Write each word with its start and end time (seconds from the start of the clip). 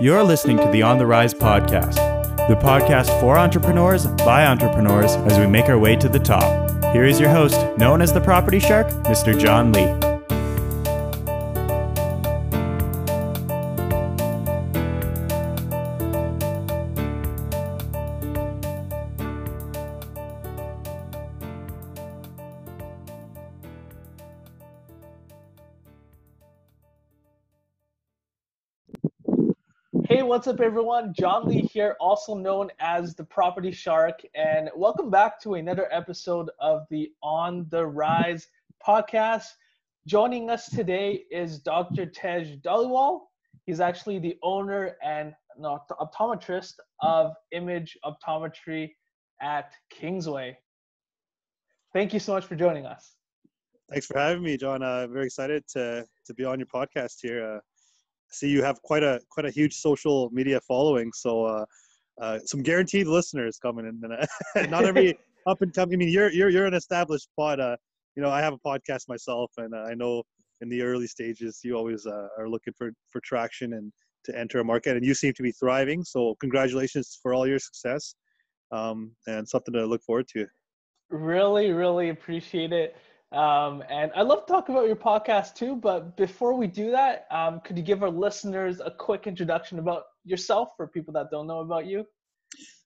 You're 0.00 0.22
listening 0.22 0.58
to 0.58 0.70
the 0.70 0.82
On 0.82 0.96
the 0.96 1.06
Rise 1.06 1.34
podcast, 1.34 1.96
the 2.46 2.54
podcast 2.54 3.08
for 3.20 3.36
entrepreneurs 3.36 4.06
by 4.06 4.46
entrepreneurs 4.46 5.16
as 5.16 5.40
we 5.40 5.48
make 5.48 5.68
our 5.68 5.78
way 5.78 5.96
to 5.96 6.08
the 6.08 6.20
top. 6.20 6.70
Here 6.92 7.04
is 7.04 7.18
your 7.18 7.30
host, 7.30 7.58
known 7.78 8.00
as 8.00 8.12
the 8.12 8.20
Property 8.20 8.60
Shark, 8.60 8.86
Mr. 9.06 9.36
John 9.36 9.72
Lee. 9.72 10.07
What's 30.38 30.46
up, 30.46 30.60
everyone? 30.60 31.12
John 31.18 31.48
Lee 31.48 31.62
here, 31.62 31.96
also 31.98 32.32
known 32.32 32.70
as 32.78 33.16
the 33.16 33.24
Property 33.24 33.72
Shark, 33.72 34.20
and 34.36 34.70
welcome 34.76 35.10
back 35.10 35.40
to 35.40 35.54
another 35.54 35.88
episode 35.90 36.48
of 36.60 36.86
the 36.90 37.10
On 37.24 37.66
the 37.70 37.84
Rise 37.84 38.46
podcast. 38.80 39.46
Joining 40.06 40.48
us 40.48 40.70
today 40.70 41.24
is 41.32 41.58
Dr. 41.58 42.06
Tej 42.06 42.60
Dhaliwal. 42.64 43.22
He's 43.66 43.80
actually 43.80 44.20
the 44.20 44.38
owner 44.44 44.96
and 45.02 45.34
an 45.56 45.64
optometrist 46.00 46.74
of 47.02 47.32
Image 47.50 47.98
Optometry 48.04 48.92
at 49.42 49.72
Kingsway. 49.90 50.56
Thank 51.92 52.14
you 52.14 52.20
so 52.20 52.34
much 52.34 52.44
for 52.44 52.54
joining 52.54 52.86
us. 52.86 53.16
Thanks 53.90 54.06
for 54.06 54.16
having 54.20 54.44
me, 54.44 54.56
John. 54.56 54.84
Uh, 54.84 55.00
I'm 55.02 55.12
very 55.12 55.26
excited 55.26 55.64
to 55.70 56.06
to 56.26 56.34
be 56.34 56.44
on 56.44 56.60
your 56.60 56.68
podcast 56.68 57.16
here. 57.22 57.56
Uh, 57.56 57.58
see 58.30 58.48
you 58.48 58.62
have 58.62 58.80
quite 58.82 59.02
a 59.02 59.20
quite 59.30 59.46
a 59.46 59.50
huge 59.50 59.74
social 59.74 60.30
media 60.30 60.60
following, 60.60 61.10
so 61.14 61.44
uh, 61.44 61.64
uh, 62.20 62.38
some 62.44 62.62
guaranteed 62.62 63.06
listeners 63.06 63.58
coming 63.58 63.86
in. 63.86 64.00
And 64.54 64.70
not 64.70 64.84
every 64.84 65.18
up 65.46 65.62
and 65.62 65.72
coming. 65.72 65.94
I 65.94 65.98
mean, 65.98 66.08
you're 66.08 66.30
you're 66.30 66.50
you're 66.50 66.66
an 66.66 66.74
established 66.74 67.28
pod. 67.36 67.60
Uh, 67.60 67.76
you 68.16 68.22
know, 68.22 68.30
I 68.30 68.40
have 68.40 68.52
a 68.52 68.58
podcast 68.58 69.08
myself, 69.08 69.50
and 69.56 69.74
uh, 69.74 69.84
I 69.90 69.94
know 69.94 70.22
in 70.60 70.68
the 70.68 70.82
early 70.82 71.06
stages 71.06 71.60
you 71.62 71.76
always 71.76 72.06
uh, 72.06 72.28
are 72.38 72.48
looking 72.48 72.74
for 72.76 72.90
for 73.10 73.20
traction 73.24 73.74
and 73.74 73.92
to 74.24 74.38
enter 74.38 74.60
a 74.60 74.64
market, 74.64 74.96
and 74.96 75.04
you 75.04 75.14
seem 75.14 75.32
to 75.34 75.42
be 75.42 75.52
thriving. 75.52 76.04
So 76.04 76.34
congratulations 76.40 77.18
for 77.22 77.34
all 77.34 77.46
your 77.46 77.58
success, 77.58 78.14
um, 78.72 79.12
and 79.26 79.48
something 79.48 79.72
to 79.74 79.86
look 79.86 80.02
forward 80.02 80.26
to. 80.34 80.46
Really, 81.10 81.70
really 81.70 82.10
appreciate 82.10 82.72
it. 82.72 82.96
Um, 83.32 83.84
and 83.90 84.10
I 84.16 84.22
love 84.22 84.46
to 84.46 84.52
talk 84.52 84.70
about 84.70 84.86
your 84.86 84.96
podcast 84.96 85.54
too. 85.54 85.76
But 85.76 86.16
before 86.16 86.54
we 86.54 86.66
do 86.66 86.90
that, 86.90 87.26
um, 87.30 87.60
could 87.60 87.76
you 87.76 87.82
give 87.82 88.02
our 88.02 88.10
listeners 88.10 88.80
a 88.80 88.90
quick 88.90 89.26
introduction 89.26 89.78
about 89.78 90.04
yourself 90.24 90.70
for 90.76 90.86
people 90.86 91.12
that 91.14 91.30
don't 91.30 91.46
know 91.46 91.60
about 91.60 91.86
you? 91.86 92.06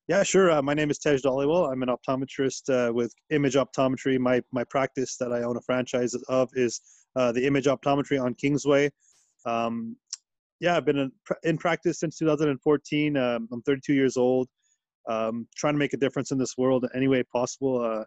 Yeah, 0.08 0.24
sure. 0.24 0.50
Uh, 0.50 0.60
my 0.60 0.74
name 0.74 0.90
is 0.90 0.98
Tej 0.98 1.18
Dhaliwal. 1.18 1.70
I'm 1.70 1.82
an 1.82 1.88
optometrist 1.88 2.68
uh, 2.68 2.92
with 2.92 3.14
Image 3.30 3.54
Optometry. 3.54 4.18
My 4.18 4.42
my 4.50 4.64
practice 4.64 5.16
that 5.18 5.32
I 5.32 5.42
own 5.42 5.56
a 5.56 5.60
franchise 5.60 6.14
of 6.28 6.50
is 6.54 6.80
uh, 7.14 7.30
the 7.30 7.46
Image 7.46 7.66
Optometry 7.66 8.20
on 8.20 8.34
Kingsway. 8.34 8.90
Um, 9.46 9.96
yeah, 10.58 10.76
I've 10.76 10.84
been 10.84 10.98
in, 10.98 11.12
in 11.44 11.56
practice 11.56 12.00
since 12.00 12.18
2014. 12.18 13.16
Um, 13.16 13.48
I'm 13.52 13.62
32 13.62 13.94
years 13.94 14.16
old. 14.16 14.48
Um, 15.08 15.46
trying 15.56 15.74
to 15.74 15.78
make 15.78 15.92
a 15.92 15.96
difference 15.96 16.30
in 16.30 16.38
this 16.38 16.56
world 16.58 16.84
in 16.84 16.90
any 16.96 17.08
way 17.08 17.22
possible. 17.24 18.04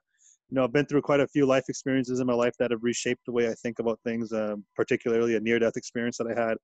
You 0.49 0.55
know, 0.55 0.63
I've 0.63 0.73
been 0.73 0.85
through 0.85 1.01
quite 1.01 1.19
a 1.19 1.27
few 1.27 1.45
life 1.45 1.65
experiences 1.69 2.19
in 2.19 2.27
my 2.27 2.33
life 2.33 2.53
that 2.59 2.71
have 2.71 2.83
reshaped 2.83 3.25
the 3.25 3.31
way 3.31 3.49
I 3.49 3.53
think 3.53 3.79
about 3.79 3.99
things. 4.03 4.31
Um, 4.31 4.63
particularly 4.75 5.35
a 5.35 5.39
near-death 5.39 5.75
experience 5.75 6.17
that 6.17 6.27
I 6.27 6.39
had 6.39 6.57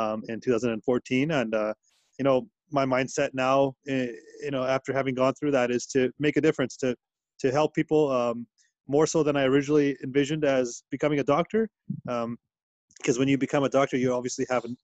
um, 0.00 0.22
in 0.28 0.40
2014, 0.40 1.30
and 1.32 1.54
uh, 1.54 1.74
you 2.18 2.24
know, 2.24 2.46
my 2.70 2.84
mindset 2.84 3.30
now, 3.34 3.74
eh, 3.88 4.08
you 4.42 4.50
know, 4.50 4.64
after 4.64 4.92
having 4.92 5.14
gone 5.14 5.34
through 5.34 5.50
that, 5.52 5.70
is 5.70 5.86
to 5.86 6.10
make 6.18 6.36
a 6.36 6.40
difference, 6.40 6.76
to 6.78 6.94
to 7.40 7.50
help 7.50 7.74
people 7.74 8.10
um, 8.10 8.46
more 8.86 9.06
so 9.06 9.22
than 9.22 9.36
I 9.36 9.44
originally 9.44 9.96
envisioned 10.04 10.44
as 10.44 10.84
becoming 10.90 11.18
a 11.18 11.24
doctor. 11.24 11.68
Because 12.04 13.18
when 13.18 13.28
you 13.28 13.36
become 13.36 13.64
a 13.64 13.68
doctor, 13.68 13.96
you 13.96 14.12
obviously 14.12 14.46
have 14.48 14.64
an 14.64 14.76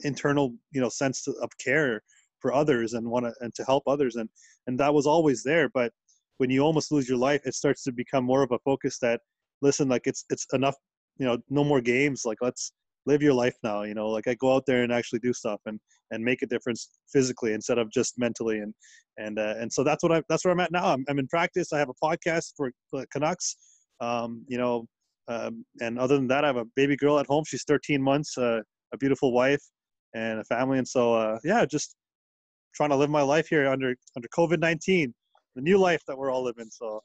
internal, 0.00 0.54
you 0.70 0.80
know, 0.80 0.88
sense 0.88 1.26
of 1.26 1.50
care 1.58 2.02
for 2.38 2.54
others 2.54 2.94
and 2.94 3.08
want 3.08 3.26
to 3.26 3.34
and 3.40 3.52
to 3.56 3.64
help 3.64 3.82
others, 3.86 4.16
and 4.16 4.28
and 4.66 4.78
that 4.78 4.94
was 4.94 5.06
always 5.06 5.42
there. 5.42 5.68
But 5.68 5.92
when 6.38 6.50
you 6.50 6.60
almost 6.62 6.90
lose 6.90 7.08
your 7.08 7.18
life, 7.18 7.42
it 7.44 7.54
starts 7.54 7.82
to 7.84 7.92
become 7.92 8.24
more 8.24 8.42
of 8.42 8.52
a 8.52 8.58
focus 8.60 8.98
that, 9.00 9.20
listen, 9.62 9.88
like 9.88 10.06
it's 10.06 10.24
it's 10.30 10.46
enough, 10.52 10.76
you 11.18 11.26
know, 11.26 11.38
no 11.50 11.62
more 11.64 11.80
games. 11.80 12.22
Like 12.24 12.38
let's 12.40 12.72
live 13.08 13.22
your 13.22 13.32
life 13.32 13.56
now 13.62 13.82
you 13.82 13.94
know 13.94 14.08
like 14.08 14.28
i 14.28 14.34
go 14.34 14.54
out 14.54 14.64
there 14.66 14.82
and 14.82 14.92
actually 14.92 15.18
do 15.20 15.32
stuff 15.32 15.60
and 15.64 15.80
and 16.10 16.22
make 16.22 16.42
a 16.42 16.46
difference 16.46 16.90
physically 17.10 17.54
instead 17.54 17.78
of 17.78 17.90
just 17.90 18.18
mentally 18.18 18.58
and 18.58 18.74
and 19.16 19.38
uh, 19.38 19.54
and 19.58 19.72
so 19.72 19.82
that's 19.82 20.02
what 20.02 20.12
i 20.12 20.22
that's 20.28 20.44
where 20.44 20.52
i'm 20.52 20.60
at 20.60 20.70
now. 20.70 20.86
I'm, 20.92 21.04
I'm 21.08 21.18
in 21.18 21.26
practice. 21.26 21.72
I 21.72 21.78
have 21.78 21.88
a 21.88 22.06
podcast 22.06 22.52
for, 22.56 22.70
canucks. 23.12 23.56
Um, 24.00 24.44
you 24.46 24.58
know 24.58 24.86
um, 25.26 25.64
and 25.80 25.98
other 25.98 26.16
than 26.16 26.28
that 26.28 26.44
i 26.44 26.46
have 26.46 26.56
a 26.56 26.66
baby 26.76 26.96
girl 26.96 27.18
at 27.18 27.26
home. 27.26 27.44
She's 27.46 27.64
13 27.64 28.00
months 28.02 28.36
uh, 28.38 28.60
a 28.92 28.98
beautiful 28.98 29.32
wife 29.32 29.62
and 30.14 30.40
a 30.40 30.44
family. 30.44 30.78
And 30.78 30.86
so 30.86 31.14
uh, 31.14 31.38
yeah 31.44 31.64
just 31.64 31.96
trying 32.74 32.90
to 32.90 32.96
live 32.96 33.10
my 33.10 33.22
life 33.22 33.48
here 33.48 33.66
under 33.68 33.96
under 34.16 34.28
covid-19 34.36 35.12
the 35.58 35.62
new 35.62 35.76
life 35.76 36.04
that 36.06 36.16
we're 36.16 36.30
all 36.30 36.44
living 36.44 36.70
so. 36.70 37.02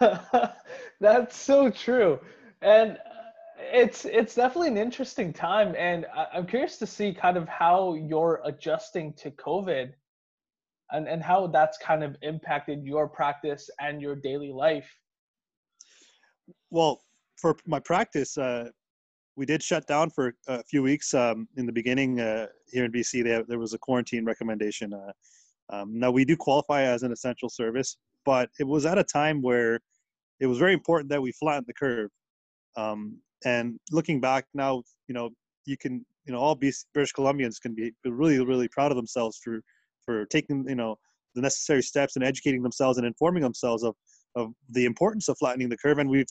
That's 1.00 1.34
so 1.34 1.70
true. 1.70 2.20
And 2.60 2.98
it's 3.58 4.04
it's 4.04 4.34
definitely 4.34 4.68
an 4.68 4.76
interesting 4.76 5.32
time 5.32 5.72
and 5.78 6.04
i'm 6.34 6.44
curious 6.44 6.78
to 6.78 6.86
see 6.86 7.14
kind 7.14 7.36
of 7.36 7.48
how 7.48 7.94
you're 7.94 8.40
adjusting 8.44 9.12
to 9.12 9.30
covid 9.30 9.92
and 10.90 11.06
and 11.06 11.22
how 11.22 11.46
that's 11.46 11.78
kind 11.78 12.02
of 12.02 12.16
impacted 12.22 12.84
your 12.84 13.06
practice 13.06 13.70
and 13.78 14.02
your 14.02 14.16
daily 14.16 14.50
life. 14.50 14.90
Well 16.70 17.02
for 17.36 17.56
my 17.66 17.78
practice 17.78 18.36
uh, 18.36 18.70
we 19.36 19.46
did 19.46 19.62
shut 19.62 19.86
down 19.86 20.10
for 20.10 20.34
a 20.48 20.64
few 20.64 20.82
weeks 20.82 21.14
um, 21.14 21.46
in 21.56 21.64
the 21.64 21.72
beginning 21.72 22.20
uh, 22.20 22.48
here 22.72 22.84
in 22.84 22.90
bc 22.90 23.22
there, 23.22 23.44
there 23.44 23.60
was 23.60 23.74
a 23.74 23.78
quarantine 23.78 24.24
recommendation 24.24 24.92
uh, 24.92 25.12
um, 25.72 25.98
now 25.98 26.10
we 26.10 26.24
do 26.24 26.36
qualify 26.36 26.82
as 26.82 27.02
an 27.02 27.12
essential 27.12 27.48
service 27.48 27.96
but 28.24 28.48
it 28.60 28.64
was 28.64 28.86
at 28.86 28.98
a 28.98 29.04
time 29.04 29.42
where 29.42 29.80
it 30.40 30.46
was 30.46 30.58
very 30.58 30.72
important 30.72 31.10
that 31.10 31.20
we 31.20 31.32
flattened 31.32 31.66
the 31.66 31.74
curve 31.74 32.10
um, 32.76 33.18
and 33.44 33.78
looking 33.90 34.20
back 34.20 34.46
now, 34.54 34.82
you 35.08 35.14
know, 35.14 35.30
you 35.64 35.76
can, 35.76 36.04
you 36.24 36.32
know, 36.32 36.38
all 36.38 36.54
British 36.54 37.12
Columbians 37.12 37.60
can 37.60 37.74
be 37.74 37.92
really, 38.04 38.44
really 38.44 38.68
proud 38.68 38.90
of 38.90 38.96
themselves 38.96 39.40
for, 39.42 39.60
for 40.04 40.26
taking, 40.26 40.64
you 40.68 40.74
know, 40.74 40.96
the 41.34 41.40
necessary 41.40 41.82
steps 41.82 42.16
and 42.16 42.24
educating 42.24 42.62
themselves 42.62 42.98
and 42.98 43.06
informing 43.06 43.42
themselves 43.42 43.82
of, 43.82 43.94
of 44.36 44.52
the 44.70 44.84
importance 44.84 45.28
of 45.28 45.36
flattening 45.38 45.68
the 45.68 45.76
curve. 45.76 45.98
And 45.98 46.08
we've 46.08 46.26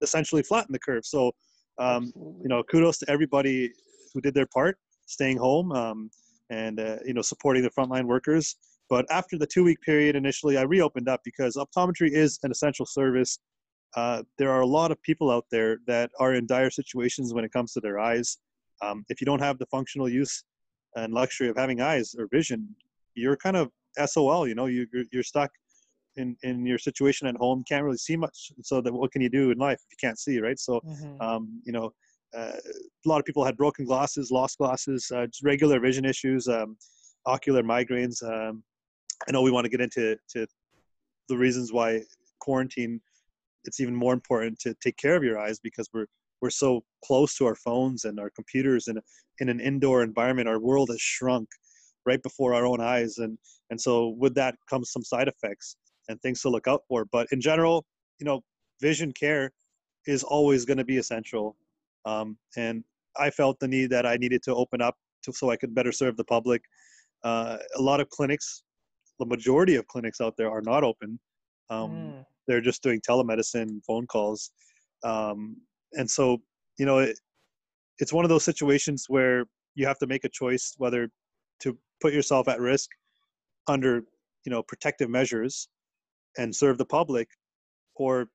essentially 0.00 0.42
flattened 0.42 0.74
the 0.74 0.78
curve. 0.78 1.04
So, 1.04 1.32
um, 1.78 2.12
you 2.16 2.48
know, 2.48 2.62
kudos 2.62 2.98
to 2.98 3.10
everybody 3.10 3.72
who 4.12 4.20
did 4.20 4.34
their 4.34 4.46
part, 4.46 4.78
staying 5.06 5.38
home 5.38 5.72
um, 5.72 6.10
and, 6.50 6.78
uh, 6.78 6.96
you 7.04 7.14
know, 7.14 7.22
supporting 7.22 7.62
the 7.62 7.70
frontline 7.70 8.04
workers. 8.04 8.56
But 8.90 9.06
after 9.10 9.38
the 9.38 9.46
two 9.46 9.64
week 9.64 9.80
period, 9.80 10.14
initially, 10.14 10.56
I 10.56 10.62
reopened 10.62 11.08
up 11.08 11.20
because 11.24 11.56
optometry 11.56 12.10
is 12.12 12.38
an 12.42 12.50
essential 12.50 12.86
service 12.86 13.38
uh, 13.96 14.22
there 14.38 14.50
are 14.50 14.60
a 14.60 14.66
lot 14.66 14.90
of 14.90 15.00
people 15.02 15.30
out 15.30 15.46
there 15.50 15.78
that 15.86 16.10
are 16.18 16.34
in 16.34 16.46
dire 16.46 16.70
situations 16.70 17.32
when 17.32 17.44
it 17.44 17.52
comes 17.52 17.72
to 17.72 17.80
their 17.80 17.98
eyes. 17.98 18.38
Um, 18.82 19.04
if 19.08 19.20
you 19.20 19.24
don't 19.24 19.40
have 19.40 19.58
the 19.58 19.66
functional 19.66 20.08
use 20.08 20.42
and 20.96 21.12
luxury 21.12 21.48
of 21.48 21.56
having 21.56 21.80
eyes 21.80 22.14
or 22.18 22.28
vision, 22.30 22.74
you're 23.14 23.36
kind 23.36 23.56
of 23.56 23.70
SOL. 24.04 24.48
You 24.48 24.54
know, 24.56 24.66
you, 24.66 24.86
you're 25.12 25.22
stuck 25.22 25.50
in 26.16 26.36
in 26.42 26.66
your 26.66 26.78
situation 26.78 27.28
at 27.28 27.36
home. 27.36 27.62
Can't 27.68 27.84
really 27.84 27.96
see 27.96 28.16
much. 28.16 28.50
So 28.62 28.80
that 28.80 28.92
what 28.92 29.12
can 29.12 29.22
you 29.22 29.28
do 29.28 29.52
in 29.52 29.58
life 29.58 29.78
if 29.78 29.92
you 29.92 30.08
can't 30.08 30.18
see, 30.18 30.40
right? 30.40 30.58
So, 30.58 30.80
mm-hmm. 30.80 31.20
um, 31.20 31.62
you 31.64 31.72
know, 31.72 31.92
uh, 32.36 32.52
a 32.56 33.08
lot 33.08 33.20
of 33.20 33.24
people 33.24 33.44
had 33.44 33.56
broken 33.56 33.84
glasses, 33.84 34.32
lost 34.32 34.58
glasses, 34.58 35.10
uh, 35.14 35.26
just 35.26 35.44
regular 35.44 35.78
vision 35.78 36.04
issues, 36.04 36.48
um, 36.48 36.76
ocular 37.26 37.62
migraines. 37.62 38.22
Um, 38.24 38.64
I 39.28 39.32
know 39.32 39.42
we 39.42 39.50
want 39.50 39.64
to 39.64 39.70
get 39.70 39.80
into 39.80 40.16
to 40.30 40.46
the 41.28 41.36
reasons 41.36 41.72
why 41.72 42.02
quarantine 42.40 43.00
it's 43.64 43.80
even 43.80 43.94
more 43.94 44.12
important 44.12 44.58
to 44.60 44.74
take 44.82 44.96
care 44.96 45.16
of 45.16 45.24
your 45.24 45.38
eyes 45.38 45.58
because 45.58 45.88
we're 45.92 46.06
we're 46.40 46.50
so 46.50 46.82
close 47.04 47.34
to 47.36 47.46
our 47.46 47.54
phones 47.54 48.04
and 48.04 48.20
our 48.20 48.30
computers 48.30 48.88
and 48.88 48.98
in 49.40 49.48
an 49.48 49.60
indoor 49.60 50.02
environment 50.02 50.48
our 50.48 50.60
world 50.60 50.90
has 50.90 51.00
shrunk 51.00 51.48
right 52.06 52.22
before 52.22 52.54
our 52.54 52.66
own 52.66 52.80
eyes. 52.80 53.18
And 53.18 53.38
and 53.70 53.80
so 53.80 54.08
with 54.18 54.34
that 54.34 54.56
comes 54.68 54.90
some 54.90 55.02
side 55.02 55.28
effects 55.28 55.76
and 56.08 56.20
things 56.20 56.42
to 56.42 56.50
look 56.50 56.68
out 56.68 56.82
for. 56.86 57.06
But 57.06 57.28
in 57.32 57.40
general 57.40 57.86
you 58.18 58.26
know 58.26 58.42
vision 58.80 59.12
care 59.12 59.50
is 60.06 60.22
always 60.22 60.64
going 60.64 60.78
to 60.78 60.84
be 60.84 60.98
essential. 60.98 61.56
Um, 62.04 62.36
and 62.56 62.84
i 63.16 63.30
felt 63.30 63.58
the 63.60 63.68
need 63.68 63.88
that 63.90 64.04
i 64.04 64.16
needed 64.16 64.42
to 64.42 64.54
open 64.54 64.82
up 64.82 64.96
to, 65.22 65.32
so 65.32 65.48
i 65.48 65.56
could 65.56 65.74
better 65.74 65.92
serve 65.92 66.16
the 66.18 66.24
public. 66.24 66.62
Uh, 67.22 67.56
a 67.76 67.80
lot 67.80 68.00
of 68.00 68.10
clinics 68.10 68.64
the 69.18 69.26
majority 69.26 69.76
of 69.76 69.86
clinics 69.86 70.20
out 70.20 70.34
there 70.36 70.50
are 70.50 70.62
not 70.62 70.84
open. 70.84 71.18
Um, 71.70 71.90
mm. 71.90 72.24
they're 72.46 72.60
just 72.60 72.82
doing 72.82 73.00
telemedicine 73.00 73.82
phone 73.86 74.06
calls. 74.06 74.50
Um, 75.02 75.56
and 75.92 76.10
so 76.10 76.38
you 76.78 76.86
know 76.86 76.98
it, 76.98 77.18
it's 77.98 78.12
one 78.12 78.24
of 78.24 78.28
those 78.28 78.44
situations 78.44 79.06
where 79.08 79.44
you 79.74 79.86
have 79.86 79.98
to 79.98 80.06
make 80.06 80.24
a 80.24 80.28
choice 80.28 80.74
whether 80.78 81.08
to 81.60 81.76
put 82.00 82.12
yourself 82.12 82.48
at 82.48 82.60
risk 82.60 82.90
under 83.68 84.02
you 84.44 84.50
know 84.50 84.62
protective 84.62 85.08
measures 85.08 85.68
and 86.38 86.54
serve 86.54 86.78
the 86.78 86.84
public 86.84 87.28
or 87.96 88.26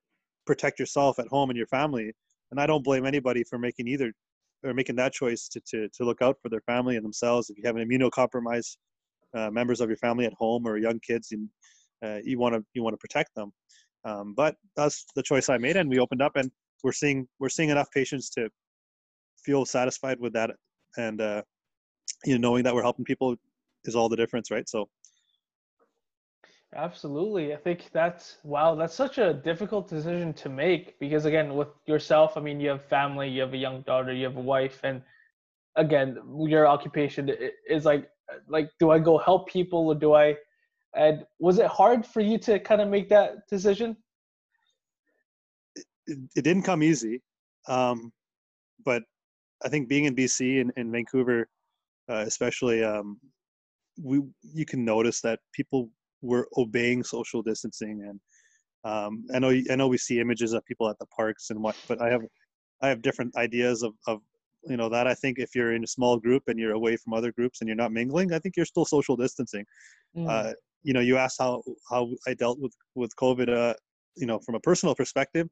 protect 0.46 0.78
yourself 0.78 1.18
at 1.18 1.28
home 1.28 1.50
and 1.50 1.56
your 1.56 1.66
family. 1.66 2.12
And 2.50 2.60
i 2.60 2.66
don't 2.66 2.82
blame 2.82 3.06
anybody 3.06 3.44
for 3.44 3.58
making 3.58 3.86
either 3.86 4.12
or 4.64 4.74
making 4.74 4.96
that 4.96 5.12
choice 5.12 5.48
to, 5.48 5.60
to, 5.68 5.88
to 5.88 6.04
look 6.04 6.20
out 6.20 6.36
for 6.42 6.48
their 6.48 6.60
family 6.62 6.96
and 6.96 7.04
themselves 7.04 7.48
if 7.48 7.56
you 7.56 7.62
have 7.64 7.76
an 7.76 7.88
immunocompromised 7.88 8.76
uh, 9.34 9.50
members 9.50 9.80
of 9.80 9.88
your 9.88 9.96
family 9.96 10.26
at 10.26 10.32
home 10.34 10.66
or 10.66 10.76
young 10.76 10.98
kids 11.00 11.32
and 11.32 11.48
uh, 12.04 12.18
you 12.24 12.38
want 12.38 12.54
to 12.54 12.64
you 12.74 12.82
want 12.82 12.94
to 12.94 12.98
protect 12.98 13.34
them. 13.34 13.52
Um, 14.04 14.34
but 14.34 14.56
that's 14.76 15.04
the 15.14 15.22
choice 15.22 15.50
i 15.50 15.58
made 15.58 15.76
and 15.76 15.90
we 15.90 15.98
opened 15.98 16.22
up 16.22 16.36
and 16.36 16.50
we're 16.82 16.92
seeing 16.92 17.28
we're 17.38 17.50
seeing 17.50 17.68
enough 17.68 17.90
patients 17.90 18.30
to 18.30 18.48
feel 19.44 19.66
satisfied 19.66 20.18
with 20.18 20.32
that 20.32 20.50
and 20.96 21.20
uh, 21.20 21.42
you 22.24 22.38
know 22.38 22.48
knowing 22.48 22.64
that 22.64 22.74
we're 22.74 22.82
helping 22.82 23.04
people 23.04 23.36
is 23.84 23.94
all 23.96 24.08
the 24.08 24.16
difference 24.16 24.50
right? 24.50 24.68
So. 24.68 24.88
Absolutely. 26.74 27.52
I 27.52 27.56
think 27.56 27.90
that's 27.92 28.36
wow, 28.44 28.76
that's 28.76 28.94
such 28.94 29.18
a 29.18 29.34
difficult 29.34 29.88
decision 29.88 30.32
to 30.34 30.48
make 30.48 31.00
because 31.00 31.24
again, 31.24 31.54
with 31.54 31.68
yourself, 31.86 32.36
I 32.36 32.40
mean, 32.40 32.60
you 32.60 32.68
have 32.68 32.84
family, 32.84 33.28
you 33.28 33.40
have 33.40 33.54
a 33.54 33.56
young 33.56 33.82
daughter, 33.82 34.12
you 34.12 34.24
have 34.24 34.36
a 34.36 34.40
wife 34.40 34.78
and 34.84 35.02
again, 35.74 36.18
your 36.46 36.68
occupation 36.68 37.30
is 37.68 37.84
like 37.84 38.08
like 38.48 38.70
do 38.78 38.90
I 38.90 38.98
go 38.98 39.18
help 39.18 39.48
people 39.48 39.88
or 39.88 39.94
do 39.94 40.14
I 40.14 40.36
and 40.94 41.24
was 41.38 41.58
it 41.58 41.66
hard 41.66 42.04
for 42.04 42.20
you 42.20 42.38
to 42.38 42.58
kind 42.58 42.80
of 42.80 42.88
make 42.88 43.08
that 43.10 43.46
decision? 43.48 43.96
It, 45.76 46.18
it 46.36 46.42
didn't 46.42 46.62
come 46.62 46.82
easy. 46.82 47.22
Um, 47.68 48.12
but 48.84 49.02
I 49.64 49.68
think 49.68 49.88
being 49.88 50.06
in 50.06 50.16
BC 50.16 50.60
and 50.60 50.72
in 50.76 50.90
Vancouver, 50.90 51.48
uh, 52.08 52.24
especially, 52.26 52.82
um, 52.82 53.20
we 54.02 54.20
you 54.42 54.64
can 54.64 54.84
notice 54.84 55.20
that 55.20 55.40
people 55.52 55.90
we're 56.22 56.46
obeying 56.56 57.02
social 57.02 57.42
distancing 57.42 58.02
and 58.08 58.20
um, 58.82 59.24
I 59.34 59.38
know 59.38 59.50
I 59.70 59.76
know 59.76 59.88
we 59.88 59.98
see 59.98 60.20
images 60.20 60.52
of 60.54 60.64
people 60.64 60.88
at 60.88 60.98
the 60.98 61.06
parks 61.06 61.50
and 61.50 61.62
what, 61.62 61.76
but 61.86 62.00
I 62.00 62.10
have 62.10 62.22
I 62.80 62.88
have 62.88 63.02
different 63.02 63.36
ideas 63.36 63.82
of, 63.82 63.92
of 64.06 64.20
you 64.64 64.76
know 64.76 64.88
that 64.88 65.06
I 65.06 65.14
think 65.14 65.38
if 65.38 65.54
you're 65.54 65.72
in 65.72 65.84
a 65.84 65.86
small 65.86 66.18
group 66.18 66.44
and 66.46 66.58
you're 66.58 66.72
away 66.72 66.96
from 66.96 67.14
other 67.14 67.32
groups 67.32 67.60
and 67.60 67.68
you're 67.68 67.76
not 67.76 67.92
mingling, 67.92 68.32
I 68.32 68.38
think 68.38 68.56
you're 68.56 68.66
still 68.66 68.84
social 68.84 69.16
distancing. 69.16 69.64
Mm. 70.16 70.28
Uh, 70.28 70.52
you 70.82 70.92
know, 70.92 71.00
you 71.00 71.16
asked 71.16 71.38
how 71.38 71.62
how 71.88 72.10
I 72.26 72.34
dealt 72.34 72.58
with 72.60 72.74
with 72.94 73.14
COVID. 73.16 73.48
Uh, 73.48 73.74
you 74.16 74.26
know, 74.26 74.38
from 74.40 74.54
a 74.54 74.60
personal 74.60 74.94
perspective, 74.94 75.48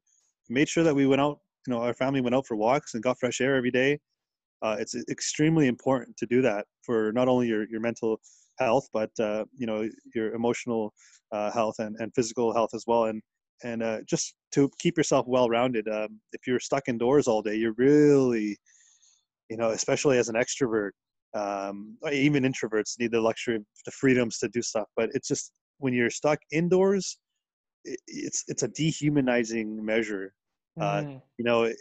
made 0.49 0.69
sure 0.69 0.83
that 0.83 0.95
we 0.95 1.07
went 1.07 1.21
out. 1.21 1.39
You 1.67 1.73
know, 1.73 1.81
our 1.81 1.93
family 1.93 2.21
went 2.21 2.35
out 2.35 2.47
for 2.47 2.55
walks 2.55 2.93
and 2.93 3.03
got 3.03 3.19
fresh 3.19 3.41
air 3.41 3.55
every 3.55 3.71
day. 3.71 3.99
Uh, 4.61 4.75
it's 4.79 4.95
extremely 5.09 5.67
important 5.67 6.15
to 6.17 6.25
do 6.25 6.41
that 6.41 6.65
for 6.83 7.11
not 7.13 7.27
only 7.27 7.47
your 7.47 7.67
your 7.69 7.79
mental 7.79 8.19
health, 8.59 8.87
but 8.93 9.11
uh, 9.19 9.45
you 9.57 9.65
know 9.65 9.87
your 10.13 10.33
emotional 10.33 10.93
uh, 11.31 11.51
health 11.51 11.75
and, 11.79 11.95
and 11.99 12.13
physical 12.13 12.53
health 12.53 12.71
as 12.73 12.83
well. 12.87 13.05
And 13.05 13.21
and 13.63 13.83
uh, 13.83 13.99
just 14.05 14.35
to 14.53 14.69
keep 14.79 14.97
yourself 14.97 15.27
well 15.27 15.49
rounded. 15.49 15.87
Um, 15.87 16.19
if 16.33 16.47
you're 16.47 16.59
stuck 16.59 16.87
indoors 16.87 17.27
all 17.27 17.41
day, 17.41 17.55
you're 17.55 17.73
really, 17.73 18.57
you 19.49 19.57
know, 19.57 19.69
especially 19.69 20.17
as 20.17 20.29
an 20.29 20.35
extrovert, 20.35 20.91
um, 21.33 21.97
even 22.11 22.43
introverts 22.43 22.99
need 22.99 23.11
the 23.11 23.21
luxury 23.21 23.55
of 23.55 23.65
the 23.85 23.91
freedoms 23.91 24.37
to 24.39 24.49
do 24.49 24.61
stuff. 24.61 24.87
But 24.95 25.09
it's 25.13 25.27
just 25.27 25.51
when 25.77 25.93
you're 25.93 26.09
stuck 26.09 26.39
indoors, 26.51 27.17
it's 27.83 28.43
it's 28.47 28.63
a 28.63 28.67
dehumanizing 28.67 29.83
measure. 29.83 30.33
Uh, 30.79 31.01
mm. 31.01 31.21
you 31.37 31.45
know, 31.45 31.71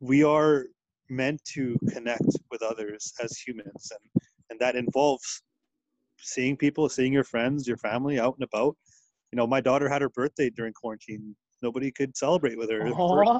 we 0.00 0.22
are 0.24 0.66
meant 1.08 1.42
to 1.44 1.76
connect 1.92 2.22
with 2.50 2.62
others 2.62 3.12
as 3.22 3.36
humans, 3.36 3.92
and 3.92 4.24
and 4.50 4.60
that 4.60 4.76
involves 4.76 5.42
seeing 6.18 6.56
people, 6.56 6.88
seeing 6.88 7.12
your 7.12 7.24
friends, 7.24 7.66
your 7.66 7.78
family 7.78 8.18
out 8.18 8.34
and 8.38 8.44
about. 8.44 8.76
You 9.32 9.36
know, 9.36 9.46
my 9.46 9.60
daughter 9.60 9.88
had 9.88 10.02
her 10.02 10.08
birthday 10.08 10.50
during 10.50 10.72
quarantine. 10.72 11.34
Nobody 11.62 11.90
could 11.90 12.16
celebrate 12.16 12.58
with 12.58 12.70
her. 12.70 12.80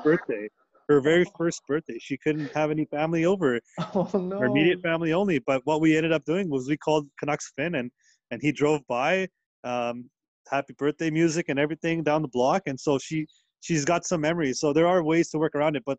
First 0.03 0.05
birthday. 0.05 0.49
Her 0.91 1.01
very 1.11 1.25
first 1.39 1.63
birthday. 1.67 1.99
She 2.01 2.19
couldn't 2.19 2.51
have 2.53 2.71
any 2.71 2.85
family 2.87 3.25
over. 3.25 3.61
Oh, 3.95 4.11
no. 4.15 4.39
Her 4.39 4.47
immediate 4.47 4.83
family 4.83 5.13
only. 5.13 5.39
But 5.39 5.63
what 5.65 5.81
we 5.81 5.97
ended 5.97 6.13
up 6.13 6.25
doing 6.25 6.51
was 6.51 6.69
we 6.69 6.77
called 6.77 7.07
Canucks 7.19 7.53
Fin 7.57 7.77
and 7.77 7.91
and 8.33 8.41
he 8.41 8.53
drove 8.53 8.81
by, 8.87 9.27
um, 9.65 10.09
happy 10.49 10.73
birthday 10.79 11.11
music 11.11 11.47
and 11.49 11.59
everything 11.59 12.03
down 12.05 12.23
the 12.23 12.29
block. 12.29 12.63
And 12.67 12.79
so 12.79 12.99
she 12.99 13.27
she's 13.61 13.85
got 13.85 14.05
some 14.05 14.21
memories. 14.21 14.61
So 14.61 14.73
there 14.73 14.87
are 14.87 15.03
ways 15.03 15.31
to 15.31 15.39
work 15.39 15.55
around 15.55 15.77
it. 15.77 15.83
But 15.85 15.99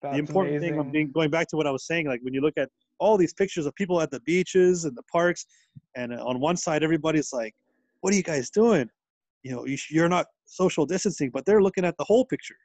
That's 0.00 0.14
the 0.14 0.18
important 0.18 0.56
amazing. 0.56 0.74
thing 0.74 0.80
of 0.80 0.92
being 0.92 1.10
going 1.12 1.30
back 1.30 1.48
to 1.48 1.56
what 1.56 1.66
I 1.66 1.70
was 1.70 1.86
saying, 1.86 2.06
like 2.06 2.20
when 2.22 2.34
you 2.34 2.40
look 2.40 2.54
at 2.56 2.68
all 2.98 3.16
these 3.16 3.34
pictures 3.34 3.66
of 3.66 3.74
people 3.74 4.00
at 4.00 4.10
the 4.10 4.20
beaches 4.20 4.84
and 4.84 4.96
the 4.96 5.02
parks, 5.04 5.46
and 5.96 6.12
on 6.14 6.40
one 6.40 6.56
side 6.56 6.82
everybody's 6.82 7.32
like, 7.32 7.54
"What 8.00 8.12
are 8.12 8.16
you 8.16 8.22
guys 8.22 8.50
doing?" 8.50 8.88
You 9.42 9.52
know, 9.52 9.66
you're 9.90 10.08
not 10.08 10.26
social 10.44 10.86
distancing, 10.86 11.30
but 11.30 11.44
they're 11.46 11.62
looking 11.62 11.84
at 11.84 11.96
the 11.96 12.04
whole 12.04 12.24
picture. 12.24 12.56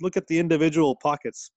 Look 0.00 0.16
at 0.16 0.26
the 0.26 0.38
individual 0.38 0.96
pockets. 0.96 1.50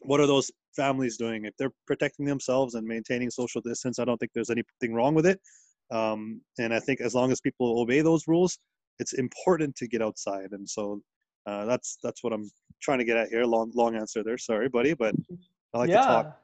What 0.00 0.20
are 0.20 0.26
those 0.26 0.50
families 0.74 1.16
doing? 1.16 1.44
If 1.44 1.54
they're 1.58 1.72
protecting 1.86 2.26
themselves 2.26 2.74
and 2.74 2.86
maintaining 2.86 3.30
social 3.30 3.60
distance, 3.60 3.98
I 3.98 4.04
don't 4.04 4.18
think 4.18 4.32
there's 4.34 4.50
anything 4.50 4.94
wrong 4.94 5.14
with 5.14 5.26
it. 5.26 5.40
Um, 5.90 6.40
and 6.58 6.74
I 6.74 6.80
think 6.80 7.00
as 7.00 7.14
long 7.14 7.32
as 7.32 7.40
people 7.40 7.80
obey 7.80 8.00
those 8.00 8.26
rules, 8.26 8.58
it's 8.98 9.12
important 9.14 9.76
to 9.76 9.88
get 9.88 10.02
outside. 10.02 10.48
And 10.52 10.68
so 10.68 11.00
uh, 11.46 11.64
that's 11.64 11.98
that's 12.02 12.24
what 12.24 12.32
I'm 12.32 12.50
trying 12.82 12.98
to 12.98 13.04
get 13.04 13.16
at 13.16 13.28
here. 13.28 13.44
Long 13.44 13.70
long 13.74 13.94
answer 13.94 14.24
there. 14.24 14.38
Sorry, 14.38 14.68
buddy, 14.68 14.94
but 14.94 15.14
I 15.74 15.78
like 15.78 15.90
yeah. 15.90 16.00
to 16.00 16.06
talk 16.06 16.40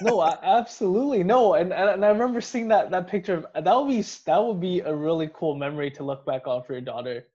no, 0.00 0.20
I, 0.20 0.38
absolutely 0.42 1.22
no, 1.22 1.54
and, 1.54 1.72
and 1.72 2.04
I 2.04 2.08
remember 2.08 2.40
seeing 2.40 2.68
that 2.68 2.90
that 2.90 3.08
picture. 3.08 3.44
Of, 3.54 3.64
that 3.64 3.74
would 3.74 3.88
be 3.88 4.02
that 4.24 4.42
would 4.42 4.60
be 4.60 4.80
a 4.80 4.94
really 4.94 5.30
cool 5.34 5.54
memory 5.54 5.90
to 5.92 6.04
look 6.04 6.24
back 6.24 6.46
on 6.46 6.62
for 6.62 6.72
your 6.72 6.82
daughter. 6.82 7.26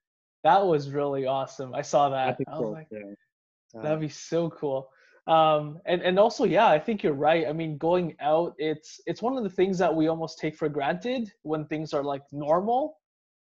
That 0.44 0.66
was 0.66 0.90
really 0.90 1.26
awesome. 1.26 1.74
I 1.74 1.82
saw 1.82 2.10
that. 2.10 2.38
I, 2.48 2.60
was 2.60 2.72
like, 2.72 2.88
yeah. 2.92 3.82
that'd 3.82 4.00
be 4.00 4.10
so 4.10 4.50
cool. 4.50 4.90
Um, 5.28 5.80
and 5.86 6.02
and 6.02 6.18
also, 6.18 6.46
yeah, 6.46 6.68
I 6.68 6.80
think 6.80 7.04
you're 7.04 7.14
right. 7.14 7.48
I 7.48 7.54
mean, 7.54 7.78
going 7.78 8.16
out, 8.22 8.54
it's 8.58 9.02
it's 9.06 9.22
one 9.22 9.38
of 9.38 9.44
the 9.44 9.50
things 9.50 9.78
that 9.80 9.94
we 9.94 10.08
almost 10.08 10.40
take 10.40 10.56
for 10.56 10.70
granted 10.70 11.30
when 11.44 11.66
things 11.66 11.94
are 11.94 12.04
like 12.04 12.24
normal. 12.32 12.98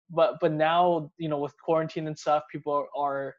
But 0.09 0.39
but 0.41 0.51
now, 0.51 1.11
you 1.17 1.29
know, 1.29 1.37
with 1.37 1.53
quarantine 1.63 2.07
and 2.07 2.17
stuff, 2.17 2.43
people 2.51 2.87
are 2.97 3.35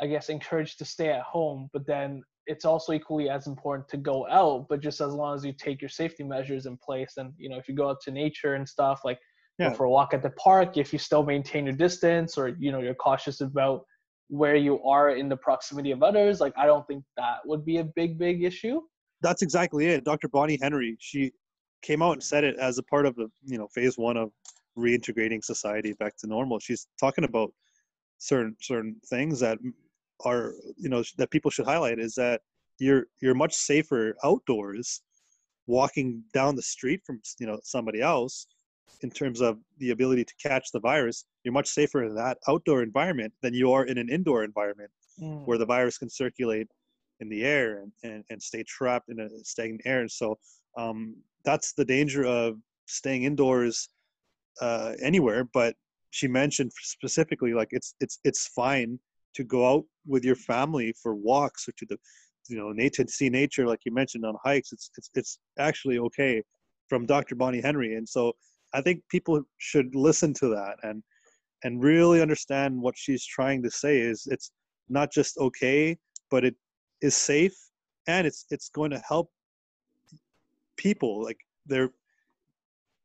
I 0.00 0.06
guess 0.06 0.28
encouraged 0.28 0.78
to 0.78 0.84
stay 0.84 1.08
at 1.08 1.22
home. 1.22 1.70
But 1.72 1.86
then 1.86 2.22
it's 2.46 2.66
also 2.66 2.92
equally 2.92 3.30
as 3.30 3.46
important 3.46 3.88
to 3.88 3.96
go 3.96 4.26
out, 4.28 4.66
but 4.68 4.80
just 4.80 5.00
as 5.00 5.12
long 5.12 5.34
as 5.34 5.44
you 5.44 5.52
take 5.52 5.80
your 5.80 5.88
safety 5.88 6.24
measures 6.24 6.66
in 6.66 6.76
place. 6.76 7.14
And 7.16 7.32
you 7.38 7.48
know, 7.48 7.56
if 7.56 7.66
you 7.66 7.74
go 7.74 7.88
out 7.88 8.02
to 8.02 8.10
nature 8.10 8.54
and 8.54 8.68
stuff, 8.68 9.00
like 9.04 9.20
yeah. 9.60 9.72
for 9.72 9.84
a 9.84 9.90
walk 9.90 10.14
at 10.14 10.22
the 10.22 10.30
park, 10.30 10.76
if 10.76 10.92
you 10.92 10.98
still 10.98 11.22
maintain 11.22 11.66
your 11.66 11.74
distance, 11.74 12.38
or 12.38 12.48
you 12.58 12.72
know, 12.72 12.80
you're 12.80 12.94
cautious 12.94 13.40
about 13.40 13.84
where 14.28 14.56
you 14.56 14.82
are 14.82 15.10
in 15.10 15.28
the 15.28 15.36
proximity 15.36 15.90
of 15.90 16.02
others, 16.02 16.40
like 16.40 16.54
I 16.56 16.66
don't 16.66 16.86
think 16.86 17.04
that 17.16 17.38
would 17.44 17.64
be 17.64 17.78
a 17.78 17.84
big, 17.84 18.18
big 18.18 18.42
issue. 18.42 18.80
That's 19.20 19.42
exactly 19.42 19.86
it. 19.86 20.04
Dr. 20.04 20.28
Bonnie 20.28 20.58
Henry, 20.60 20.96
she 20.98 21.32
came 21.82 22.02
out 22.02 22.12
and 22.12 22.22
said 22.22 22.44
it 22.44 22.56
as 22.56 22.78
a 22.78 22.82
part 22.84 23.06
of 23.06 23.14
the 23.16 23.28
you 23.44 23.58
know 23.58 23.68
phase 23.68 23.98
one 23.98 24.16
of 24.16 24.30
reintegrating 24.78 25.44
society 25.44 25.92
back 25.94 26.16
to 26.18 26.26
normal. 26.26 26.58
She's 26.58 26.86
talking 26.98 27.24
about 27.24 27.52
certain 28.18 28.56
certain 28.60 28.96
things 29.06 29.40
that 29.40 29.58
are 30.24 30.54
you 30.76 30.88
know 30.88 31.02
that 31.18 31.30
people 31.30 31.50
should 31.50 31.66
highlight 31.66 31.98
is 31.98 32.14
that 32.14 32.40
you're 32.78 33.06
you're 33.20 33.34
much 33.34 33.54
safer 33.54 34.14
outdoors 34.24 35.02
walking 35.66 36.22
down 36.32 36.56
the 36.56 36.62
street 36.62 37.00
from 37.04 37.20
you 37.38 37.46
know 37.46 37.58
somebody 37.62 38.00
else 38.00 38.46
in 39.02 39.10
terms 39.10 39.40
of 39.40 39.58
the 39.78 39.90
ability 39.90 40.24
to 40.24 40.34
catch 40.42 40.70
the 40.72 40.80
virus 40.80 41.24
you're 41.44 41.54
much 41.54 41.68
safer 41.68 42.04
in 42.04 42.14
that 42.14 42.38
outdoor 42.48 42.82
environment 42.82 43.32
than 43.42 43.54
you 43.54 43.72
are 43.72 43.84
in 43.84 43.98
an 43.98 44.08
indoor 44.08 44.44
environment 44.44 44.90
mm. 45.20 45.44
where 45.46 45.58
the 45.58 45.66
virus 45.66 45.98
can 45.98 46.10
circulate 46.10 46.68
in 47.20 47.28
the 47.28 47.44
air 47.44 47.82
and, 47.82 47.92
and, 48.02 48.24
and 48.30 48.42
stay 48.42 48.62
trapped 48.62 49.10
in 49.10 49.20
a 49.20 49.28
stagnant 49.44 49.82
air. 49.84 50.00
And 50.00 50.10
so 50.10 50.38
um, 50.78 51.14
that's 51.44 51.74
the 51.74 51.84
danger 51.84 52.24
of 52.24 52.56
staying 52.86 53.24
indoors 53.24 53.90
uh, 54.60 54.92
anywhere 55.02 55.44
but 55.44 55.74
she 56.10 56.26
mentioned 56.26 56.72
specifically 56.82 57.54
like 57.54 57.68
it's 57.70 57.94
it's 58.00 58.18
it's 58.24 58.48
fine 58.48 58.98
to 59.34 59.44
go 59.44 59.68
out 59.68 59.84
with 60.06 60.24
your 60.24 60.34
family 60.34 60.92
for 61.00 61.14
walks 61.14 61.68
or 61.68 61.72
to 61.72 61.86
the 61.86 61.96
you 62.48 62.56
know 62.56 62.72
nature 62.72 63.04
to 63.04 63.10
see 63.10 63.30
nature 63.30 63.66
like 63.66 63.80
you 63.84 63.92
mentioned 63.92 64.24
on 64.24 64.34
hikes. 64.44 64.72
It's 64.72 64.90
it's, 64.98 65.10
it's 65.14 65.38
actually 65.58 65.98
okay 65.98 66.42
from 66.88 67.06
dr 67.06 67.34
bonnie 67.36 67.60
henry. 67.60 67.94
And 67.94 68.08
so 68.08 68.32
i 68.72 68.80
think 68.80 69.02
people 69.10 69.42
should 69.58 69.94
listen 69.94 70.32
to 70.34 70.48
that 70.48 70.76
and 70.82 71.02
and 71.62 71.82
really 71.82 72.22
understand 72.22 72.80
what 72.80 72.96
she's 72.96 73.24
trying 73.24 73.62
to 73.62 73.70
say 73.70 73.98
is 73.98 74.26
it's 74.30 74.50
not 74.88 75.12
just 75.12 75.36
okay 75.38 75.96
but 76.30 76.44
it 76.44 76.54
is 77.02 77.14
safe 77.14 77.56
and 78.06 78.26
it's 78.26 78.46
it's 78.50 78.68
going 78.68 78.90
to 78.90 79.02
help 79.06 79.30
people 80.76 81.22
like 81.22 81.38
they're 81.66 81.90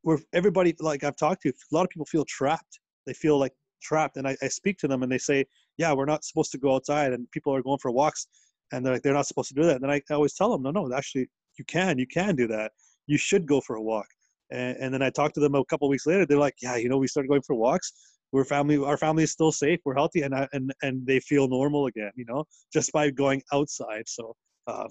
where 0.01 0.19
everybody 0.33 0.73
like 0.79 1.03
i've 1.03 1.17
talked 1.17 1.41
to 1.41 1.49
a 1.49 1.75
lot 1.75 1.83
of 1.83 1.89
people 1.89 2.05
feel 2.05 2.25
trapped 2.25 2.79
they 3.05 3.13
feel 3.13 3.37
like 3.37 3.53
trapped 3.81 4.17
and 4.17 4.27
I, 4.27 4.35
I 4.41 4.47
speak 4.47 4.79
to 4.79 4.87
them 4.87 5.03
and 5.03 5.11
they 5.11 5.17
say 5.17 5.45
yeah, 5.77 5.93
we're 5.93 6.05
not 6.05 6.23
supposed 6.23 6.51
to 6.51 6.57
go 6.57 6.75
outside 6.75 7.13
and 7.13 7.29
people 7.31 7.53
are 7.53 7.61
going 7.61 7.79
for 7.79 7.91
walks 7.91 8.27
and 8.71 8.85
they're 8.85 8.93
like, 8.93 9.03
they're 9.03 9.13
not 9.13 9.27
supposed 9.27 9.49
to 9.49 9.55
do 9.55 9.63
that. 9.63 9.75
And 9.75 9.83
then 9.83 9.91
I, 9.91 10.01
I 10.09 10.13
always 10.13 10.33
tell 10.33 10.51
them, 10.51 10.63
no, 10.63 10.71
no, 10.71 10.93
actually 10.93 11.27
you 11.57 11.65
can, 11.65 11.99
you 11.99 12.07
can 12.07 12.35
do 12.35 12.47
that. 12.47 12.71
You 13.07 13.17
should 13.17 13.45
go 13.45 13.61
for 13.61 13.75
a 13.75 13.81
walk. 13.81 14.07
And, 14.51 14.77
and 14.77 14.93
then 14.93 15.01
I 15.01 15.09
talked 15.09 15.35
to 15.35 15.39
them 15.39 15.55
a 15.55 15.65
couple 15.65 15.89
weeks 15.89 16.05
later. 16.05 16.25
They're 16.25 16.37
like, 16.37 16.55
yeah, 16.61 16.75
you 16.75 16.89
know, 16.89 16.97
we 16.97 17.07
started 17.07 17.29
going 17.29 17.41
for 17.41 17.55
walks. 17.55 17.93
We're 18.31 18.45
family. 18.45 18.77
Our 18.77 18.97
family 18.97 19.23
is 19.23 19.31
still 19.31 19.51
safe. 19.51 19.79
We're 19.85 19.95
healthy, 19.95 20.23
and 20.23 20.35
I, 20.35 20.47
and 20.51 20.73
and 20.81 21.05
they 21.07 21.19
feel 21.21 21.47
normal 21.47 21.85
again. 21.85 22.11
You 22.15 22.25
know, 22.25 22.43
just 22.73 22.91
by 22.91 23.09
going 23.09 23.41
outside. 23.53 24.03
So 24.07 24.35
uh, 24.67 24.87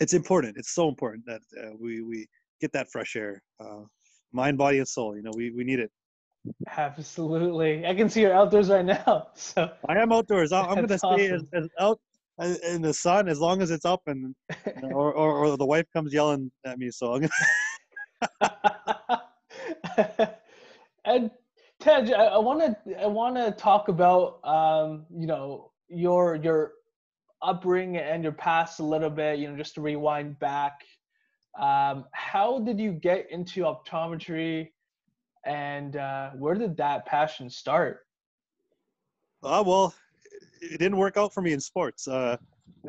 it's 0.00 0.14
important. 0.14 0.56
It's 0.56 0.72
so 0.72 0.88
important 0.88 1.24
that 1.26 1.40
uh, 1.60 1.70
we 1.80 2.02
we 2.02 2.28
get 2.60 2.72
that 2.72 2.88
fresh 2.92 3.16
air, 3.16 3.42
uh, 3.58 3.82
mind, 4.32 4.58
body, 4.58 4.78
and 4.78 4.86
soul. 4.86 5.16
You 5.16 5.22
know, 5.22 5.32
we 5.34 5.50
we 5.50 5.64
need 5.64 5.80
it. 5.80 5.90
Absolutely. 6.76 7.86
I 7.86 7.94
can 7.94 8.08
see 8.08 8.22
you're 8.22 8.34
outdoors 8.34 8.70
right 8.70 8.84
now. 8.84 9.28
So 9.34 9.70
I 9.88 9.98
am 9.98 10.12
outdoors. 10.12 10.52
I'm 10.52 10.74
going 10.74 10.88
to 10.88 10.98
stay 10.98 11.32
awesome. 11.32 11.48
as 11.54 11.68
out 11.78 12.00
uh, 12.38 12.54
in 12.68 12.82
the 12.82 12.94
sun 12.94 13.28
as 13.28 13.38
long 13.38 13.62
as 13.62 13.70
it's 13.70 13.84
up, 13.84 14.00
and 14.06 14.34
or, 14.82 15.12
or 15.12 15.44
or 15.44 15.56
the 15.56 15.66
wife 15.66 15.86
comes 15.92 16.12
yelling 16.12 16.50
at 16.64 16.78
me. 16.78 16.90
So 16.90 17.14
I'm 17.14 17.20
gonna. 17.20 17.32
and 21.04 21.30
Tej, 21.80 22.12
I 22.12 22.38
want 22.38 22.60
to 22.60 23.02
I 23.02 23.06
want 23.06 23.36
to 23.36 23.50
talk 23.52 23.88
about 23.88 24.44
um, 24.44 25.06
you 25.16 25.26
know 25.26 25.72
your 25.88 26.36
your 26.36 26.72
upbringing 27.42 27.96
and 27.96 28.22
your 28.22 28.32
past 28.32 28.80
a 28.80 28.84
little 28.84 29.10
bit. 29.10 29.38
You 29.38 29.50
know, 29.50 29.56
just 29.56 29.74
to 29.74 29.80
rewind 29.80 30.38
back. 30.38 30.80
Um, 31.58 32.04
how 32.12 32.60
did 32.60 32.78
you 32.78 32.92
get 32.92 33.26
into 33.30 33.62
optometry, 33.62 34.70
and 35.44 35.96
uh, 35.96 36.30
where 36.30 36.54
did 36.54 36.76
that 36.76 37.06
passion 37.06 37.50
start? 37.50 38.06
Uh, 39.42 39.62
well, 39.66 39.94
it 40.60 40.78
didn't 40.78 40.98
work 40.98 41.16
out 41.16 41.32
for 41.32 41.40
me 41.40 41.52
in 41.52 41.60
sports. 41.60 42.06
Uh, 42.06 42.36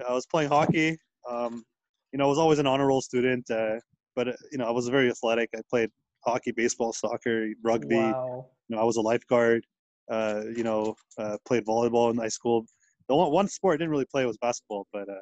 I 0.08 0.14
was 0.14 0.26
playing 0.26 0.50
hockey. 0.50 0.98
Um, 1.30 1.64
you 2.12 2.18
know, 2.18 2.26
I 2.26 2.28
was 2.28 2.38
always 2.38 2.60
an 2.60 2.68
honor 2.68 2.88
roll 2.88 3.02
student, 3.02 3.50
uh, 3.50 3.80
but 4.16 4.30
uh, 4.30 4.34
you 4.52 4.58
know, 4.58 4.66
I 4.66 4.72
was 4.72 4.88
very 4.88 5.10
athletic. 5.10 5.50
I 5.56 5.62
played 5.70 5.90
hockey, 6.26 6.52
baseball, 6.52 6.94
soccer, 6.94 7.50
rugby. 7.64 7.96
Wow. 7.96 8.46
You 8.68 8.76
know, 8.76 8.82
I 8.82 8.86
was 8.86 8.98
a 8.98 9.02
lifeguard. 9.02 9.66
Uh, 10.10 10.44
you 10.56 10.64
know, 10.64 10.96
uh, 11.18 11.38
played 11.46 11.66
volleyball 11.66 12.12
in 12.12 12.18
high 12.18 12.28
school. 12.28 12.66
The 13.08 13.16
one, 13.16 13.32
one 13.32 13.48
sport 13.48 13.76
I 13.76 13.78
didn't 13.78 13.92
really 13.92 14.06
play 14.06 14.26
was 14.26 14.38
basketball, 14.38 14.88
but 14.92 15.08
uh, 15.10 15.14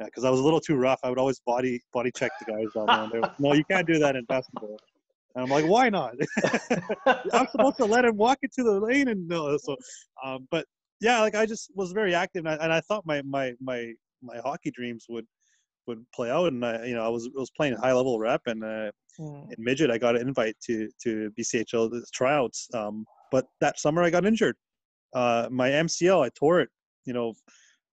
yeah, 0.00 0.06
because 0.06 0.24
I 0.24 0.30
was 0.30 0.40
a 0.40 0.42
little 0.42 0.60
too 0.60 0.74
rough, 0.74 0.98
I 1.04 1.08
would 1.08 1.18
always 1.18 1.40
body 1.46 1.80
body 1.92 2.10
check 2.10 2.32
the 2.40 2.52
guys 2.52 2.66
down 2.74 3.10
there. 3.12 3.22
No, 3.38 3.52
you 3.52 3.64
can't 3.64 3.86
do 3.86 3.98
that 3.98 4.16
in 4.16 4.24
basketball. 4.24 4.76
And 5.34 5.44
I'm 5.44 5.50
like, 5.50 5.66
why 5.66 5.88
not? 5.88 6.14
I'm 7.32 7.46
supposed 7.48 7.76
to 7.78 7.84
let 7.84 8.04
him 8.04 8.16
walk 8.16 8.38
into 8.42 8.62
the 8.62 8.78
lane 8.80 9.08
and 9.08 9.26
no. 9.28 9.56
So, 9.56 9.76
um, 10.24 10.46
but 10.50 10.66
yeah, 11.00 11.20
like 11.20 11.34
I 11.34 11.46
just 11.46 11.70
was 11.74 11.92
very 11.92 12.14
active, 12.14 12.46
and 12.46 12.54
I, 12.54 12.64
and 12.64 12.72
I 12.72 12.80
thought 12.80 13.04
my 13.06 13.22
my 13.22 13.54
my 13.60 13.92
my 14.22 14.38
hockey 14.38 14.70
dreams 14.70 15.06
would 15.08 15.26
would 15.86 16.04
play 16.14 16.30
out, 16.30 16.52
and 16.52 16.64
I 16.64 16.86
you 16.86 16.94
know 16.94 17.04
I 17.04 17.08
was 17.08 17.26
I 17.26 17.40
was 17.40 17.50
playing 17.50 17.74
high 17.76 17.92
level 17.92 18.18
rep, 18.18 18.42
and 18.46 18.64
uh, 18.64 18.90
Mm. 19.20 19.46
in 19.56 19.62
midget 19.62 19.92
I 19.92 19.98
got 19.98 20.16
an 20.16 20.26
invite 20.26 20.56
to 20.64 20.88
to 21.04 21.30
BCHL 21.38 22.02
tryouts, 22.12 22.68
um, 22.74 23.04
but 23.30 23.46
that 23.60 23.78
summer 23.78 24.02
I 24.02 24.10
got 24.10 24.26
injured. 24.26 24.56
Uh, 25.14 25.48
my 25.52 25.70
MCL 25.70 26.24
I 26.26 26.30
tore 26.36 26.60
it, 26.60 26.68
you 27.04 27.12
know, 27.12 27.32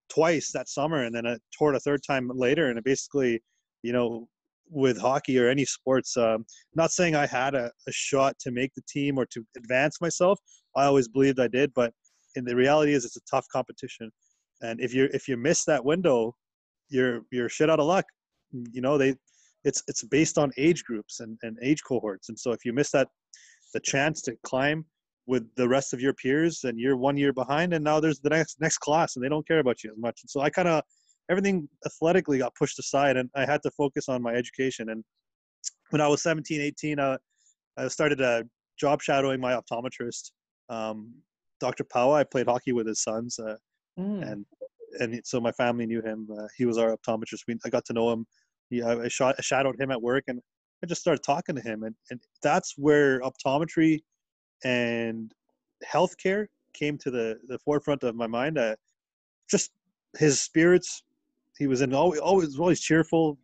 twice 0.10 0.51
that 0.51 0.67
summer, 0.67 1.03
and 1.03 1.13
then 1.13 1.27
I 1.27 1.38
tore 1.55 1.74
it 1.74 1.77
a 1.77 1.79
third 1.79 2.01
time 2.03 2.27
later, 2.33 2.69
and 2.69 2.77
it 2.79 2.83
basically, 2.83 3.41
you 3.83 3.93
know. 3.93 4.27
With 4.74 4.98
hockey 4.98 5.38
or 5.38 5.50
any 5.50 5.65
sports, 5.65 6.15
um, 6.15 6.45
not 6.75 6.91
saying 6.91 7.13
I 7.13 7.25
had 7.25 7.55
a, 7.55 7.69
a 7.89 7.91
shot 7.91 8.39
to 8.39 8.51
make 8.51 8.74
the 8.74 8.81
team 8.88 9.17
or 9.17 9.25
to 9.25 9.45
advance 9.57 10.00
myself. 10.00 10.39
I 10.77 10.86
always 10.86 11.10
believed 11.10 11.41
I 11.41 11.50
did, 11.50 11.74
but 11.74 11.93
and 12.38 12.48
the 12.48 12.55
reality 12.55 12.93
is 12.93 13.03
it's 13.03 13.17
a 13.17 13.21
tough 13.29 13.45
competition 13.51 14.10
and 14.62 14.79
if 14.79 14.93
you 14.93 15.10
if 15.13 15.27
you 15.27 15.38
miss 15.38 15.65
that 15.65 15.83
window 15.83 16.36
you're 16.91 17.21
you're 17.31 17.50
shit 17.50 17.69
out 17.69 17.79
of 17.79 17.86
luck 17.86 18.05
you 18.71 18.81
know 18.81 18.98
they 18.98 19.15
it's 19.63 19.83
it's 19.88 20.03
based 20.03 20.38
on 20.38 20.51
age 20.57 20.83
groups 20.83 21.19
and, 21.19 21.38
and 21.43 21.57
age 21.62 21.81
cohorts 21.83 22.29
and 22.29 22.38
so 22.38 22.51
if 22.51 22.65
you 22.65 22.74
miss 22.74 22.91
that 22.91 23.07
the 23.74 23.79
chance 23.79 24.21
to 24.21 24.36
climb 24.43 24.86
with 25.27 25.43
the 25.55 25.67
rest 25.67 25.93
of 25.93 26.01
your 26.01 26.13
peers 26.13 26.63
and 26.63 26.79
you're 26.79 26.98
one 26.98 27.15
year 27.15 27.31
behind 27.31 27.74
and 27.74 27.83
now 27.83 28.00
there's 28.00 28.19
the 28.19 28.29
next 28.29 28.60
next 28.60 28.79
class 28.79 29.15
and 29.15 29.24
they 29.24 29.29
don't 29.29 29.48
care 29.48 29.60
about 29.60 29.83
you 29.83 29.91
as 29.91 29.98
much 29.98 30.19
and 30.24 30.29
so 30.29 30.41
i 30.41 30.50
kind 30.50 30.67
of 30.67 30.83
everything 31.29 31.67
athletically 31.86 32.38
got 32.38 32.53
pushed 32.55 32.77
aside 32.79 33.17
and 33.17 33.29
i 33.36 33.45
had 33.45 33.62
to 33.62 33.71
focus 33.71 34.10
on 34.10 34.21
my 34.21 34.33
education 34.33 34.89
and 34.89 35.03
when 35.91 36.01
i 36.01 36.07
was 36.07 36.21
17 36.24 36.60
18 36.60 37.00
uh, 37.00 37.17
i 37.77 37.88
started 37.88 38.21
uh, 38.21 38.43
job 38.79 39.01
shadowing 39.01 39.39
my 39.39 39.53
optometrist 39.53 40.31
um, 40.69 41.13
Dr. 41.60 41.83
Powell, 41.83 42.13
I 42.13 42.24
played 42.24 42.48
hockey 42.48 42.71
with 42.71 42.88
his 42.88 43.03
sons, 43.03 43.38
uh, 43.39 43.55
Mm. 44.00 44.31
and 44.31 44.45
and 45.00 45.21
so 45.24 45.39
my 45.39 45.51
family 45.51 45.86
knew 45.86 46.01
him. 46.01 46.27
Uh, 46.31 46.48
he 46.57 46.65
was 46.65 46.77
our 46.77 46.95
optometrist. 46.95 47.41
We, 47.48 47.57
I 47.65 47.69
got 47.69 47.86
to 47.86 47.93
know 47.93 48.12
him. 48.12 48.25
He, 48.69 48.81
I, 48.81 48.93
I, 48.93 49.07
shot, 49.07 49.36
I 49.38 49.41
shadowed 49.41 49.79
him 49.79 49.91
at 49.91 50.01
work, 50.01 50.25
and 50.27 50.39
I 50.83 50.88
just 50.88 51.01
started 51.01 51.24
talking 51.24 51.55
to 51.55 51.62
him, 51.62 51.83
and, 51.83 51.95
and 52.10 52.19
that's 52.41 52.75
where 52.77 53.21
optometry 53.21 54.00
and 54.63 55.31
healthcare 55.86 56.48
came 56.74 56.98
to 57.00 57.12
the, 57.12 57.38
the 57.48 57.60
forefront 57.60 58.03
of 58.03 58.15
my 58.15 58.27
mind. 58.27 58.57
Uh, 58.57 58.75
just 59.50 59.71
his 60.17 60.41
spirits. 60.41 61.03
He 61.57 61.67
was 61.67 61.81
in 61.81 61.93
always 61.93 62.19
always 62.19 62.57
always 62.57 62.81
cheerful, 62.81 63.38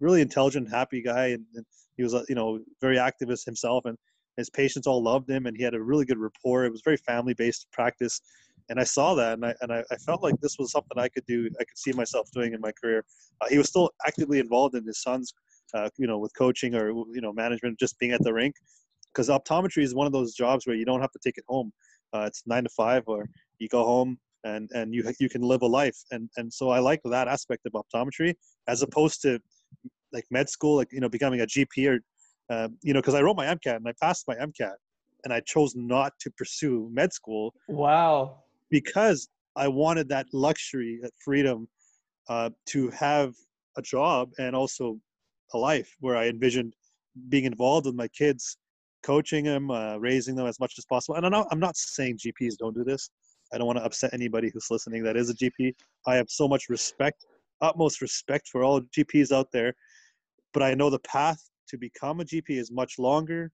really 0.00 0.20
intelligent, 0.20 0.70
happy 0.70 1.02
guy, 1.02 1.28
and, 1.28 1.44
and 1.54 1.64
he 1.96 2.02
was 2.02 2.14
you 2.28 2.34
know 2.34 2.60
very 2.80 2.96
activist 2.96 3.44
himself, 3.44 3.84
and 3.86 3.96
his 4.36 4.50
patients 4.50 4.86
all 4.86 5.02
loved 5.02 5.28
him, 5.28 5.46
and 5.46 5.56
he 5.56 5.62
had 5.62 5.74
a 5.74 5.82
really 5.82 6.04
good 6.04 6.18
rapport. 6.18 6.64
It 6.64 6.72
was 6.72 6.82
very 6.84 6.98
family 6.98 7.34
based 7.34 7.66
practice, 7.72 8.20
and 8.68 8.80
I 8.80 8.84
saw 8.84 9.14
that, 9.14 9.34
and 9.34 9.46
I 9.46 9.54
and 9.60 9.72
I, 9.72 9.84
I 9.90 9.96
felt 9.96 10.22
like 10.22 10.40
this 10.40 10.56
was 10.58 10.72
something 10.72 10.98
I 10.98 11.08
could 11.08 11.26
do. 11.26 11.48
I 11.60 11.64
could 11.64 11.78
see 11.78 11.92
myself 11.92 12.28
doing 12.32 12.54
in 12.54 12.60
my 12.60 12.72
career. 12.72 13.04
Uh, 13.40 13.46
he 13.48 13.58
was 13.58 13.68
still 13.68 13.90
actively 14.06 14.38
involved 14.38 14.74
in 14.74 14.84
his 14.84 15.02
son's, 15.02 15.32
uh, 15.74 15.88
you 15.98 16.06
know, 16.06 16.18
with 16.18 16.32
coaching 16.36 16.74
or 16.74 16.90
you 16.90 17.20
know 17.20 17.32
management, 17.32 17.78
just 17.78 17.98
being 17.98 18.12
at 18.12 18.22
the 18.22 18.32
rink, 18.32 18.54
because 19.12 19.28
optometry 19.28 19.82
is 19.82 19.94
one 19.94 20.06
of 20.06 20.12
those 20.12 20.34
jobs 20.34 20.66
where 20.66 20.76
you 20.76 20.84
don't 20.84 21.00
have 21.00 21.12
to 21.12 21.18
take 21.22 21.36
it 21.36 21.44
home. 21.48 21.72
Uh, 22.12 22.24
it's 22.26 22.42
nine 22.46 22.64
to 22.64 22.70
five, 22.70 23.02
or 23.06 23.28
you 23.58 23.68
go 23.68 23.84
home 23.84 24.18
and 24.44 24.70
and 24.74 24.94
you 24.94 25.04
you 25.20 25.28
can 25.28 25.42
live 25.42 25.62
a 25.62 25.66
life, 25.66 25.98
and 26.10 26.30
and 26.36 26.52
so 26.52 26.70
I 26.70 26.78
like 26.78 27.00
that 27.04 27.28
aspect 27.28 27.66
of 27.66 27.72
optometry 27.72 28.34
as 28.68 28.82
opposed 28.82 29.20
to 29.22 29.38
like 30.12 30.24
med 30.30 30.48
school, 30.48 30.76
like 30.76 30.92
you 30.92 31.00
know, 31.00 31.08
becoming 31.08 31.40
a 31.40 31.46
GP 31.46 31.88
or 31.88 32.00
um, 32.50 32.76
you 32.82 32.92
know, 32.92 33.00
because 33.00 33.14
I 33.14 33.22
wrote 33.22 33.36
my 33.36 33.46
MCAT 33.46 33.76
and 33.76 33.88
I 33.88 33.92
passed 34.00 34.26
my 34.26 34.36
MCAT, 34.36 34.74
and 35.24 35.34
I 35.34 35.40
chose 35.40 35.74
not 35.76 36.12
to 36.20 36.30
pursue 36.30 36.88
med 36.92 37.12
school 37.12 37.52
Wow. 37.68 38.43
Because 38.74 39.28
I 39.54 39.68
wanted 39.68 40.08
that 40.08 40.26
luxury, 40.32 40.98
that 41.00 41.12
freedom, 41.24 41.68
uh, 42.28 42.50
to 42.70 42.90
have 42.90 43.32
a 43.76 43.82
job 43.82 44.30
and 44.40 44.56
also 44.56 44.98
a 45.52 45.58
life 45.58 45.94
where 46.00 46.16
I 46.16 46.26
envisioned 46.26 46.74
being 47.28 47.44
involved 47.44 47.86
with 47.86 47.94
my 47.94 48.08
kids, 48.08 48.56
coaching 49.04 49.44
them, 49.44 49.70
uh, 49.70 49.96
raising 49.98 50.34
them 50.34 50.48
as 50.48 50.58
much 50.58 50.74
as 50.76 50.84
possible. 50.86 51.14
And 51.14 51.24
I'm 51.24 51.30
not, 51.30 51.46
I'm 51.52 51.60
not 51.60 51.76
saying 51.76 52.18
GPs 52.18 52.56
don't 52.58 52.74
do 52.74 52.82
this. 52.82 53.08
I 53.52 53.58
don't 53.58 53.68
want 53.68 53.78
to 53.78 53.84
upset 53.84 54.12
anybody 54.12 54.50
who's 54.52 54.66
listening 54.72 55.04
that 55.04 55.16
is 55.16 55.30
a 55.30 55.34
GP. 55.34 55.72
I 56.08 56.16
have 56.16 56.26
so 56.28 56.48
much 56.48 56.68
respect, 56.68 57.24
utmost 57.60 58.00
respect 58.00 58.48
for 58.50 58.64
all 58.64 58.80
GPs 58.80 59.30
out 59.30 59.52
there, 59.52 59.72
but 60.52 60.64
I 60.64 60.74
know 60.74 60.90
the 60.90 60.98
path 60.98 61.38
to 61.68 61.78
become 61.78 62.18
a 62.18 62.24
GP 62.24 62.50
is 62.58 62.72
much 62.72 62.98
longer, 62.98 63.52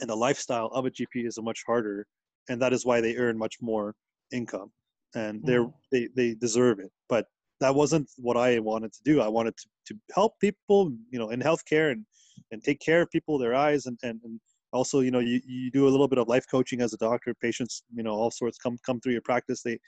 and 0.00 0.08
the 0.08 0.16
lifestyle 0.16 0.68
of 0.68 0.86
a 0.86 0.90
GP 0.90 1.26
is 1.26 1.38
much 1.42 1.64
harder, 1.66 2.06
and 2.48 2.60
that 2.62 2.72
is 2.72 2.84
why 2.84 3.00
they 3.00 3.16
earn 3.16 3.38
much 3.38 3.56
more 3.60 3.94
income, 4.32 4.72
and 5.14 5.42
they're 5.44 5.64
Mhm. 5.64 5.74
they 5.92 6.08
they 6.16 6.34
deserve 6.34 6.78
it. 6.80 6.92
But 7.08 7.26
that 7.60 7.74
wasn't 7.74 8.08
what 8.16 8.36
I 8.36 8.58
wanted 8.58 8.92
to 8.94 9.02
do. 9.04 9.20
I 9.20 9.28
wanted 9.28 9.56
to, 9.58 9.68
to 9.88 10.00
help 10.14 10.38
people, 10.40 10.92
you 11.10 11.18
know, 11.18 11.30
in 11.30 11.40
healthcare 11.40 11.92
and 11.92 12.04
and 12.52 12.62
take 12.62 12.80
care 12.80 13.02
of 13.02 13.10
people, 13.10 13.38
their 13.38 13.54
eyes, 13.54 13.86
and 13.86 13.98
and, 14.02 14.20
and 14.24 14.40
also, 14.72 15.00
you 15.00 15.10
know, 15.10 15.18
you, 15.18 15.40
you 15.44 15.70
do 15.70 15.88
a 15.88 15.90
little 15.90 16.08
bit 16.08 16.18
of 16.18 16.28
life 16.28 16.46
coaching 16.50 16.80
as 16.80 16.92
a 16.92 16.96
doctor. 16.96 17.34
Patients, 17.34 17.82
you 17.92 18.02
know, 18.02 18.12
all 18.12 18.30
sorts 18.30 18.58
come 18.58 18.78
come 18.86 19.00
through 19.00 19.12
your 19.12 19.22
practice. 19.22 19.62
They 19.62 19.78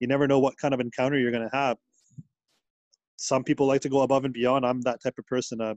you 0.00 0.08
never 0.08 0.26
know 0.26 0.40
what 0.40 0.56
kind 0.58 0.74
of 0.74 0.80
encounter 0.80 1.18
you're 1.18 1.30
going 1.30 1.48
to 1.48 1.56
have. 1.56 1.76
Some 3.16 3.44
people 3.44 3.66
like 3.66 3.80
to 3.82 3.88
go 3.88 4.02
above 4.02 4.24
and 4.24 4.34
beyond. 4.34 4.66
I'm 4.66 4.80
that 4.82 5.00
type 5.02 5.14
of 5.18 5.26
person. 5.26 5.60
Uh, 5.60 5.74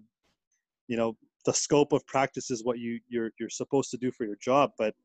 you 0.87 0.97
know, 0.97 1.15
the 1.45 1.53
scope 1.53 1.93
of 1.93 2.05
practice 2.07 2.49
is 2.49 2.63
what 2.63 2.79
you 2.79 2.99
you're 3.07 3.31
you're 3.39 3.49
supposed 3.49 3.91
to 3.91 3.97
do 3.97 4.11
for 4.11 4.25
your 4.25 4.37
job, 4.41 4.71
but 4.77 4.95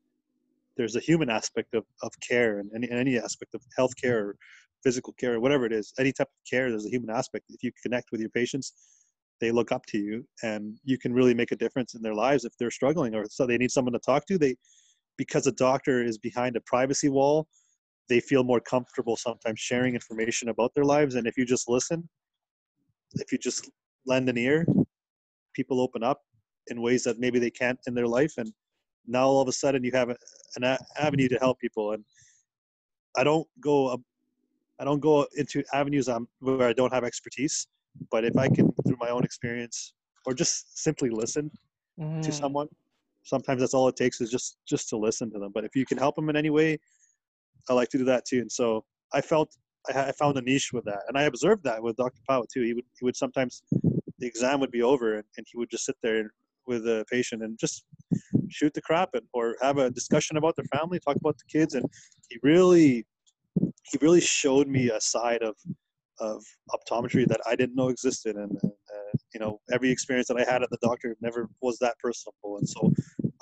there's 0.77 0.95
a 0.95 0.99
human 0.99 1.29
aspect 1.29 1.73
of, 1.73 1.85
of 2.01 2.11
care 2.27 2.59
and 2.59 2.71
any, 2.75 2.89
any 2.89 3.17
aspect 3.17 3.53
of 3.53 3.61
healthcare 3.77 4.21
or 4.21 4.35
physical 4.83 5.13
care 5.13 5.35
or 5.35 5.39
whatever 5.39 5.65
it 5.65 5.73
is 5.73 5.93
any 5.99 6.11
type 6.11 6.27
of 6.27 6.49
care 6.49 6.69
there's 6.69 6.85
a 6.85 6.89
human 6.89 7.09
aspect. 7.09 7.45
If 7.49 7.63
you 7.63 7.71
connect 7.83 8.11
with 8.11 8.21
your 8.21 8.29
patients 8.29 8.73
they 9.39 9.51
look 9.51 9.71
up 9.71 9.85
to 9.87 9.97
you 9.97 10.25
and 10.43 10.77
you 10.83 10.97
can 10.97 11.13
really 11.13 11.33
make 11.33 11.51
a 11.51 11.55
difference 11.55 11.95
in 11.95 12.01
their 12.01 12.13
lives 12.13 12.45
if 12.45 12.53
they're 12.57 12.71
struggling 12.71 13.15
or 13.15 13.25
so 13.29 13.45
they 13.45 13.57
need 13.57 13.71
someone 13.71 13.93
to 13.93 13.99
talk 13.99 14.25
to. 14.27 14.37
They 14.37 14.55
because 15.17 15.45
a 15.47 15.51
doctor 15.51 16.03
is 16.03 16.17
behind 16.17 16.55
a 16.55 16.61
privacy 16.61 17.09
wall 17.09 17.47
they 18.09 18.19
feel 18.19 18.43
more 18.43 18.59
comfortable 18.59 19.15
sometimes 19.15 19.59
sharing 19.59 19.93
information 19.93 20.49
about 20.49 20.73
their 20.73 20.83
lives. 20.83 21.15
And 21.15 21.27
if 21.27 21.37
you 21.37 21.45
just 21.45 21.69
listen 21.69 22.07
if 23.15 23.31
you 23.31 23.37
just 23.37 23.69
lend 24.05 24.29
an 24.29 24.37
ear 24.37 24.65
people 25.53 25.81
open 25.81 26.03
up 26.03 26.21
in 26.67 26.81
ways 26.81 27.03
that 27.03 27.19
maybe 27.19 27.39
they 27.39 27.49
can't 27.49 27.79
in 27.87 27.93
their 27.93 28.07
life. 28.07 28.33
And 28.37 28.51
now 29.07 29.25
all 29.27 29.41
of 29.41 29.47
a 29.47 29.51
sudden 29.51 29.83
you 29.83 29.91
have 29.91 30.09
a, 30.09 30.15
an 30.55 30.63
a- 30.63 30.79
avenue 30.97 31.27
to 31.27 31.37
help 31.37 31.59
people. 31.59 31.93
And 31.93 32.03
i 33.17 33.23
don't 33.23 33.47
go 33.59 34.01
i 34.79 34.85
don't 34.85 35.01
go 35.01 35.27
into 35.35 35.63
avenues 35.73 36.07
where 36.39 36.67
i 36.69 36.73
don't 36.73 36.93
have 36.93 37.03
expertise 37.03 37.67
but 38.09 38.23
if 38.23 38.37
i 38.37 38.47
can 38.47 38.71
through 38.87 38.95
my 38.99 39.09
own 39.09 39.23
experience 39.25 39.93
or 40.25 40.33
just 40.33 40.81
simply 40.81 41.09
listen 41.09 41.51
Mm. 41.99 42.21
to 42.23 42.31
someone 42.31 42.67
sometimes 43.23 43.59
that's 43.59 43.73
all 43.73 43.87
it 43.89 43.95
takes 43.97 44.21
is 44.21 44.31
just 44.31 44.57
just 44.67 44.89
to 44.89 44.97
listen 44.97 45.29
to 45.31 45.39
them. 45.39 45.51
But 45.53 45.65
if 45.65 45.75
you 45.75 45.85
can 45.85 45.97
help 45.97 46.15
them 46.15 46.29
in 46.29 46.35
any 46.35 46.49
way 46.49 46.79
i 47.69 47.73
like 47.73 47.89
to 47.89 47.97
do 47.97 48.05
that 48.05 48.25
too. 48.25 48.39
And 48.39 48.51
so 48.51 48.85
i 49.13 49.21
felt 49.21 49.49
i, 49.93 50.05
I 50.07 50.11
found 50.13 50.37
a 50.37 50.41
niche 50.41 50.71
with 50.73 50.85
that. 50.85 51.01
And 51.07 51.17
i 51.17 51.23
observed 51.23 51.63
that 51.65 51.83
with 51.83 51.97
dr 51.97 52.19
powell 52.27 52.45
too. 52.51 52.63
He 52.63 52.73
would 52.73 52.85
he 52.99 53.05
would 53.05 53.15
sometimes 53.15 53.63
the 54.19 54.27
exam 54.27 54.59
would 54.61 54.71
be 54.71 54.81
over 54.83 55.15
and, 55.15 55.25
and 55.37 55.45
he 55.51 55.57
would 55.57 55.69
just 55.69 55.85
sit 55.85 55.97
there 56.01 56.31
with 56.65 56.87
a 56.87 57.05
patient 57.11 57.43
and 57.43 57.57
just 57.59 57.83
shoot 58.51 58.73
the 58.73 58.81
crap 58.81 59.09
and, 59.13 59.23
or 59.33 59.55
have 59.61 59.77
a 59.77 59.89
discussion 59.89 60.37
about 60.37 60.55
their 60.55 60.65
family 60.65 60.99
talk 60.99 61.15
about 61.15 61.37
the 61.37 61.59
kids 61.59 61.73
and 61.75 61.85
he 62.29 62.37
really 62.43 63.05
he 63.83 63.97
really 64.01 64.21
showed 64.21 64.67
me 64.67 64.89
a 64.89 65.01
side 65.01 65.41
of 65.43 65.55
of 66.21 66.43
optometry 66.69 67.27
that 67.27 67.41
I 67.47 67.55
didn't 67.55 67.75
know 67.75 67.89
existed, 67.89 68.35
and 68.35 68.55
uh, 68.63 69.17
you 69.33 69.39
know 69.39 69.59
every 69.73 69.89
experience 69.89 70.27
that 70.27 70.37
I 70.37 70.49
had 70.49 70.63
at 70.63 70.69
the 70.69 70.77
doctor 70.81 71.17
never 71.19 71.49
was 71.61 71.77
that 71.79 71.95
personable, 71.99 72.57
and 72.57 72.69
so 72.69 72.93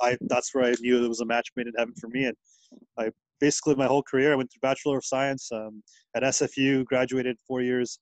I 0.01 0.17
that's 0.21 0.55
where 0.55 0.65
I 0.65 0.73
knew 0.79 1.03
it 1.03 1.07
was 1.07 1.19
a 1.19 1.25
match 1.25 1.49
made 1.55 1.67
in 1.67 1.73
heaven 1.77 1.93
for 1.99 2.07
me, 2.07 2.25
and 2.25 2.37
I 2.97 3.11
basically 3.39 3.75
my 3.75 3.85
whole 3.85 4.03
career 4.03 4.31
I 4.31 4.35
went 4.35 4.51
through 4.51 4.67
Bachelor 4.67 4.97
of 4.97 5.05
Science 5.05 5.51
um, 5.51 5.83
at 6.15 6.23
SFU, 6.23 6.85
graduated 6.85 7.37
four 7.47 7.61
years, 7.61 7.99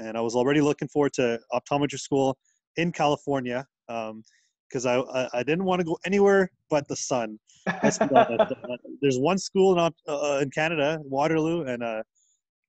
and 0.00 0.18
I 0.18 0.20
was 0.20 0.34
already 0.34 0.60
looking 0.60 0.88
forward 0.88 1.12
to 1.14 1.38
optometry 1.52 2.00
school 2.00 2.36
in 2.76 2.92
California 2.92 3.64
because 4.70 4.86
I, 4.86 5.00
I, 5.00 5.28
I 5.34 5.42
didn't 5.42 5.64
want 5.64 5.80
to 5.80 5.84
go 5.84 5.98
anywhere 6.04 6.50
but 6.68 6.86
the 6.88 6.96
sun. 6.96 7.38
There's 9.02 9.18
one 9.18 9.38
school 9.38 9.72
in 9.72 9.92
uh, 10.08 10.38
in 10.42 10.50
Canada, 10.50 10.98
Waterloo, 11.04 11.64
and 11.64 11.82
uh, 11.82 12.02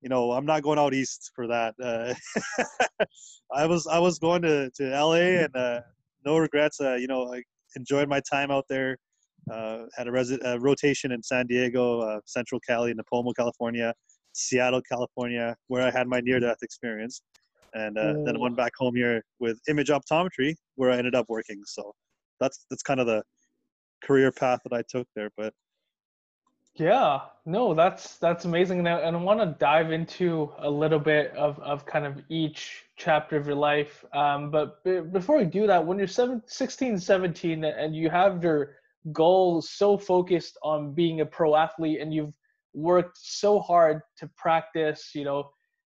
you 0.01 0.09
know, 0.09 0.31
I'm 0.31 0.45
not 0.45 0.63
going 0.63 0.79
out 0.79 0.93
east 0.93 1.31
for 1.35 1.47
that. 1.47 1.75
Uh, 1.81 2.13
I 3.55 3.65
was 3.65 3.87
I 3.87 3.99
was 3.99 4.19
going 4.19 4.41
to, 4.41 4.69
to 4.71 4.89
LA 4.89 5.43
and 5.45 5.55
uh, 5.55 5.81
no 6.25 6.37
regrets. 6.37 6.81
Uh, 6.81 6.95
you 6.95 7.07
know, 7.07 7.33
I 7.33 7.43
enjoyed 7.75 8.09
my 8.09 8.21
time 8.29 8.51
out 8.51 8.65
there. 8.67 8.97
Uh, 9.51 9.85
had 9.95 10.07
a, 10.07 10.11
resi- 10.11 10.39
a 10.43 10.59
rotation 10.59 11.11
in 11.11 11.23
San 11.23 11.47
Diego, 11.47 12.01
uh, 12.01 12.19
Central 12.25 12.61
Cali, 12.61 12.93
Nipomo, 12.93 13.33
California, 13.35 13.91
Seattle, 14.33 14.81
California, 14.83 15.55
where 15.67 15.81
I 15.81 15.89
had 15.89 16.07
my 16.07 16.19
near-death 16.21 16.59
experience, 16.61 17.23
and 17.73 17.97
uh, 17.97 18.13
then 18.25 18.35
I 18.35 18.39
went 18.39 18.55
back 18.55 18.73
home 18.77 18.95
here 18.95 19.23
with 19.39 19.59
image 19.67 19.89
optometry, 19.89 20.55
where 20.75 20.91
I 20.91 20.97
ended 20.97 21.15
up 21.15 21.27
working. 21.29 21.61
So 21.65 21.93
that's 22.39 22.65
that's 22.69 22.83
kind 22.83 22.99
of 22.99 23.07
the 23.07 23.23
career 24.03 24.31
path 24.31 24.61
that 24.63 24.73
I 24.73 24.83
took 24.89 25.07
there. 25.15 25.29
But 25.37 25.53
yeah, 26.75 27.19
no, 27.45 27.73
that's 27.73 28.17
that's 28.17 28.45
amazing, 28.45 28.79
and 28.79 28.87
I, 28.87 28.99
and 28.99 29.15
I 29.15 29.19
want 29.19 29.41
to 29.41 29.57
dive 29.59 29.91
into 29.91 30.51
a 30.59 30.69
little 30.69 30.99
bit 30.99 31.35
of, 31.35 31.59
of 31.59 31.85
kind 31.85 32.05
of 32.05 32.21
each 32.29 32.85
chapter 32.95 33.35
of 33.35 33.45
your 33.45 33.57
life. 33.57 34.05
Um, 34.13 34.49
but 34.51 34.81
b- 34.83 35.01
before 35.01 35.37
we 35.37 35.45
do 35.45 35.67
that, 35.67 35.85
when 35.85 35.97
you're 35.97 36.07
seven, 36.07 36.41
16, 36.45 36.97
17, 36.97 37.65
and 37.65 37.95
you 37.95 38.09
have 38.09 38.41
your 38.43 38.77
goals 39.11 39.69
so 39.69 39.97
focused 39.97 40.57
on 40.63 40.93
being 40.93 41.19
a 41.19 41.25
pro 41.25 41.57
athlete, 41.57 41.99
and 41.99 42.13
you've 42.13 42.37
worked 42.73 43.17
so 43.21 43.59
hard 43.59 44.01
to 44.17 44.29
practice, 44.37 45.11
you 45.13 45.25
know, 45.25 45.51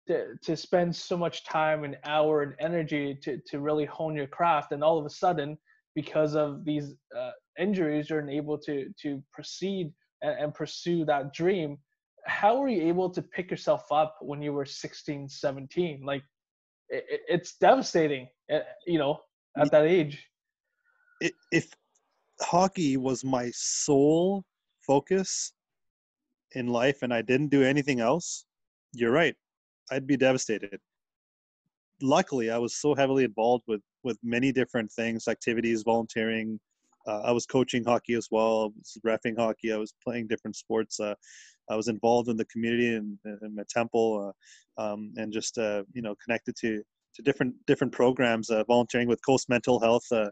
to, 0.07 0.35
to 0.43 0.55
spend 0.55 0.95
so 0.95 1.17
much 1.17 1.45
time 1.45 1.83
and 1.83 1.97
hour 2.03 2.41
and 2.43 2.53
energy 2.59 3.17
to, 3.23 3.39
to 3.47 3.59
really 3.59 3.85
hone 3.85 4.15
your 4.15 4.27
craft, 4.27 4.71
and 4.71 4.83
all 4.83 4.97
of 4.97 5.05
a 5.05 5.09
sudden, 5.09 5.57
because 5.95 6.35
of 6.35 6.65
these 6.65 6.93
uh, 7.17 7.31
injuries, 7.59 8.09
you're 8.09 8.19
unable 8.19 8.57
to 8.59 8.89
to 9.01 9.23
proceed 9.31 9.91
and, 10.21 10.39
and 10.39 10.53
pursue 10.53 11.05
that 11.05 11.33
dream. 11.33 11.77
How 12.25 12.57
were 12.57 12.69
you 12.69 12.87
able 12.87 13.09
to 13.11 13.21
pick 13.21 13.51
yourself 13.51 13.91
up 13.91 14.17
when 14.21 14.41
you 14.41 14.51
were 14.51 14.65
16 14.65 15.29
17 15.29 16.01
like 16.03 16.23
it, 16.89 17.21
it's 17.27 17.55
devastating 17.57 18.27
eh, 18.49 18.59
you 18.85 18.97
know 18.97 19.19
at 19.57 19.71
that 19.71 19.85
age. 19.85 20.23
If 21.51 21.73
hockey 22.41 22.97
was 22.97 23.23
my 23.23 23.49
sole 23.53 24.43
focus 24.85 25.53
in 26.51 26.67
life 26.67 27.01
and 27.01 27.13
i 27.13 27.21
didn't 27.21 27.49
do 27.49 27.63
anything 27.63 27.99
else 27.99 28.45
you're 28.93 29.11
right 29.11 29.35
i'd 29.91 30.07
be 30.07 30.17
devastated 30.17 30.79
luckily 32.01 32.49
i 32.49 32.57
was 32.57 32.75
so 32.75 32.93
heavily 32.93 33.23
involved 33.23 33.63
with 33.67 33.81
with 34.03 34.17
many 34.23 34.51
different 34.51 34.91
things 34.91 35.27
activities 35.27 35.83
volunteering 35.83 36.59
uh, 37.07 37.21
I 37.23 37.31
was 37.31 37.45
coaching 37.45 37.83
hockey 37.83 38.15
as 38.15 38.29
well. 38.31 38.63
I 38.63 38.65
was 38.77 38.97
refing 39.05 39.37
hockey. 39.37 39.71
I 39.71 39.77
was 39.77 39.93
playing 40.03 40.27
different 40.27 40.55
sports. 40.55 40.99
Uh, 40.99 41.13
I 41.69 41.75
was 41.75 41.87
involved 41.87 42.29
in 42.29 42.37
the 42.37 42.45
community 42.45 42.95
in, 42.95 43.17
in 43.25 43.55
my 43.55 43.63
temple, 43.69 44.33
uh, 44.79 44.81
um, 44.81 45.13
and 45.17 45.31
just 45.31 45.57
uh, 45.57 45.83
you 45.93 46.01
know 46.01 46.15
connected 46.23 46.55
to 46.61 46.83
to 47.15 47.21
different 47.21 47.53
different 47.65 47.93
programs, 47.93 48.49
uh, 48.49 48.63
volunteering 48.65 49.07
with 49.07 49.23
Coast 49.25 49.49
Mental 49.49 49.79
Health. 49.79 50.05
Uh, 50.11 50.29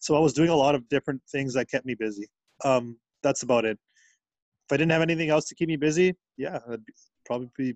so 0.00 0.16
I 0.16 0.20
was 0.20 0.32
doing 0.32 0.50
a 0.50 0.56
lot 0.56 0.74
of 0.74 0.88
different 0.88 1.20
things 1.30 1.54
that 1.54 1.70
kept 1.70 1.86
me 1.86 1.94
busy. 1.94 2.26
Um, 2.64 2.98
that's 3.22 3.42
about 3.42 3.64
it. 3.64 3.78
If 4.66 4.72
I 4.72 4.76
didn't 4.76 4.92
have 4.92 5.02
anything 5.02 5.30
else 5.30 5.46
to 5.46 5.54
keep 5.54 5.68
me 5.68 5.76
busy, 5.76 6.14
yeah, 6.36 6.58
I'd 6.70 6.84
be, 6.84 6.92
probably 7.26 7.50
be, 7.56 7.74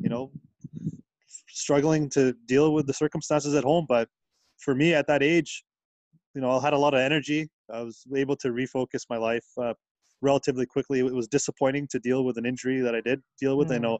you 0.00 0.08
know, 0.08 0.30
struggling 1.48 2.08
to 2.10 2.34
deal 2.46 2.72
with 2.72 2.86
the 2.86 2.94
circumstances 2.94 3.54
at 3.54 3.64
home. 3.64 3.86
But 3.88 4.08
for 4.58 4.74
me 4.74 4.94
at 4.94 5.06
that 5.06 5.22
age, 5.22 5.64
you 6.34 6.40
know, 6.40 6.50
I 6.50 6.62
had 6.62 6.72
a 6.72 6.78
lot 6.78 6.94
of 6.94 7.00
energy. 7.00 7.48
I 7.72 7.82
was 7.82 8.04
able 8.14 8.36
to 8.36 8.48
refocus 8.48 9.02
my 9.08 9.16
life 9.16 9.46
uh, 9.60 9.74
relatively 10.22 10.66
quickly. 10.66 11.00
It 11.00 11.14
was 11.14 11.28
disappointing 11.28 11.88
to 11.88 11.98
deal 11.98 12.24
with 12.24 12.38
an 12.38 12.46
injury 12.46 12.80
that 12.80 12.94
I 12.94 13.00
did 13.00 13.20
deal 13.38 13.56
with. 13.56 13.68
Mm. 13.68 13.74
I 13.74 13.78
know 13.78 13.98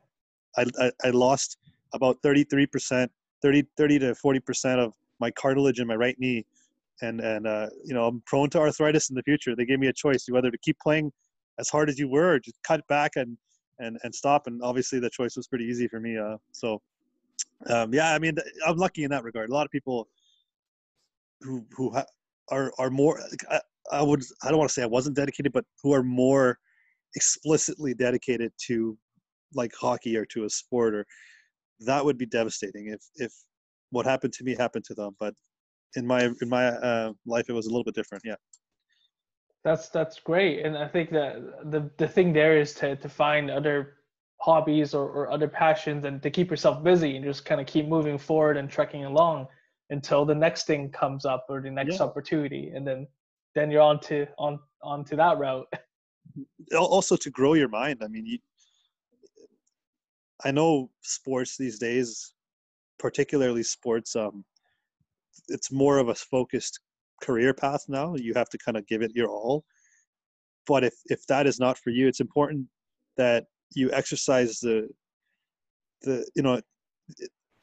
I, 0.57 0.65
I, 0.79 0.91
I, 1.05 1.11
lost 1.11 1.59
about 1.95 2.17
33%, 2.23 3.09
30, 3.43 3.65
30 3.77 3.99
to 4.01 4.15
40% 4.15 4.79
of 4.79 4.95
my 5.19 5.31
cartilage 5.31 5.81
in 5.81 5.87
my 5.87 5.95
right 5.95 6.17
knee. 6.19 6.45
And, 7.03 7.21
and 7.21 7.47
uh, 7.47 7.69
you 7.85 7.95
know, 7.95 8.07
I'm 8.07 8.23
prone 8.27 8.51
to 8.51 8.59
arthritis 8.59 9.11
in 9.11 9.17
the 9.17 9.23
future. 9.23 9.57
They 9.57 9.65
gave 9.65 9.79
me 9.79 9.87
a 9.87 9.93
choice 9.93 10.27
whether 10.29 10.51
to 10.51 10.59
keep 10.59 10.79
playing 10.81 11.13
as 11.59 11.69
hard 11.69 11.89
as 11.89 11.99
you 11.99 12.09
were 12.09 12.35
or 12.35 12.39
just 12.39 12.59
cut 12.63 12.87
back 12.89 13.13
and, 13.17 13.37
and, 13.81 13.99
and 14.03 14.15
stop. 14.15 14.47
And 14.47 14.63
obviously 14.63 15.01
the 15.01 15.11
choice 15.11 15.37
was 15.37 15.47
pretty 15.47 15.65
easy 15.65 15.89
for 15.89 16.01
me. 16.01 16.17
Uh, 16.17 16.37
so, 16.53 16.81
um, 17.67 17.93
yeah, 17.93 18.15
I 18.15 18.19
mean, 18.19 18.37
I'm 18.67 18.77
lucky 18.77 19.05
in 19.05 19.11
that 19.11 19.25
regard. 19.25 19.51
A 19.51 19.53
lot 19.53 19.67
of 19.67 19.73
people 19.73 20.09
who, 21.41 21.65
who 21.77 21.91
ha- 21.91 22.07
are 22.51 22.73
are 22.79 22.91
more 22.91 23.21
I, 23.51 23.61
I 23.93 24.03
would 24.03 24.23
I 24.43 24.49
don't 24.49 24.59
want 24.59 24.69
to 24.69 24.75
say 24.75 24.83
I 24.83 24.87
wasn't 24.87 25.17
dedicated, 25.17 25.53
but 25.53 25.65
who 25.83 25.93
are 25.93 26.03
more 26.03 26.59
explicitly 27.17 27.95
dedicated 27.95 28.53
to 28.67 28.97
like 29.55 29.73
hockey 29.79 30.17
or 30.17 30.25
to 30.27 30.45
a 30.45 30.51
sport 30.51 30.95
or 30.95 31.07
that 31.81 32.05
would 32.05 32.19
be 32.19 32.27
devastating 32.27 32.89
if 32.89 33.01
if 33.17 33.33
what 33.91 34.07
happened 34.07 34.33
to 34.33 34.45
me 34.45 34.55
happened 34.55 34.85
to 34.85 34.95
them 34.95 35.17
but 35.19 35.35
in 35.97 36.07
my 36.07 36.31
in 36.41 36.49
my 36.49 36.69
uh, 36.69 37.13
life 37.27 37.47
it 37.49 37.53
was 37.53 37.67
a 37.67 37.69
little 37.69 37.85
bit 37.85 37.95
different 37.95 38.23
yeah 38.25 38.37
that's 39.65 39.89
that's 39.89 40.19
great. 40.21 40.65
And 40.65 40.77
i 40.77 40.89
think 40.89 41.11
that 41.11 41.71
the 41.71 41.91
the 41.99 42.09
thing 42.09 42.33
there 42.33 42.59
is 42.59 42.73
to 42.75 42.97
to 42.97 43.09
find 43.09 43.51
other 43.51 43.95
hobbies 44.41 44.95
or, 44.95 45.07
or 45.07 45.31
other 45.31 45.49
passions 45.49 46.05
and 46.07 46.23
to 46.23 46.31
keep 46.31 46.51
yourself 46.51 46.83
busy 46.83 47.17
and 47.17 47.25
just 47.25 47.45
kind 47.45 47.61
of 47.61 47.67
keep 47.67 47.87
moving 47.87 48.17
forward 48.17 48.57
and 48.57 48.71
trekking 48.71 49.05
along 49.05 49.47
until 49.91 50.25
the 50.25 50.35
next 50.35 50.67
thing 50.67 50.91
comes 50.91 51.27
up 51.27 51.45
or 51.51 51.61
the 51.61 51.71
next 51.71 51.99
yeah. 51.99 52.07
opportunity. 52.07 52.71
And 52.75 52.87
then 52.87 53.07
then 53.55 53.71
you're 53.71 53.83
on 53.83 54.01
to 54.01 54.27
on 54.39 54.59
on 54.83 55.05
to 55.07 55.17
that 55.17 55.39
route. 55.39 55.67
Also 56.79 57.17
to 57.17 57.31
grow 57.31 57.55
your 57.55 57.69
mind 57.69 57.99
i 58.05 58.07
mean 58.07 58.25
you, 58.25 58.39
i 60.45 60.51
know 60.53 60.89
sports 61.01 61.57
these 61.57 61.79
days 61.79 62.35
particularly 63.01 63.65
sports 63.65 64.15
um 64.15 64.45
it's 65.49 65.73
more 65.73 65.99
of 65.99 66.09
a 66.09 66.15
focused 66.15 66.79
career 67.21 67.53
path 67.55 67.85
now 67.89 68.15
you 68.17 68.33
have 68.35 68.49
to 68.49 68.59
kind 68.59 68.77
of 68.77 68.87
give 68.87 69.03
it 69.03 69.13
your 69.15 69.29
all. 69.29 69.65
But 70.67 70.85
if 70.85 70.95
if 71.07 71.27
that 71.27 71.47
is 71.47 71.59
not 71.59 71.79
for 71.79 71.91
you 71.91 72.09
it's 72.09 72.21
important 72.21 72.67
that 73.17 73.45
you 73.75 73.91
exercise 73.93 74.61
the 74.61 74.89
the 76.03 76.29
you 76.35 76.43
know 76.43 76.61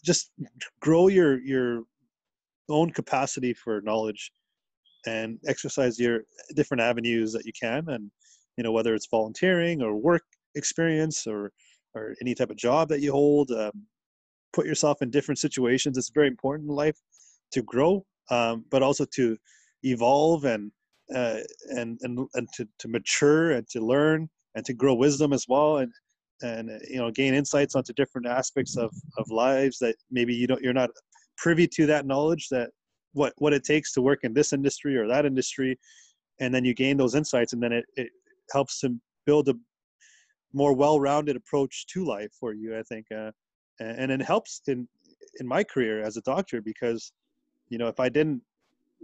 just 0.03 0.31
grow 0.79 1.07
your 1.07 1.39
your 1.39 1.83
own 2.69 2.91
capacity 2.91 3.53
for 3.53 3.81
knowledge 3.81 4.31
and 5.05 5.39
exercise 5.47 5.99
your 5.99 6.21
different 6.55 6.81
avenues 6.81 7.31
that 7.33 7.45
you 7.45 7.53
can. 7.59 7.87
And 7.89 8.11
you 8.57 8.63
know 8.63 8.71
whether 8.71 8.93
it's 8.93 9.07
volunteering 9.07 9.81
or 9.81 9.95
work 9.95 10.23
experience 10.55 11.27
or 11.27 11.51
or 11.95 12.15
any 12.21 12.35
type 12.35 12.49
of 12.49 12.57
job 12.57 12.89
that 12.89 13.01
you 13.01 13.11
hold 13.11 13.51
um, 13.51 13.71
put 14.53 14.65
yourself 14.65 15.01
in 15.01 15.09
different 15.09 15.39
situations. 15.39 15.97
It's 15.97 16.11
very 16.11 16.27
important 16.27 16.69
in 16.69 16.75
life 16.75 16.97
to 17.51 17.61
grow 17.61 18.05
um, 18.29 18.65
but 18.69 18.83
also 18.83 19.05
to 19.05 19.37
evolve 19.83 20.45
and 20.45 20.71
uh, 21.15 21.39
and 21.69 21.97
and 22.01 22.27
and 22.33 22.47
to, 22.55 22.67
to 22.79 22.87
mature 22.87 23.51
and 23.51 23.67
to 23.69 23.79
learn 23.79 24.29
and 24.55 24.65
to 24.65 24.73
grow 24.73 24.93
wisdom 24.93 25.31
as 25.33 25.45
well 25.47 25.77
and 25.77 25.91
and 26.41 26.69
you 26.89 26.97
know 26.97 27.09
gain 27.09 27.33
insights 27.33 27.75
onto 27.75 27.93
different 27.93 28.27
aspects 28.27 28.77
of 28.77 28.91
of 29.17 29.29
lives 29.29 29.79
that 29.79 29.95
maybe 30.11 30.33
you 30.35 30.47
don't 30.47 30.61
you're 30.61 30.73
not 30.73 30.89
privy 31.37 31.67
to 31.67 31.85
that 31.85 32.05
knowledge 32.05 32.47
that 32.49 32.69
what 33.13 33.33
what 33.37 33.53
it 33.53 33.63
takes 33.63 33.93
to 33.93 34.01
work 34.01 34.19
in 34.23 34.33
this 34.33 34.53
industry 34.53 34.97
or 34.97 35.07
that 35.07 35.25
industry. 35.25 35.77
And 36.39 36.53
then 36.53 36.63
you 36.63 36.75
gain 36.75 36.97
those 36.97 37.15
insights 37.15 37.53
and 37.53 37.63
then 37.63 37.71
it, 37.71 37.85
it 37.95 38.09
helps 38.51 38.79
to 38.81 38.95
build 39.25 39.49
a 39.49 39.55
more 40.53 40.73
well-rounded 40.73 41.35
approach 41.35 41.85
to 41.87 42.05
life 42.05 42.31
for 42.39 42.53
you 42.53 42.77
i 42.77 42.83
think 42.83 43.05
uh, 43.11 43.31
and 43.79 44.11
it 44.11 44.21
helps 44.21 44.61
in 44.67 44.87
in 45.39 45.47
my 45.47 45.63
career 45.63 46.01
as 46.01 46.17
a 46.17 46.21
doctor 46.21 46.61
because 46.61 47.11
you 47.69 47.77
know 47.77 47.87
if 47.87 47.99
i 47.99 48.09
didn't 48.09 48.41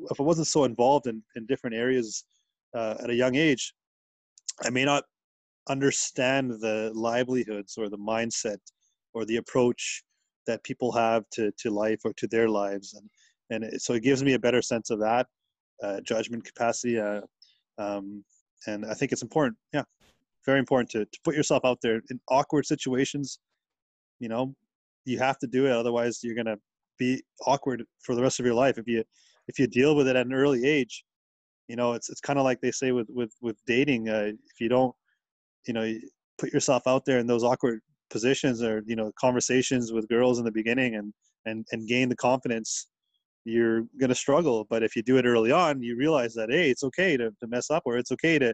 if 0.10 0.20
I 0.20 0.24
wasn't 0.24 0.48
so 0.48 0.64
involved 0.64 1.08
in 1.08 1.22
in 1.36 1.46
different 1.46 1.76
areas 1.76 2.26
uh, 2.76 2.96
at 3.00 3.10
a 3.10 3.16
young 3.16 3.36
age, 3.36 3.74
I 4.64 4.70
may 4.70 4.86
not 4.86 5.04
understand 5.70 6.52
the 6.52 6.92
livelihoods 6.94 7.78
or 7.78 7.90
the 7.90 7.98
mindset 7.98 8.58
or 9.14 9.26
the 9.26 9.38
approach 9.38 10.04
that 10.48 10.64
people 10.64 10.92
have 10.92 11.24
to 11.32 11.52
to 11.60 11.70
life 11.70 12.02
or 12.04 12.14
to 12.14 12.28
their 12.28 12.50
lives, 12.50 12.94
and 12.94 13.10
and 13.50 13.64
it, 13.64 13.82
so 13.82 13.94
it 13.94 14.04
gives 14.04 14.24
me 14.24 14.34
a 14.34 14.40
better 14.40 14.62
sense 14.62 14.90
of 14.90 15.00
that 15.00 15.28
uh, 15.84 16.02
judgment 16.02 16.44
capacity. 16.44 17.00
Uh, 17.00 17.22
um, 17.78 18.24
and 18.68 18.86
I 18.86 18.94
think 18.94 19.12
it's 19.12 19.24
important, 19.24 19.58
yeah, 19.74 19.84
very 20.46 20.60
important 20.60 20.90
to, 20.92 21.06
to 21.06 21.20
put 21.24 21.36
yourself 21.36 21.66
out 21.66 21.80
there 21.82 22.02
in 22.10 22.20
awkward 22.30 22.66
situations. 22.66 23.40
You 24.20 24.30
know, 24.30 24.56
you 25.06 25.20
have 25.20 25.38
to 25.40 25.48
do 25.48 25.66
it, 25.66 25.72
otherwise 25.72 26.20
you're 26.24 26.36
gonna 26.36 26.58
be 27.04 27.24
awkward 27.46 27.84
for 28.06 28.16
the 28.16 28.22
rest 28.22 28.40
of 28.40 28.46
your 28.46 28.56
life 28.56 28.78
if 28.78 28.88
you 28.88 29.04
if 29.48 29.60
you 29.60 29.68
deal 29.68 29.96
with 29.96 30.08
it 30.08 30.16
at 30.16 30.26
an 30.26 30.34
early 30.34 30.62
age. 30.66 31.04
You 31.68 31.76
know, 31.76 31.94
it's 31.94 32.10
it's 32.10 32.22
kind 32.22 32.40
of 32.40 32.46
like 32.46 32.60
they 32.62 32.72
say 32.72 32.92
with 32.92 33.10
with 33.10 33.34
with 33.42 33.58
dating. 33.66 34.10
Uh, 34.10 34.32
if 34.52 34.58
you 34.60 34.70
don't, 34.70 34.94
you 35.68 35.74
know, 35.74 35.86
put 36.38 36.54
yourself 36.54 36.84
out 36.88 37.06
there 37.06 37.20
in 37.20 37.28
those 37.28 37.44
awkward 37.44 37.80
positions 38.10 38.62
or 38.62 38.84
you 38.86 38.96
know 38.96 39.12
conversations 39.20 39.92
with 39.92 40.08
girls 40.08 40.40
in 40.40 40.46
the 40.46 40.52
beginning 40.52 40.96
and 40.96 41.14
and 41.46 41.66
and 41.72 41.88
gain 41.88 42.10
the 42.10 42.16
confidence 42.16 42.88
you're 43.46 43.82
going 44.00 44.10
to 44.10 44.24
struggle 44.26 44.68
but 44.70 44.84
if 44.84 44.96
you 44.96 45.02
do 45.02 45.18
it 45.18 45.26
early 45.26 45.52
on 45.52 45.82
you 45.82 45.98
realize 45.98 46.34
that 46.34 46.50
hey 46.52 46.70
it's 46.70 46.84
okay 46.84 47.18
to, 47.18 47.32
to 47.40 47.48
mess 47.48 47.72
up 47.72 47.84
or 47.86 47.98
it's 47.98 48.12
okay 48.12 48.38
to 48.38 48.54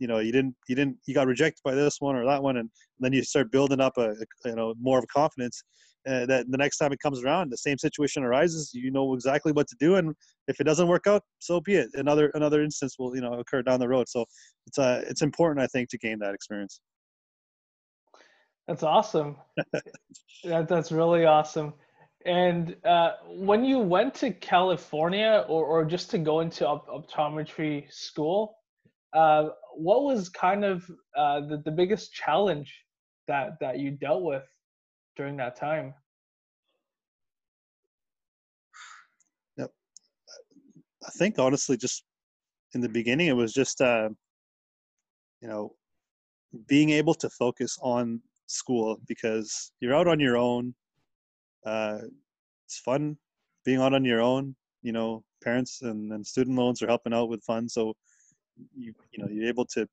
you 0.00 0.06
know 0.06 0.18
you 0.18 0.32
didn't 0.32 0.54
you 0.68 0.74
didn't 0.74 0.96
you 1.06 1.14
got 1.14 1.26
rejected 1.26 1.62
by 1.64 1.74
this 1.74 1.96
one 2.00 2.14
or 2.14 2.26
that 2.26 2.42
one 2.42 2.58
and 2.58 2.68
then 2.98 3.12
you 3.12 3.22
start 3.22 3.50
building 3.50 3.80
up 3.80 3.96
a, 3.96 4.10
a 4.10 4.26
you 4.50 4.56
know 4.56 4.74
more 4.80 4.98
of 4.98 5.06
confidence 5.08 5.62
uh, 6.08 6.26
that 6.26 6.50
the 6.50 6.56
next 6.56 6.78
time 6.78 6.92
it 6.92 6.98
comes 6.98 7.22
around 7.22 7.50
the 7.50 7.56
same 7.56 7.78
situation 7.78 8.22
arises 8.22 8.70
you 8.72 8.90
know 8.90 9.14
exactly 9.14 9.52
what 9.52 9.66
to 9.68 9.76
do 9.78 9.96
and 9.96 10.14
if 10.48 10.60
it 10.60 10.64
doesn't 10.64 10.88
work 10.88 11.06
out 11.06 11.22
so 11.38 11.60
be 11.60 11.74
it. 11.76 11.88
Another 11.94 12.30
another 12.34 12.62
instance 12.62 12.96
will 12.98 13.14
you 13.14 13.22
know 13.22 13.34
occur 13.34 13.62
down 13.62 13.80
the 13.80 13.88
road. 13.88 14.08
So 14.08 14.24
it's 14.66 14.78
uh 14.78 15.02
it's 15.06 15.22
important 15.22 15.62
i 15.62 15.66
think 15.66 15.88
to 15.90 15.98
gain 15.98 16.18
that 16.20 16.34
experience. 16.34 16.80
That's 18.66 18.82
awesome. 18.82 19.36
That, 20.42 20.68
that's 20.68 20.90
really 20.90 21.26
awesome. 21.26 21.74
And 22.24 22.74
uh, 22.86 23.12
when 23.26 23.62
you 23.62 23.78
went 23.78 24.14
to 24.16 24.30
california 24.30 25.44
or, 25.48 25.66
or 25.66 25.84
just 25.84 26.10
to 26.12 26.18
go 26.18 26.40
into 26.40 26.66
op- 26.66 26.88
optometry 26.88 27.92
school 27.92 28.56
uh, 29.12 29.48
what 29.74 30.04
was 30.04 30.28
kind 30.28 30.64
of 30.64 30.88
uh, 31.16 31.40
the, 31.40 31.62
the 31.64 31.70
biggest 31.70 32.12
challenge 32.12 32.74
that 33.28 33.58
that 33.60 33.78
you 33.78 33.90
dealt 33.90 34.22
with 34.22 34.44
during 35.16 35.36
that 35.36 35.56
time? 35.56 35.94
Yep. 39.56 39.70
I 41.06 41.10
think 41.18 41.38
honestly, 41.38 41.76
just 41.76 42.04
in 42.74 42.80
the 42.80 42.88
beginning, 42.88 43.28
it 43.28 43.36
was 43.36 43.52
just 43.52 43.80
uh, 43.80 44.08
you 45.40 45.48
know 45.48 45.74
being 46.66 46.90
able 46.90 47.14
to 47.14 47.30
focus 47.30 47.78
on 47.82 48.20
school 48.46 49.00
because 49.06 49.72
you're 49.80 49.94
out 49.94 50.08
on 50.08 50.20
your 50.20 50.36
own. 50.36 50.74
Uh, 51.64 51.98
it's 52.66 52.78
fun 52.78 53.16
being 53.64 53.80
out 53.80 53.94
on 53.94 54.04
your 54.04 54.20
own. 54.20 54.54
You 54.82 54.92
know, 54.92 55.22
parents 55.42 55.82
and, 55.82 56.12
and 56.12 56.26
student 56.26 56.56
loans 56.56 56.82
are 56.82 56.86
helping 56.86 57.12
out 57.12 57.28
with 57.28 57.44
funds, 57.44 57.74
so 57.74 57.94
you 58.76 58.92
you 59.12 59.22
know 59.22 59.28
you're 59.30 59.48
able 59.48 59.66
to 59.66 59.86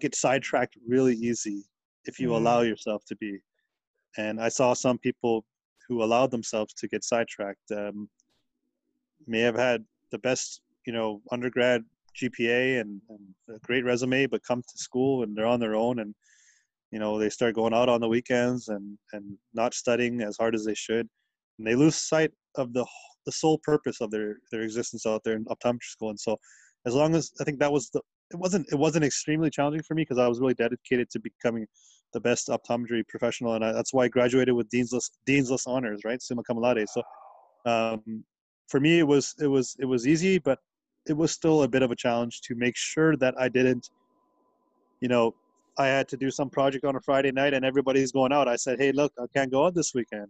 get 0.00 0.14
sidetracked 0.14 0.76
really 0.86 1.14
easy 1.14 1.64
if 2.04 2.18
you 2.18 2.28
mm. 2.28 2.36
allow 2.36 2.60
yourself 2.60 3.04
to 3.06 3.16
be. 3.16 3.38
And 4.16 4.40
I 4.40 4.48
saw 4.48 4.74
some 4.74 4.98
people 4.98 5.44
who 5.88 6.02
allowed 6.02 6.30
themselves 6.30 6.74
to 6.74 6.88
get 6.88 7.04
sidetracked 7.04 7.70
um, 7.74 8.08
may 9.26 9.40
have 9.40 9.56
had 9.56 9.84
the 10.10 10.18
best 10.18 10.60
you 10.86 10.92
know 10.92 11.22
undergrad 11.30 11.84
GPA 12.20 12.80
and, 12.80 13.00
and, 13.08 13.20
a 13.54 13.58
great 13.60 13.84
resume, 13.84 14.26
but 14.26 14.44
come 14.44 14.62
to 14.62 14.78
school 14.78 15.22
and 15.22 15.36
they're 15.36 15.46
on 15.46 15.60
their 15.60 15.74
own 15.74 16.00
and 16.00 16.14
you 16.90 16.98
know 16.98 17.18
they 17.18 17.30
start 17.30 17.54
going 17.54 17.72
out 17.72 17.88
on 17.88 18.00
the 18.00 18.08
weekends 18.08 18.68
and 18.68 18.98
and 19.12 19.36
not 19.54 19.74
studying 19.74 20.20
as 20.20 20.36
hard 20.36 20.54
as 20.54 20.64
they 20.64 20.74
should, 20.74 21.08
and 21.58 21.66
they 21.66 21.74
lose 21.74 21.96
sight 21.96 22.30
of 22.56 22.72
the 22.72 22.86
the 23.26 23.32
sole 23.32 23.58
purpose 23.62 24.00
of 24.00 24.10
their 24.10 24.36
their 24.50 24.62
existence 24.62 25.06
out 25.06 25.22
there 25.24 25.36
in 25.36 25.44
optometry 25.46 25.84
school. 25.84 26.10
And 26.10 26.20
so 26.20 26.36
as 26.86 26.94
long 26.94 27.14
as 27.14 27.32
I 27.40 27.44
think 27.44 27.58
that 27.60 27.72
was 27.72 27.88
the 27.90 28.00
it 28.30 28.38
wasn't 28.38 28.66
it 28.72 28.78
wasn't 28.78 29.04
extremely 29.04 29.50
challenging 29.50 29.82
for 29.82 29.94
me 29.94 30.02
because 30.02 30.18
I 30.18 30.28
was 30.28 30.40
really 30.40 30.54
dedicated 30.54 31.10
to 31.10 31.20
becoming 31.20 31.66
the 32.12 32.20
best 32.20 32.48
optometry 32.48 33.06
professional, 33.08 33.54
and 33.54 33.64
I, 33.64 33.72
that's 33.72 33.92
why 33.92 34.04
I 34.04 34.08
graduated 34.08 34.54
with 34.54 34.68
dean's 34.68 34.92
list 34.92 35.18
dean's 35.26 35.50
list 35.50 35.66
honors, 35.66 36.02
right, 36.04 36.20
summa 36.20 36.42
cum 36.42 36.58
laude. 36.58 36.86
So 36.88 37.02
um, 37.66 38.24
for 38.68 38.80
me, 38.80 38.98
it 38.98 39.06
was 39.06 39.34
it 39.40 39.46
was 39.46 39.76
it 39.78 39.84
was 39.86 40.06
easy, 40.06 40.38
but 40.38 40.58
it 41.06 41.16
was 41.16 41.32
still 41.32 41.62
a 41.62 41.68
bit 41.68 41.82
of 41.82 41.90
a 41.90 41.96
challenge 41.96 42.40
to 42.42 42.54
make 42.54 42.76
sure 42.76 43.16
that 43.16 43.34
I 43.38 43.48
didn't, 43.48 43.90
you 45.00 45.08
know, 45.08 45.34
I 45.78 45.86
had 45.86 46.08
to 46.08 46.16
do 46.16 46.30
some 46.30 46.50
project 46.50 46.84
on 46.84 46.96
a 46.96 47.00
Friday 47.00 47.32
night 47.32 47.54
and 47.54 47.64
everybody's 47.64 48.12
going 48.12 48.32
out. 48.32 48.46
I 48.46 48.56
said, 48.56 48.78
hey, 48.78 48.92
look, 48.92 49.12
I 49.18 49.24
can't 49.34 49.50
go 49.50 49.66
out 49.66 49.74
this 49.74 49.92
weekend. 49.94 50.28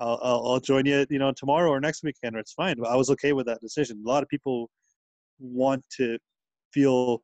I'll, 0.00 0.18
I'll, 0.22 0.46
I'll 0.46 0.60
join 0.60 0.86
you, 0.86 1.06
you 1.10 1.18
know, 1.18 1.32
tomorrow 1.32 1.70
or 1.70 1.80
next 1.80 2.02
weekend, 2.02 2.36
or 2.36 2.38
it's 2.38 2.52
fine. 2.52 2.76
But 2.78 2.88
I 2.88 2.96
was 2.96 3.10
okay 3.10 3.32
with 3.32 3.46
that 3.46 3.60
decision. 3.60 4.02
A 4.04 4.08
lot 4.08 4.22
of 4.22 4.28
people 4.28 4.70
want 5.38 5.84
to 5.98 6.18
feel 6.72 7.22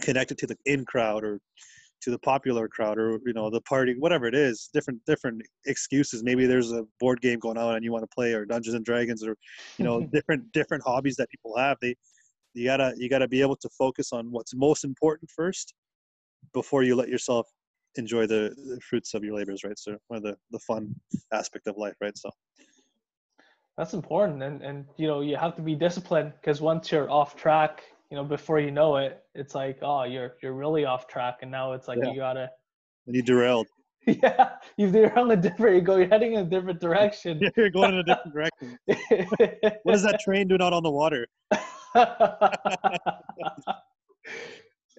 connected 0.00 0.38
to 0.38 0.46
the 0.46 0.56
in 0.66 0.84
crowd 0.84 1.24
or 1.24 1.40
to 2.02 2.10
the 2.10 2.18
popular 2.18 2.68
crowd 2.68 2.98
or 2.98 3.20
you 3.26 3.32
know 3.32 3.50
the 3.50 3.60
party 3.62 3.94
whatever 3.98 4.26
it 4.26 4.34
is 4.34 4.70
different 4.72 5.00
different 5.06 5.42
excuses. 5.66 6.22
Maybe 6.22 6.46
there's 6.46 6.72
a 6.72 6.84
board 6.98 7.20
game 7.20 7.38
going 7.38 7.58
on 7.58 7.76
and 7.76 7.84
you 7.84 7.92
want 7.92 8.04
to 8.04 8.14
play 8.14 8.32
or 8.32 8.44
dungeons 8.44 8.74
and 8.74 8.84
dragons 8.84 9.24
or 9.24 9.36
you 9.78 9.84
know 9.84 10.06
different 10.12 10.50
different 10.52 10.82
hobbies 10.84 11.16
that 11.16 11.30
people 11.30 11.56
have. 11.56 11.76
They 11.80 11.94
you 12.54 12.64
gotta 12.64 12.94
you 12.96 13.08
gotta 13.08 13.28
be 13.28 13.40
able 13.40 13.56
to 13.56 13.68
focus 13.78 14.12
on 14.12 14.30
what's 14.30 14.54
most 14.54 14.84
important 14.84 15.30
first 15.30 15.74
before 16.52 16.82
you 16.82 16.96
let 16.96 17.08
yourself 17.08 17.46
enjoy 17.96 18.26
the, 18.26 18.54
the 18.56 18.80
fruits 18.88 19.14
of 19.14 19.24
your 19.24 19.34
labors 19.34 19.64
right? 19.64 19.78
So 19.78 19.96
one 20.08 20.18
of 20.18 20.22
the 20.22 20.36
the 20.50 20.60
fun 20.60 20.94
aspect 21.32 21.66
of 21.66 21.76
life 21.76 21.94
right? 22.00 22.16
So. 22.16 22.30
That's 23.78 23.94
important, 23.94 24.42
and 24.42 24.60
and 24.60 24.84
you 24.98 25.06
know 25.06 25.22
you 25.22 25.36
have 25.36 25.56
to 25.56 25.62
be 25.62 25.74
disciplined 25.74 26.34
because 26.38 26.60
once 26.60 26.92
you're 26.92 27.10
off 27.10 27.34
track, 27.34 27.82
you 28.10 28.16
know 28.16 28.24
before 28.24 28.58
you 28.60 28.70
know 28.70 28.96
it, 28.96 29.22
it's 29.34 29.54
like 29.54 29.78
oh 29.82 30.04
you're 30.04 30.34
you're 30.42 30.52
really 30.52 30.84
off 30.84 31.06
track, 31.06 31.38
and 31.42 31.50
now 31.50 31.72
it's 31.72 31.88
like 31.88 31.98
yeah. 32.02 32.10
you 32.10 32.16
gotta. 32.16 32.50
And 33.06 33.16
you 33.16 33.22
derailed. 33.22 33.66
Yeah, 34.06 34.52
you 34.78 34.90
derailed 34.90 35.30
a 35.30 35.36
different. 35.36 35.76
You 35.76 35.82
go, 35.82 35.96
you're 35.96 36.08
heading 36.08 36.32
in 36.32 36.40
a 36.40 36.44
different 36.44 36.80
direction. 36.80 37.38
Yeah, 37.38 37.50
you're 37.56 37.68
going 37.68 37.92
in 37.92 37.98
a 37.98 38.02
different 38.02 38.32
direction. 38.32 38.78
what 39.82 39.94
is 39.94 40.02
that 40.02 40.18
train 40.24 40.48
doing 40.48 40.62
out 40.62 40.72
on 40.72 40.82
the 40.82 40.90
water? 40.90 41.28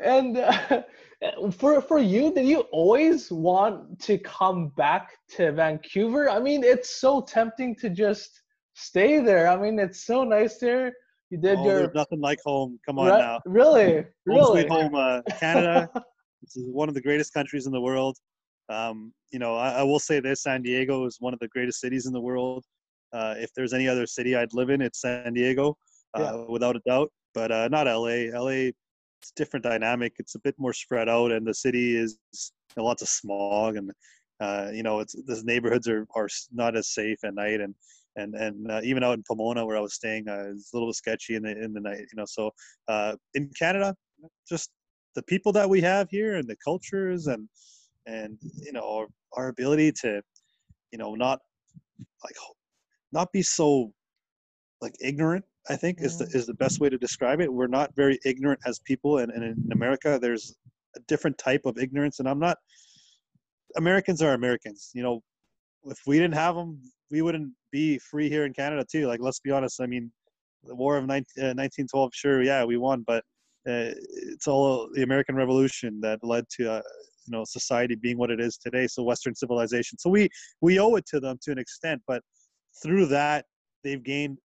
and 0.04 0.38
uh, 0.38 0.84
for 1.52 1.82
for 1.82 1.97
you, 1.97 2.32
did 2.32 2.45
you 2.45 2.60
always 2.71 3.32
want 3.32 4.00
to 4.02 4.19
come 4.19 4.69
back 4.78 5.13
to 5.30 5.52
Vancouver? 5.52 6.30
I 6.30 6.39
mean, 6.39 6.63
it's 6.63 7.02
so 7.02 7.21
tempting 7.21 7.76
to 7.78 7.89
just 7.89 8.41
stay 8.76 9.19
there. 9.19 9.47
I 9.47 9.58
mean, 9.58 9.80
it's 9.80 10.06
so 10.06 10.24
nice 10.24 10.58
there. 10.60 10.93
You 11.32 11.38
did 11.38 11.60
oh, 11.60 11.63
your 11.63 11.91
nothing 11.94 12.20
like 12.20 12.39
home. 12.46 12.78
Come 12.86 13.00
on 13.00 13.06
Re- 13.06 13.17
now. 13.17 13.39
Really, 13.46 13.94
home 13.94 14.06
really. 14.26 14.62
Sweet 14.62 14.70
home, 14.70 14.96
uh, 14.96 15.22
Canada. 15.39 15.89
this 16.41 16.58
is 16.58 16.70
one 16.70 16.89
of 16.89 16.94
the 16.94 17.02
greatest 17.02 17.34
countries 17.34 17.67
in 17.67 17.72
the 17.72 17.80
world. 17.80 18.17
Um, 18.67 19.13
you 19.32 19.39
know, 19.39 19.56
I, 19.56 19.76
I, 19.76 19.84
will 19.84 20.00
say 20.00 20.20
this: 20.20 20.44
San 20.44 20.62
Diego 20.62 21.06
is 21.06 21.17
one 21.22 21.34
of 21.34 21.39
the 21.39 21.48
greatest 21.48 21.80
cities 21.80 22.06
in 22.06 22.12
the 22.12 22.20
world. 22.20 22.65
Uh, 23.13 23.36
if 23.38 23.50
there's 23.56 23.72
any 23.72 23.88
other 23.88 24.06
city 24.06 24.36
I'd 24.36 24.54
live 24.54 24.70
in, 24.70 24.82
it's 24.82 25.00
San 25.00 25.34
Diego, 25.34 25.78
uh, 26.17 26.22
yeah. 26.22 26.46
without 26.50 26.76
a 26.76 26.82
doubt. 26.86 27.10
But 27.34 27.50
uh, 27.50 27.70
not 27.70 27.88
LA. 27.88 28.28
LA, 28.38 28.72
it's 29.22 29.32
different 29.34 29.63
dynamic. 29.63 30.13
It's 30.20 30.36
a 30.36 30.39
bit 30.39 30.56
more 30.58 30.74
spread 30.74 31.08
out, 31.08 31.32
and 31.32 31.48
the 31.48 31.54
city 31.54 31.96
is 31.96 32.20
you 32.34 32.82
know, 32.82 32.84
lots 32.84 33.02
of 33.02 33.08
smog, 33.08 33.78
and 33.78 33.89
uh, 34.41 34.70
you 34.74 34.84
know, 34.84 35.00
it's 35.00 35.13
the 35.13 35.41
neighborhoods 35.46 35.88
are 35.88 36.06
are 36.13 36.28
not 36.52 36.76
as 36.76 36.89
safe 36.89 37.20
at 37.24 37.36
night, 37.36 37.62
and 37.62 37.74
and 38.15 38.36
and 38.36 38.69
uh, 38.69 38.82
even 38.84 39.04
out 39.04 39.13
in 39.13 39.24
Pomona 39.28 39.65
where 39.65 39.78
I 39.78 39.82
was 39.82 39.93
staying, 39.93 40.28
uh, 40.28 40.45
it's 40.52 40.74
a 40.74 40.76
little 40.76 40.89
bit 40.89 40.95
sketchy 40.95 41.36
in 41.36 41.43
the 41.43 41.52
in 41.52 41.74
the 41.74 41.82
night, 41.82 42.00
you 42.00 42.15
know. 42.15 42.26
So 42.26 42.52
uh, 42.88 43.15
in 43.34 43.50
Canada, 43.58 43.95
just 44.47 44.71
the 45.15 45.24
people 45.24 45.52
that 45.54 45.69
we 45.69 45.82
have 45.82 46.10
here 46.10 46.36
and 46.36 46.47
the 46.47 46.58
cultures 46.63 47.28
and 47.28 47.47
and 48.06 48.38
you 48.41 48.71
know 48.71 48.82
our, 48.82 49.08
our 49.34 49.47
ability 49.50 49.91
to 49.91 50.21
you 50.91 50.97
know 50.97 51.13
not 51.15 51.39
like 52.24 52.36
not 53.12 53.32
be 53.32 53.41
so 53.41 53.91
like 54.82 54.93
ignorant 55.02 55.45
i 55.69 55.76
think 55.76 56.00
is 56.02 56.17
the 56.17 56.26
is 56.36 56.47
the 56.47 56.54
best 56.56 56.80
way 56.80 56.89
to 56.89 56.97
describe 56.97 57.39
it 57.41 57.52
we're 57.52 57.67
not 57.67 57.95
very 57.95 58.19
ignorant 58.26 58.60
as 58.65 58.80
people 58.80 59.19
and, 59.19 59.32
and 59.32 59.43
in 59.43 59.71
america 59.71 60.17
there's 60.19 60.56
a 60.95 61.00
different 61.08 61.38
type 61.38 61.62
of 61.65 61.78
ignorance 61.78 62.19
and 62.19 62.28
i'm 62.28 62.39
not 62.39 62.58
americans 63.78 64.21
are 64.21 64.34
americans 64.34 64.89
you 64.93 65.04
know 65.04 65.21
if 65.86 66.00
we 66.08 66.17
didn't 66.17 66.34
have 66.34 66.56
them 66.56 66.80
we 67.12 67.21
wouldn't 67.21 67.52
be 67.71 68.00
free 68.00 68.30
here 68.30 68.45
in 68.45 68.54
Canada 68.54 68.86
too. 68.89 69.08
Like, 69.08 69.19
let's 69.21 69.39
be 69.39 69.52
honest. 69.52 69.82
I 69.82 69.86
mean, 69.86 70.12
the 70.63 70.76
War 70.76 70.97
of 70.97 71.06
19, 71.06 71.26
uh, 71.38 71.54
1912, 71.54 72.12
sure, 72.13 72.43
yeah, 72.43 72.63
we 72.63 72.78
won, 72.78 73.04
but 73.06 73.24
uh, 73.67 73.93
it's 74.13 74.47
all 74.47 74.89
the 74.93 75.04
American 75.04 75.36
Revolution 75.36 76.00
that 76.02 76.19
led 76.24 76.45
to 76.58 76.71
uh, 76.71 76.82
you 77.28 77.32
know 77.32 77.43
society 77.45 77.95
being 77.95 78.17
what 78.17 78.32
it 78.32 78.39
is 78.39 78.58
today. 78.58 78.88
So 78.88 79.04
Western 79.04 79.36
civilization. 79.36 79.97
So 80.00 80.10
we 80.10 80.30
we 80.62 80.80
owe 80.80 80.95
it 80.95 81.06
to 81.08 81.19
them 81.19 81.38
to 81.43 81.52
an 81.52 81.60
extent, 81.60 82.02
but 82.08 82.24
through 82.82 83.06
that 83.08 83.45
they've 83.84 84.02
gained 84.02 84.38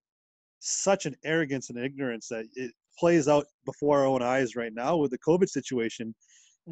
such 0.59 1.05
an 1.05 1.15
arrogance 1.23 1.69
and 1.69 1.79
ignorance 1.79 2.27
that 2.29 2.45
it 2.55 2.71
plays 2.99 3.27
out 3.27 3.45
before 3.65 3.99
our 3.99 4.05
own 4.05 4.21
eyes 4.21 4.55
right 4.55 4.73
now 4.73 4.97
with 4.97 5.11
the 5.11 5.19
COVID 5.19 5.49
situation 5.49 6.13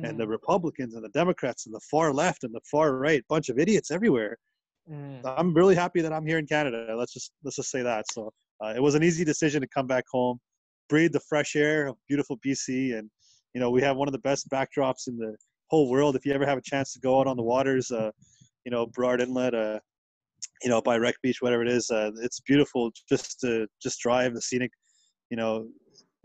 and 0.03 0.19
the 0.19 0.25
mm. 0.25 0.29
Republicans 0.29 0.95
and 0.95 1.03
the 1.03 1.10
Democrats 1.10 1.65
and 1.65 1.73
the 1.73 1.79
far 1.79 2.12
left 2.12 2.43
and 2.43 2.53
the 2.53 2.62
far 2.69 2.97
right, 2.97 3.23
bunch 3.29 3.49
of 3.49 3.58
idiots 3.58 3.91
everywhere. 3.91 4.38
Mm. 4.91 5.21
I'm 5.26 5.54
really 5.54 5.76
happy 5.76 6.02
that 6.02 6.13
I'm 6.13 6.26
here 6.26 6.38
in 6.38 6.45
Canada. 6.45 6.95
Let's 6.98 7.13
just 7.13 7.32
let's 7.43 7.56
just 7.56 7.71
say 7.71 7.82
that. 7.82 8.06
So 8.12 8.32
uh, 8.63 8.74
it 8.76 8.82
was 8.82 8.95
an 8.95 9.04
easy 9.04 9.26
decision 9.26 9.62
to 9.62 9.67
come 9.67 9.88
back 9.88 10.06
home, 10.12 10.39
breathe 10.89 11.12
the 11.12 11.21
fresh 11.21 11.56
air 11.56 11.88
of 11.88 11.95
beautiful 12.08 12.38
BC, 12.45 12.98
and 12.98 13.10
you 13.54 13.62
know 13.62 13.71
we 13.71 13.82
have 13.82 13.98
one 13.98 14.08
of 14.08 14.12
the 14.12 14.19
best 14.19 14.50
backdrops 14.50 15.08
in 15.08 15.17
the 15.17 15.36
whole 15.69 15.89
world. 15.89 16.15
If 16.15 16.26
you 16.26 16.34
ever 16.34 16.45
have 16.45 16.58
a 16.58 16.63
chance 16.63 16.93
to 16.93 17.00
go 17.00 17.19
out 17.19 17.28
on 17.28 17.36
the 17.36 17.43
waters, 17.43 17.89
uh, 17.91 18.12
you 18.63 18.71
know 18.71 18.86
Burrard 18.86 19.21
Inlet, 19.21 19.56
uh, 19.56 19.80
you 20.62 20.69
know 20.69 20.82
by 20.82 20.98
Wreck 20.98 21.15
Beach, 21.24 21.41
whatever 21.41 21.63
it 21.63 21.69
is, 21.69 21.89
uh, 21.89 22.12
it's 22.21 22.39
beautiful 22.41 22.91
just 23.10 23.39
to 23.39 23.67
just 23.82 24.00
drive 24.00 24.36
the 24.36 24.41
scenic, 24.41 24.71
you 25.32 25.38
know, 25.38 25.67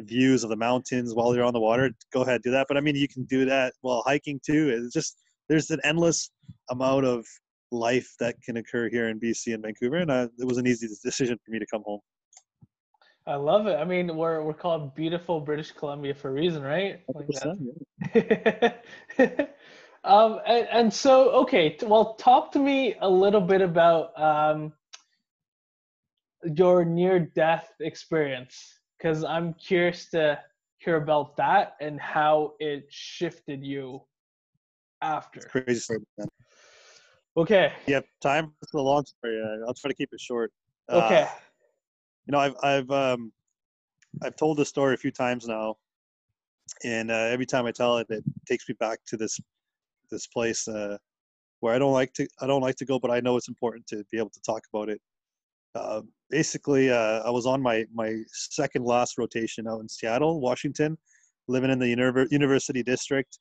views 0.00 0.44
of 0.44 0.50
the 0.50 0.56
mountains 0.56 1.14
while 1.14 1.34
you're 1.34 1.44
on 1.44 1.54
the 1.54 1.60
water. 1.60 1.90
Go 2.12 2.22
ahead, 2.22 2.42
do 2.42 2.50
that. 2.50 2.66
But 2.68 2.76
I 2.76 2.80
mean, 2.82 2.94
you 2.96 3.08
can 3.08 3.24
do 3.24 3.46
that 3.46 3.72
while 3.80 4.02
hiking 4.04 4.38
too. 4.44 4.68
It's 4.68 4.92
just 4.92 5.16
there's 5.48 5.70
an 5.70 5.80
endless 5.82 6.30
amount 6.68 7.06
of 7.06 7.24
life 7.70 8.14
that 8.18 8.40
can 8.42 8.56
occur 8.56 8.88
here 8.88 9.08
in 9.08 9.20
BC 9.20 9.54
and 9.54 9.62
Vancouver, 9.62 9.96
and 9.96 10.10
uh, 10.10 10.28
it 10.38 10.44
was 10.46 10.58
an 10.58 10.66
easy 10.66 10.88
decision 11.02 11.38
for 11.44 11.50
me 11.50 11.58
to 11.58 11.66
come 11.66 11.82
home. 11.84 12.00
I 13.26 13.36
love 13.36 13.66
it. 13.66 13.76
I 13.76 13.84
mean, 13.84 14.16
we're 14.16 14.42
we're 14.42 14.54
called 14.54 14.94
beautiful 14.94 15.40
British 15.40 15.72
Columbia 15.72 16.14
for 16.14 16.30
a 16.30 16.32
reason, 16.32 16.62
right? 16.62 17.00
Like 17.14 17.28
um, 20.04 20.40
and, 20.46 20.68
and, 20.72 20.92
so, 20.92 21.30
okay, 21.42 21.76
well, 21.82 22.14
talk 22.14 22.50
to 22.52 22.58
me 22.58 22.96
a 23.00 23.08
little 23.08 23.40
bit 23.40 23.60
about 23.60 24.18
um, 24.20 24.72
your 26.42 26.84
near-death 26.84 27.68
experience, 27.80 28.80
because 28.96 29.22
I'm 29.22 29.54
curious 29.54 30.08
to 30.10 30.40
hear 30.78 30.96
about 30.96 31.36
that 31.36 31.74
and 31.80 32.00
how 32.00 32.54
it 32.58 32.86
shifted 32.88 33.62
you 33.62 34.00
after. 35.02 35.40
It's 35.40 35.46
crazy 35.46 35.80
story. 35.80 36.00
Okay. 37.36 37.72
Yep. 37.86 38.06
Time. 38.20 38.52
It's 38.62 38.74
a 38.74 38.78
long 38.78 39.04
story. 39.04 39.40
Uh, 39.40 39.66
I'll 39.66 39.74
try 39.74 39.88
to 39.88 39.94
keep 39.94 40.10
it 40.12 40.20
short. 40.20 40.52
Okay. 40.90 41.22
Uh, 41.22 41.28
you 42.26 42.32
know, 42.32 42.38
I've 42.38 42.54
I've 42.62 42.90
um, 42.90 43.32
I've 44.22 44.36
told 44.36 44.56
this 44.56 44.68
story 44.68 44.94
a 44.94 44.98
few 44.98 45.10
times 45.10 45.46
now, 45.46 45.76
and 46.84 47.10
uh, 47.10 47.14
every 47.14 47.46
time 47.46 47.66
I 47.66 47.72
tell 47.72 47.98
it, 47.98 48.06
it 48.10 48.24
takes 48.46 48.68
me 48.68 48.74
back 48.78 48.98
to 49.06 49.16
this 49.16 49.38
this 50.10 50.26
place 50.26 50.66
uh, 50.66 50.98
where 51.60 51.74
I 51.74 51.78
don't 51.78 51.92
like 51.92 52.12
to 52.14 52.26
I 52.40 52.46
don't 52.46 52.62
like 52.62 52.76
to 52.76 52.84
go, 52.84 52.98
but 52.98 53.10
I 53.10 53.20
know 53.20 53.36
it's 53.36 53.48
important 53.48 53.86
to 53.88 54.04
be 54.10 54.18
able 54.18 54.30
to 54.30 54.42
talk 54.42 54.62
about 54.72 54.88
it. 54.88 55.00
Uh, 55.74 56.02
basically, 56.30 56.90
uh, 56.90 57.20
I 57.20 57.30
was 57.30 57.46
on 57.46 57.62
my 57.62 57.84
my 57.94 58.16
second 58.28 58.84
last 58.84 59.18
rotation 59.18 59.68
out 59.68 59.80
in 59.80 59.88
Seattle, 59.88 60.40
Washington, 60.40 60.98
living 61.46 61.70
in 61.70 61.78
the 61.78 61.86
univer- 61.86 62.30
university 62.30 62.82
district, 62.82 63.38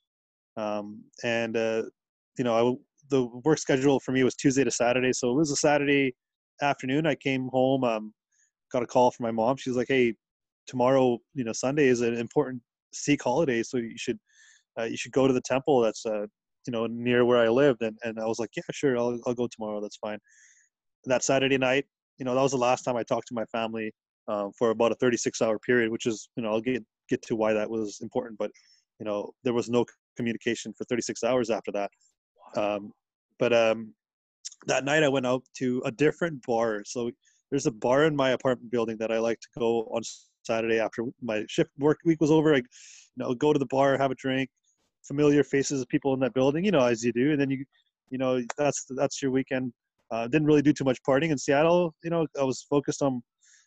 um, 0.58 1.04
and 1.24 1.58
uh, 1.58 1.84
you 2.38 2.44
know 2.44 2.56
I 2.56 2.78
the 3.10 3.26
work 3.44 3.58
schedule 3.58 4.00
for 4.00 4.12
me 4.12 4.24
was 4.24 4.36
Tuesday 4.36 4.64
to 4.64 4.72
Saturday, 4.72 5.14
so 5.14 5.32
it 5.32 5.36
was 5.36 5.52
a 5.52 5.56
Saturday 5.56 6.16
afternoon. 6.62 7.06
I 7.06 7.16
came 7.16 7.48
home, 7.50 7.84
um, 7.84 8.14
got 8.72 8.84
a 8.84 8.88
call 8.88 9.12
from 9.12 9.24
my 9.26 9.32
mom. 9.32 9.58
She's 9.58 9.76
like, 9.76 9.88
"Hey, 9.90 10.16
tomorrow, 10.68 11.20
you 11.34 11.44
know, 11.44 11.54
Sunday 11.54 11.88
is 11.88 12.02
an 12.02 12.16
important 12.16 12.62
Sikh 12.94 13.24
holiday, 13.24 13.64
so 13.64 13.78
you 13.78 13.98
should 13.98 14.20
uh, 14.80 14.84
you 14.84 14.98
should 14.98 15.12
go 15.12 15.28
to 15.28 15.34
the 15.34 15.42
temple 15.42 15.82
that's 15.82 16.06
uh, 16.06 16.26
you 16.68 16.72
know 16.72 16.88
near 16.88 17.26
where 17.26 17.40
I 17.40 17.50
lived." 17.50 17.82
And 17.82 17.98
and 18.04 18.20
I 18.20 18.26
was 18.26 18.40
like, 18.40 18.52
"Yeah, 18.56 18.64
sure, 18.72 18.98
I'll 18.98 19.20
I'll 19.26 19.34
go 19.34 19.48
tomorrow. 19.48 19.82
That's 19.82 19.98
fine." 19.98 20.20
That 21.06 21.24
Saturday 21.24 21.58
night, 21.58 21.86
you 22.18 22.26
know, 22.26 22.36
that 22.36 22.42
was 22.42 22.52
the 22.52 22.58
last 22.58 22.84
time 22.84 22.98
I 22.98 23.04
talked 23.04 23.28
to 23.30 23.34
my 23.34 23.46
family 23.46 23.92
um, 24.28 24.52
for 24.58 24.70
about 24.72 24.92
a 24.92 24.96
36 24.96 25.42
hour 25.42 25.60
period, 25.60 25.92
which 25.92 26.06
is 26.06 26.30
you 26.36 26.44
know 26.44 26.52
I'll 26.52 26.62
get 26.62 26.84
get 27.10 27.22
to 27.24 27.36
why 27.36 27.54
that 27.54 27.70
was 27.70 28.00
important, 28.02 28.38
but 28.38 28.52
you 29.00 29.06
know 29.06 29.32
there 29.44 29.54
was 29.54 29.70
no 29.70 29.86
communication 30.18 30.74
for 30.78 30.86
36 30.86 31.24
hours 31.24 31.50
after 31.50 31.72
that. 31.72 31.92
Um, 32.56 32.92
but 33.40 33.54
um, 33.54 33.94
that 34.68 34.86
night 34.86 35.04
I 35.04 35.10
went 35.10 35.26
out 35.26 35.44
to 35.58 35.82
a 35.86 35.92
different 35.92 36.46
bar. 36.46 36.84
So 36.86 37.10
there's 37.50 37.66
a 37.66 37.72
bar 37.72 38.06
in 38.06 38.16
my 38.16 38.32
apartment 38.32 38.72
building 38.72 38.98
that 38.98 39.12
I 39.12 39.20
like 39.20 39.40
to 39.40 39.48
go 39.58 39.84
on 39.86 40.02
Saturday 40.44 40.80
after 40.80 41.06
my 41.22 41.46
shift 41.48 41.72
work 41.80 42.00
week 42.06 42.22
was 42.22 42.32
over. 42.32 42.54
I, 42.54 42.58
you 42.58 42.64
know, 43.18 43.34
go 43.34 43.54
to 43.54 43.60
the 43.60 43.66
bar, 43.66 43.98
have 43.98 44.12
a 44.12 44.16
drink, 44.16 44.50
familiar 45.04 45.44
faces 45.44 45.82
of 45.82 45.88
people 45.88 46.14
in 46.14 46.20
that 46.20 46.34
building, 46.34 46.64
you 46.64 46.72
know, 46.72 46.86
as 46.86 47.04
you 47.04 47.12
do, 47.12 47.32
and 47.32 47.42
then 47.42 47.50
you, 47.50 47.66
you 48.10 48.18
know, 48.18 48.42
that's 48.58 48.86
that's 48.90 49.22
your 49.22 49.32
weekend. 49.32 49.74
Uh, 50.12 50.28
didn't 50.28 50.48
really 50.48 50.62
do 50.62 50.74
too 50.74 50.84
much 50.84 51.00
partying 51.08 51.30
in 51.30 51.38
Seattle. 51.38 51.94
You 52.04 52.10
know, 52.10 52.26
I 52.40 52.44
was 52.44 52.66
focused 52.68 53.04
on 53.04 53.22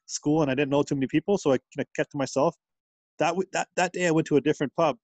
school 0.07 0.43
and 0.43 0.51
I 0.51 0.55
didn't 0.55 0.71
know 0.71 0.83
too 0.83 0.97
many 0.97 1.07
people, 1.07 1.39
so 1.39 1.51
I 1.51 1.59
kind 1.75 1.81
of 1.81 1.87
kept 1.95 2.11
to 2.13 2.19
myself. 2.19 2.55
That 3.19 3.35
that 3.53 3.69
that 3.77 3.93
day 3.93 4.07
I 4.07 4.11
went 4.11 4.27
to 4.29 4.37
a 4.37 4.41
different 4.41 4.73
pub, 4.77 4.97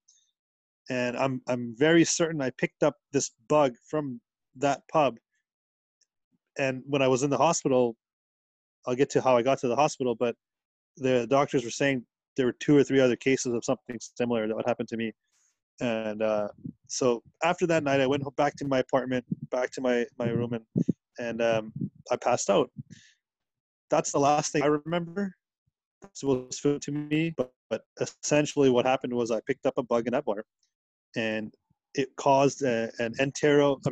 and 0.90 1.16
I'm 1.16 1.40
I'm 1.48 1.74
very 1.78 2.04
certain 2.04 2.40
I 2.42 2.50
picked 2.58 2.82
up 2.82 2.94
this 3.12 3.30
bug 3.48 3.74
from 3.88 4.20
that 4.56 4.82
pub. 4.92 5.16
And 6.58 6.82
when 6.86 7.02
I 7.02 7.08
was 7.08 7.22
in 7.22 7.30
the 7.30 7.38
hospital, 7.38 7.96
I'll 8.86 8.94
get 8.94 9.10
to 9.10 9.20
how 9.20 9.36
I 9.36 9.42
got 9.42 9.58
to 9.60 9.68
the 9.68 9.76
hospital, 9.76 10.14
but 10.14 10.34
the 10.96 11.26
doctors 11.28 11.64
were 11.64 11.70
saying 11.70 12.04
there 12.36 12.46
were 12.46 12.56
two 12.60 12.76
or 12.76 12.82
three 12.82 13.00
other 13.00 13.16
cases 13.16 13.52
of 13.52 13.64
something 13.64 13.98
similar 14.00 14.46
that 14.46 14.56
would 14.56 14.66
happen 14.66 14.86
to 14.86 14.96
me. 14.96 15.12
And 15.80 16.22
uh, 16.22 16.48
so 16.88 17.22
after 17.44 17.66
that 17.68 17.84
night, 17.84 18.00
I 18.00 18.06
went 18.06 18.24
back 18.36 18.56
to 18.56 18.66
my 18.66 18.80
apartment, 18.80 19.24
back 19.50 19.70
to 19.72 19.80
my, 19.80 20.06
my 20.18 20.28
room, 20.30 20.54
and, 20.54 20.64
and 21.18 21.42
um, 21.42 21.72
I 22.10 22.16
passed 22.16 22.50
out. 22.50 22.70
That's 23.90 24.12
the 24.12 24.18
last 24.18 24.52
thing 24.52 24.62
I 24.62 24.66
remember. 24.66 25.34
It 26.02 26.26
was 26.26 26.58
food 26.58 26.82
to 26.82 26.92
me, 26.92 27.34
but, 27.36 27.50
but 27.70 27.82
essentially 28.00 28.70
what 28.70 28.86
happened 28.86 29.12
was 29.12 29.30
I 29.30 29.40
picked 29.46 29.66
up 29.66 29.74
a 29.78 29.82
bug 29.82 30.06
in 30.06 30.12
that 30.12 30.24
bar, 30.24 30.44
and 31.16 31.52
it 31.94 32.08
caused 32.16 32.62
a, 32.62 32.90
an 32.98 33.14
entero, 33.20 33.78
a 33.86 33.90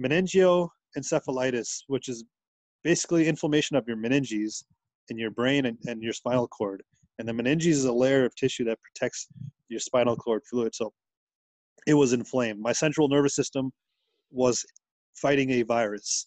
meningoencephalitis, 0.00 1.82
which 1.86 2.08
is 2.08 2.24
basically 2.82 3.28
inflammation 3.28 3.76
of 3.76 3.84
your 3.86 3.96
meninges 3.96 4.64
in 5.08 5.18
your 5.18 5.30
brain 5.30 5.66
and, 5.66 5.78
and 5.86 6.02
your 6.02 6.12
spinal 6.12 6.48
cord. 6.48 6.82
And 7.18 7.28
the 7.28 7.32
meninges 7.32 7.66
is 7.66 7.84
a 7.84 7.92
layer 7.92 8.24
of 8.24 8.34
tissue 8.34 8.64
that 8.64 8.78
protects 8.82 9.28
your 9.68 9.80
spinal 9.80 10.16
cord 10.16 10.42
fluid. 10.48 10.74
So 10.74 10.92
it 11.86 11.94
was 11.94 12.12
inflamed. 12.12 12.60
My 12.60 12.72
central 12.72 13.08
nervous 13.08 13.34
system 13.34 13.70
was 14.30 14.64
fighting 15.14 15.50
a 15.50 15.62
virus. 15.62 16.26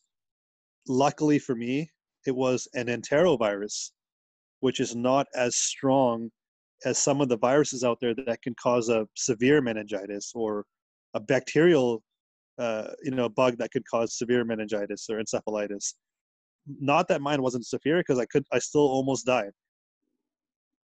Luckily 0.87 1.39
for 1.39 1.55
me, 1.55 1.89
it 2.25 2.35
was 2.35 2.67
an 2.73 2.87
enterovirus, 2.87 3.91
which 4.61 4.79
is 4.79 4.95
not 4.95 5.27
as 5.35 5.55
strong 5.55 6.29
as 6.85 6.97
some 6.97 7.21
of 7.21 7.29
the 7.29 7.37
viruses 7.37 7.83
out 7.83 7.97
there 8.01 8.13
that 8.13 8.41
can 8.41 8.55
cause 8.61 8.89
a 8.89 9.07
severe 9.15 9.61
meningitis 9.61 10.31
or 10.35 10.63
a 11.13 11.19
bacterial 11.19 12.03
uh, 12.57 12.89
you 13.03 13.11
know, 13.11 13.29
bug 13.29 13.57
that 13.57 13.71
could 13.71 13.85
cause 13.85 14.17
severe 14.17 14.43
meningitis 14.43 15.07
or 15.09 15.21
encephalitis. 15.21 15.93
Not 16.79 17.07
that 17.07 17.21
mine 17.21 17.41
wasn't 17.41 17.65
severe 17.65 17.99
because 17.99 18.19
I 18.19 18.25
could, 18.25 18.45
I 18.51 18.59
still 18.59 18.81
almost 18.81 19.25
died. 19.25 19.51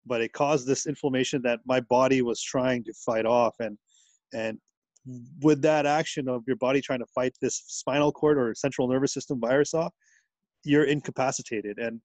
But 0.05 0.21
it 0.21 0.33
caused 0.33 0.65
this 0.65 0.87
inflammation 0.87 1.41
that 1.43 1.59
my 1.65 1.81
body 1.81 2.21
was 2.21 2.41
trying 2.41 2.83
to 2.85 2.93
fight 2.93 3.25
off, 3.25 3.55
and 3.59 3.77
and 4.33 4.57
with 5.41 5.61
that 5.61 5.85
action 5.85 6.29
of 6.29 6.43
your 6.47 6.55
body 6.55 6.81
trying 6.81 6.99
to 6.99 7.05
fight 7.13 7.33
this 7.41 7.63
spinal 7.67 8.11
cord 8.11 8.37
or 8.37 8.53
central 8.55 8.87
nervous 8.87 9.13
system 9.13 9.39
virus 9.39 9.73
off, 9.73 9.93
you're 10.63 10.85
incapacitated, 10.85 11.77
and 11.77 11.99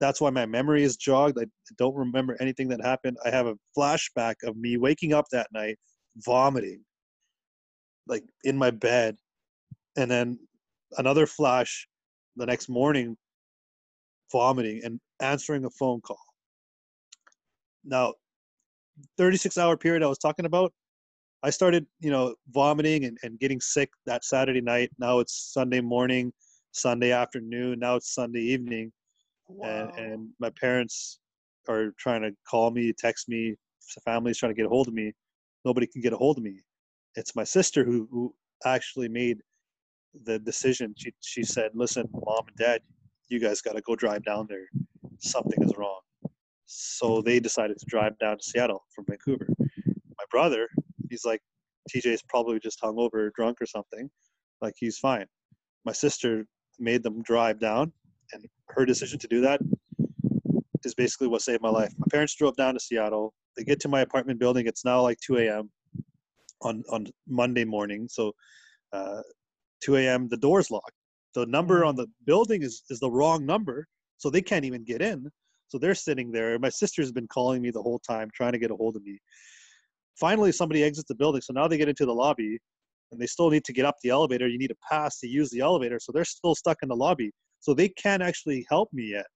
that's 0.00 0.20
why 0.20 0.30
my 0.30 0.44
memory 0.44 0.82
is 0.82 0.96
jogged. 0.96 1.38
I 1.40 1.46
don't 1.78 1.94
remember 1.94 2.36
anything 2.40 2.68
that 2.68 2.82
happened. 2.82 3.16
I 3.24 3.30
have 3.30 3.46
a 3.46 3.54
flashback 3.78 4.34
of 4.44 4.56
me 4.56 4.76
waking 4.76 5.12
up 5.12 5.26
that 5.30 5.48
night, 5.52 5.78
vomiting, 6.16 6.80
like 8.06 8.24
in 8.44 8.56
my 8.56 8.70
bed 8.70 9.16
and 9.96 10.10
then 10.10 10.38
another 10.98 11.26
flash 11.26 11.86
the 12.36 12.46
next 12.46 12.68
morning 12.68 13.16
vomiting 14.30 14.80
and 14.84 15.00
answering 15.20 15.64
a 15.64 15.70
phone 15.70 16.00
call. 16.00 16.18
Now 17.84 18.14
36 19.18 19.58
hour 19.58 19.76
period 19.76 20.02
i 20.02 20.06
was 20.06 20.16
talking 20.16 20.46
about 20.46 20.72
i 21.42 21.50
started 21.50 21.86
you 22.00 22.10
know 22.10 22.34
vomiting 22.52 23.04
and, 23.04 23.18
and 23.22 23.38
getting 23.38 23.60
sick 23.60 23.90
that 24.06 24.24
saturday 24.24 24.60
night. 24.60 24.90
Now 24.98 25.18
it's 25.18 25.52
sunday 25.52 25.80
morning 25.80 26.32
sunday 26.72 27.12
afternoon 27.12 27.78
now 27.78 27.96
it's 27.96 28.14
sunday 28.14 28.40
evening. 28.40 28.92
Wow. 29.48 29.92
and, 29.96 30.06
and 30.06 30.28
my 30.40 30.50
parents 30.60 31.20
are 31.68 31.92
trying 31.98 32.22
to 32.22 32.32
call 32.48 32.70
me 32.70 32.92
text 32.92 33.28
me 33.28 33.54
the 33.94 34.00
family's 34.00 34.38
trying 34.38 34.50
to 34.50 34.56
get 34.56 34.66
a 34.66 34.68
hold 34.68 34.88
of 34.88 34.94
me. 34.94 35.12
Nobody 35.64 35.86
can 35.86 36.00
get 36.00 36.12
a 36.12 36.16
hold 36.16 36.38
of 36.38 36.44
me 36.44 36.60
it's 37.16 37.34
my 37.34 37.44
sister 37.44 37.84
who, 37.84 38.08
who 38.10 38.34
actually 38.64 39.08
made 39.08 39.38
the 40.24 40.38
decision. 40.38 40.94
She 40.96 41.12
she 41.20 41.42
said, 41.42 41.70
"Listen, 41.74 42.08
mom 42.12 42.44
and 42.48 42.56
dad, 42.56 42.80
you 43.28 43.40
guys 43.40 43.60
got 43.60 43.74
to 43.74 43.82
go 43.82 43.96
drive 43.96 44.24
down 44.24 44.46
there. 44.48 44.68
Something 45.18 45.62
is 45.62 45.72
wrong." 45.76 46.00
So 46.66 47.22
they 47.22 47.40
decided 47.40 47.78
to 47.78 47.86
drive 47.86 48.18
down 48.18 48.38
to 48.38 48.42
Seattle 48.42 48.84
from 48.94 49.04
Vancouver. 49.08 49.46
My 49.58 50.24
brother, 50.30 50.68
he's 51.10 51.24
like, 51.24 51.40
TJ's 51.94 52.22
probably 52.28 52.58
just 52.58 52.80
hungover, 52.80 53.30
drunk 53.34 53.58
or 53.60 53.66
something. 53.66 54.10
Like 54.60 54.74
he's 54.76 54.98
fine. 54.98 55.26
My 55.84 55.92
sister 55.92 56.46
made 56.78 57.02
them 57.02 57.22
drive 57.22 57.60
down, 57.60 57.92
and 58.32 58.44
her 58.70 58.84
decision 58.84 59.18
to 59.20 59.28
do 59.28 59.40
that 59.42 59.60
is 60.84 60.94
basically 60.94 61.28
what 61.28 61.42
saved 61.42 61.62
my 61.62 61.70
life. 61.70 61.92
My 61.98 62.06
parents 62.10 62.34
drove 62.34 62.56
down 62.56 62.74
to 62.74 62.80
Seattle. 62.80 63.34
They 63.56 63.64
get 63.64 63.80
to 63.80 63.88
my 63.88 64.00
apartment 64.00 64.38
building. 64.38 64.66
It's 64.66 64.84
now 64.84 65.02
like 65.02 65.18
2 65.20 65.38
a.m. 65.38 65.70
on 66.62 66.82
on 66.90 67.06
Monday 67.28 67.64
morning. 67.64 68.08
So 68.10 68.32
uh, 68.92 69.22
2 69.82 69.96
a.m. 69.96 70.28
the 70.28 70.36
door's 70.36 70.70
locked. 70.70 70.92
The 71.34 71.46
number 71.46 71.82
Mm. 71.82 71.88
on 71.88 71.96
the 71.96 72.06
building 72.24 72.62
is 72.62 72.82
is 72.90 73.00
the 73.00 73.10
wrong 73.10 73.44
number, 73.44 73.86
so 74.16 74.30
they 74.30 74.42
can't 74.42 74.64
even 74.64 74.84
get 74.84 75.02
in. 75.02 75.30
So 75.68 75.78
they're 75.78 75.94
sitting 75.94 76.30
there. 76.32 76.58
My 76.58 76.68
sister's 76.68 77.12
been 77.12 77.26
calling 77.28 77.60
me 77.60 77.70
the 77.70 77.82
whole 77.82 77.98
time, 77.98 78.30
trying 78.34 78.52
to 78.52 78.58
get 78.58 78.70
a 78.70 78.76
hold 78.76 78.96
of 78.96 79.02
me. 79.02 79.18
Finally, 80.18 80.52
somebody 80.52 80.82
exits 80.82 81.08
the 81.08 81.14
building. 81.14 81.42
So 81.42 81.52
now 81.52 81.68
they 81.68 81.76
get 81.76 81.88
into 81.88 82.06
the 82.06 82.14
lobby, 82.14 82.58
and 83.12 83.20
they 83.20 83.26
still 83.26 83.50
need 83.50 83.64
to 83.64 83.72
get 83.72 83.84
up 83.84 83.96
the 84.02 84.10
elevator. 84.10 84.48
You 84.48 84.58
need 84.58 84.70
a 84.70 84.76
pass 84.90 85.18
to 85.20 85.28
use 85.28 85.50
the 85.50 85.60
elevator. 85.60 85.98
So 86.00 86.12
they're 86.12 86.24
still 86.24 86.54
stuck 86.54 86.78
in 86.82 86.88
the 86.88 86.96
lobby. 86.96 87.30
So 87.60 87.74
they 87.74 87.88
can't 87.88 88.22
actually 88.22 88.64
help 88.70 88.88
me 88.92 89.10
yet. 89.10 89.26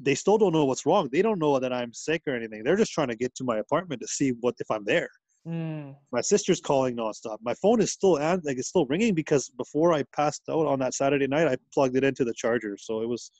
They 0.00 0.14
still 0.14 0.38
don't 0.38 0.52
know 0.52 0.64
what's 0.64 0.86
wrong. 0.86 1.08
They 1.12 1.22
don't 1.22 1.38
know 1.38 1.58
that 1.60 1.72
I'm 1.72 1.92
sick 1.92 2.22
or 2.26 2.34
anything. 2.34 2.64
They're 2.64 2.76
just 2.76 2.92
trying 2.92 3.08
to 3.08 3.16
get 3.16 3.34
to 3.36 3.44
my 3.44 3.58
apartment 3.58 4.00
to 4.00 4.08
see 4.08 4.32
what 4.40 4.56
if 4.58 4.70
I'm 4.70 4.84
there. 4.84 5.08
Mm. 5.46 5.96
My 6.12 6.20
sister's 6.20 6.60
calling 6.60 6.96
nonstop. 6.96 7.38
My 7.42 7.54
phone 7.54 7.80
is 7.80 7.92
still 7.92 8.12
like 8.12 8.58
it's 8.58 8.68
still 8.68 8.86
ringing 8.86 9.14
because 9.14 9.50
before 9.58 9.92
I 9.92 10.04
passed 10.14 10.42
out 10.48 10.66
on 10.66 10.78
that 10.78 10.94
Saturday 10.94 11.26
night, 11.26 11.48
I 11.48 11.56
plugged 11.74 11.96
it 11.96 12.04
into 12.04 12.24
the 12.24 12.34
charger. 12.34 12.76
So 12.78 13.02
it 13.02 13.08
was, 13.08 13.30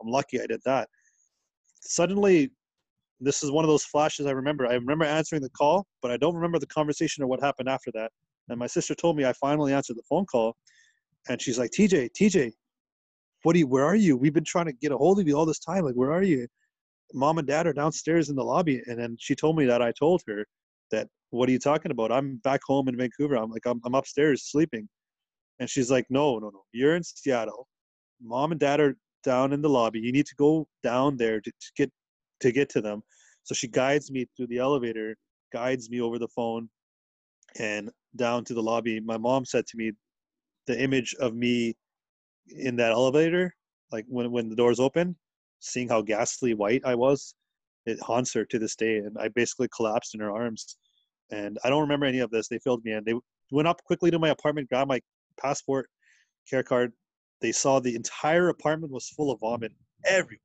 I'm 0.00 0.08
lucky 0.08 0.40
I 0.40 0.46
did 0.46 0.60
that. 0.64 0.88
Suddenly, 1.82 2.50
this 3.20 3.42
is 3.42 3.50
one 3.50 3.64
of 3.64 3.68
those 3.68 3.84
flashes 3.84 4.26
I 4.26 4.30
remember. 4.30 4.66
I 4.66 4.74
remember 4.74 5.04
answering 5.04 5.42
the 5.42 5.50
call, 5.50 5.86
but 6.00 6.10
I 6.10 6.16
don't 6.16 6.34
remember 6.34 6.58
the 6.58 6.66
conversation 6.66 7.22
or 7.22 7.26
what 7.26 7.40
happened 7.40 7.68
after 7.68 7.90
that. 7.92 8.10
And 8.48 8.58
my 8.58 8.66
sister 8.66 8.94
told 8.94 9.16
me 9.16 9.24
I 9.26 9.34
finally 9.34 9.72
answered 9.74 9.96
the 9.96 10.02
phone 10.08 10.24
call, 10.24 10.56
and 11.28 11.40
she's 11.40 11.58
like, 11.58 11.70
"TJ, 11.70 12.10
TJ, 12.18 12.52
what 13.42 13.52
do 13.52 13.58
you? 13.58 13.66
Where 13.66 13.84
are 13.84 13.94
you? 13.94 14.16
We've 14.16 14.32
been 14.32 14.44
trying 14.44 14.66
to 14.66 14.72
get 14.72 14.92
a 14.92 14.96
hold 14.96 15.20
of 15.20 15.28
you 15.28 15.36
all 15.36 15.46
this 15.46 15.58
time. 15.58 15.84
Like, 15.84 15.94
where 15.94 16.12
are 16.12 16.22
you? 16.22 16.48
Mom 17.12 17.38
and 17.38 17.46
Dad 17.46 17.66
are 17.66 17.72
downstairs 17.72 18.30
in 18.30 18.36
the 18.36 18.44
lobby." 18.44 18.82
And 18.86 18.98
then 18.98 19.16
she 19.20 19.34
told 19.34 19.56
me 19.56 19.66
that 19.66 19.82
I 19.82 19.92
told 19.92 20.22
her 20.26 20.46
that, 20.90 21.08
"What 21.30 21.48
are 21.48 21.52
you 21.52 21.58
talking 21.58 21.90
about? 21.90 22.12
I'm 22.12 22.36
back 22.36 22.60
home 22.66 22.88
in 22.88 22.96
Vancouver. 22.96 23.36
I'm 23.36 23.50
like, 23.50 23.66
I'm, 23.66 23.80
I'm 23.84 23.94
upstairs 23.94 24.50
sleeping." 24.50 24.88
And 25.58 25.68
she's 25.70 25.90
like, 25.90 26.06
"No, 26.10 26.38
no, 26.38 26.50
no. 26.50 26.64
You're 26.72 26.96
in 26.96 27.02
Seattle. 27.04 27.68
Mom 28.22 28.52
and 28.52 28.60
Dad 28.60 28.80
are 28.80 28.96
down 29.24 29.52
in 29.52 29.62
the 29.62 29.68
lobby. 29.68 30.00
You 30.00 30.12
need 30.12 30.26
to 30.26 30.34
go 30.36 30.66
down 30.82 31.16
there 31.16 31.40
to, 31.40 31.50
to 31.50 31.72
get 31.76 31.90
to 32.40 32.52
get 32.52 32.68
to 32.70 32.80
them." 32.80 33.02
So 33.44 33.54
she 33.54 33.68
guides 33.68 34.10
me 34.10 34.26
through 34.36 34.48
the 34.48 34.58
elevator, 34.58 35.16
guides 35.52 35.90
me 35.90 36.00
over 36.00 36.18
the 36.18 36.28
phone, 36.28 36.68
and 37.58 37.90
down 38.16 38.44
to 38.44 38.54
the 38.54 38.62
lobby. 38.62 39.00
My 39.00 39.16
mom 39.16 39.44
said 39.44 39.66
to 39.68 39.76
me, 39.76 39.92
the 40.66 40.80
image 40.80 41.14
of 41.20 41.34
me 41.34 41.74
in 42.48 42.76
that 42.76 42.92
elevator, 42.92 43.54
like 43.92 44.04
when 44.08 44.30
when 44.30 44.48
the 44.48 44.56
doors 44.56 44.80
open, 44.80 45.16
seeing 45.60 45.88
how 45.88 46.02
ghastly 46.02 46.54
white 46.54 46.82
I 46.84 46.94
was, 46.94 47.34
it 47.86 48.00
haunts 48.00 48.32
her 48.34 48.44
to 48.46 48.58
this 48.58 48.76
day. 48.76 48.98
And 48.98 49.16
I 49.18 49.28
basically 49.28 49.68
collapsed 49.74 50.14
in 50.14 50.20
her 50.20 50.30
arms. 50.30 50.76
And 51.30 51.58
I 51.64 51.70
don't 51.70 51.80
remember 51.82 52.06
any 52.06 52.20
of 52.20 52.30
this. 52.30 52.48
They 52.48 52.58
filled 52.58 52.84
me 52.84 52.92
in. 52.92 53.04
They 53.04 53.14
went 53.50 53.68
up 53.68 53.82
quickly 53.84 54.10
to 54.10 54.18
my 54.18 54.30
apartment, 54.30 54.68
grabbed 54.68 54.88
my 54.88 55.00
passport, 55.40 55.88
care 56.48 56.62
card. 56.62 56.92
They 57.40 57.52
saw 57.52 57.80
the 57.80 57.94
entire 57.94 58.48
apartment 58.48 58.92
was 58.92 59.08
full 59.08 59.30
of 59.30 59.40
vomit 59.40 59.72
everywhere. 60.04 60.40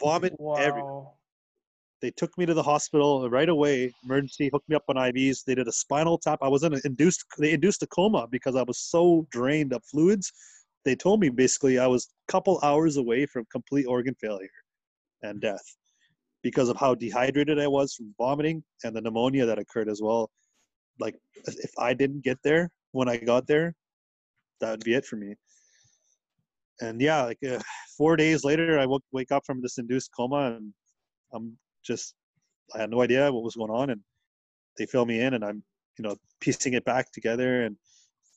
Vomit 0.00 0.34
everywhere 0.56 0.92
Wow. 0.92 1.14
they 2.00 2.10
took 2.10 2.36
me 2.36 2.44
to 2.46 2.54
the 2.54 2.62
hospital 2.62 3.28
right 3.30 3.48
away 3.48 3.92
emergency 4.04 4.50
hooked 4.52 4.68
me 4.68 4.76
up 4.76 4.84
on 4.88 4.96
ivs 4.96 5.44
they 5.44 5.54
did 5.54 5.68
a 5.68 5.72
spinal 5.72 6.18
tap 6.18 6.38
i 6.42 6.48
was 6.48 6.62
in 6.64 6.74
a 6.74 6.80
induced 6.84 7.24
they 7.38 7.52
induced 7.52 7.82
a 7.82 7.86
coma 7.86 8.26
because 8.30 8.56
i 8.56 8.62
was 8.62 8.78
so 8.78 9.26
drained 9.30 9.72
of 9.72 9.82
fluids 9.84 10.32
they 10.84 10.94
told 10.96 11.20
me 11.20 11.28
basically 11.28 11.78
i 11.78 11.86
was 11.86 12.08
a 12.28 12.32
couple 12.32 12.58
hours 12.62 12.96
away 12.96 13.24
from 13.26 13.44
complete 13.52 13.86
organ 13.86 14.14
failure 14.20 14.48
and 15.22 15.40
death 15.40 15.76
because 16.42 16.68
of 16.68 16.76
how 16.76 16.94
dehydrated 16.94 17.58
i 17.58 17.66
was 17.66 17.94
from 17.94 18.14
vomiting 18.18 18.62
and 18.84 18.94
the 18.94 19.00
pneumonia 19.00 19.46
that 19.46 19.58
occurred 19.58 19.88
as 19.88 20.00
well 20.02 20.30
like 21.00 21.16
if 21.46 21.70
i 21.78 21.92
didn't 21.94 22.22
get 22.22 22.38
there 22.42 22.70
when 22.92 23.08
i 23.08 23.16
got 23.16 23.46
there 23.46 23.74
that 24.60 24.70
would 24.70 24.84
be 24.84 24.94
it 24.94 25.04
for 25.04 25.16
me 25.16 25.34
and 26.80 27.00
yeah 27.00 27.22
like 27.22 27.38
uh, 27.48 27.58
four 27.96 28.16
days 28.16 28.44
later 28.44 28.78
i 28.78 28.86
woke 28.86 29.04
wake 29.12 29.32
up 29.32 29.44
from 29.44 29.60
this 29.60 29.78
induced 29.78 30.10
coma 30.16 30.56
and 30.56 30.72
i'm 31.32 31.56
just 31.84 32.14
I 32.74 32.80
had 32.80 32.90
no 32.90 33.02
idea 33.02 33.32
what 33.32 33.42
was 33.42 33.56
going 33.56 33.70
on, 33.70 33.90
and 33.90 34.00
they 34.78 34.86
fill 34.86 35.06
me 35.06 35.20
in, 35.20 35.34
and 35.34 35.44
I'm 35.44 35.62
you 35.98 36.02
know 36.02 36.16
piecing 36.40 36.74
it 36.74 36.84
back 36.84 37.10
together 37.12 37.64
and 37.64 37.76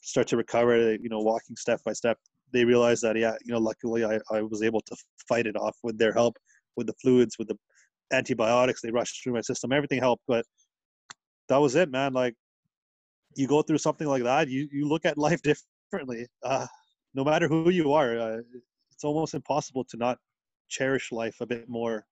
start 0.02 0.28
to 0.28 0.38
recover. 0.38 0.94
You 0.94 1.10
know, 1.10 1.20
walking 1.20 1.56
step 1.56 1.82
by 1.86 1.94
step. 1.94 2.18
They 2.52 2.66
realize 2.66 3.02
that 3.02 3.18
yeah, 3.18 3.36
you 3.44 3.54
know, 3.54 3.60
luckily 3.60 4.06
I, 4.06 4.20
I 4.32 4.42
was 4.42 4.62
able 4.62 4.82
to 4.82 4.96
fight 5.28 5.48
it 5.48 5.56
off 5.56 5.78
with 5.84 5.98
their 5.98 6.14
help, 6.14 6.38
with 6.76 6.88
the 6.88 6.94
fluids, 7.02 7.38
with 7.38 7.48
the 7.48 7.58
antibiotics 8.12 8.82
they 8.82 8.92
rushed 8.92 9.24
through 9.24 9.34
my 9.34 9.42
system. 9.42 9.72
Everything 9.72 10.00
helped, 10.00 10.24
but 10.28 10.46
that 11.50 11.58
was 11.58 11.76
it, 11.76 11.90
man. 11.90 12.14
Like 12.14 12.36
you 13.36 13.48
go 13.48 13.62
through 13.62 13.80
something 13.80 14.08
like 14.08 14.24
that, 14.24 14.50
you 14.50 14.68
you 14.72 14.88
look 14.88 15.06
at 15.06 15.18
life 15.28 15.42
differently. 15.42 16.28
Uh, 16.44 16.68
no 17.14 17.24
matter 17.24 17.48
who 17.48 17.70
you 17.70 17.94
are, 17.94 18.18
uh, 18.18 18.38
it's 18.92 19.04
almost 19.04 19.34
impossible 19.34 19.86
to 19.86 19.98
not 19.98 20.18
cherish 20.70 21.12
life 21.12 21.36
a 21.42 21.46
bit 21.46 21.70
more 21.70 22.06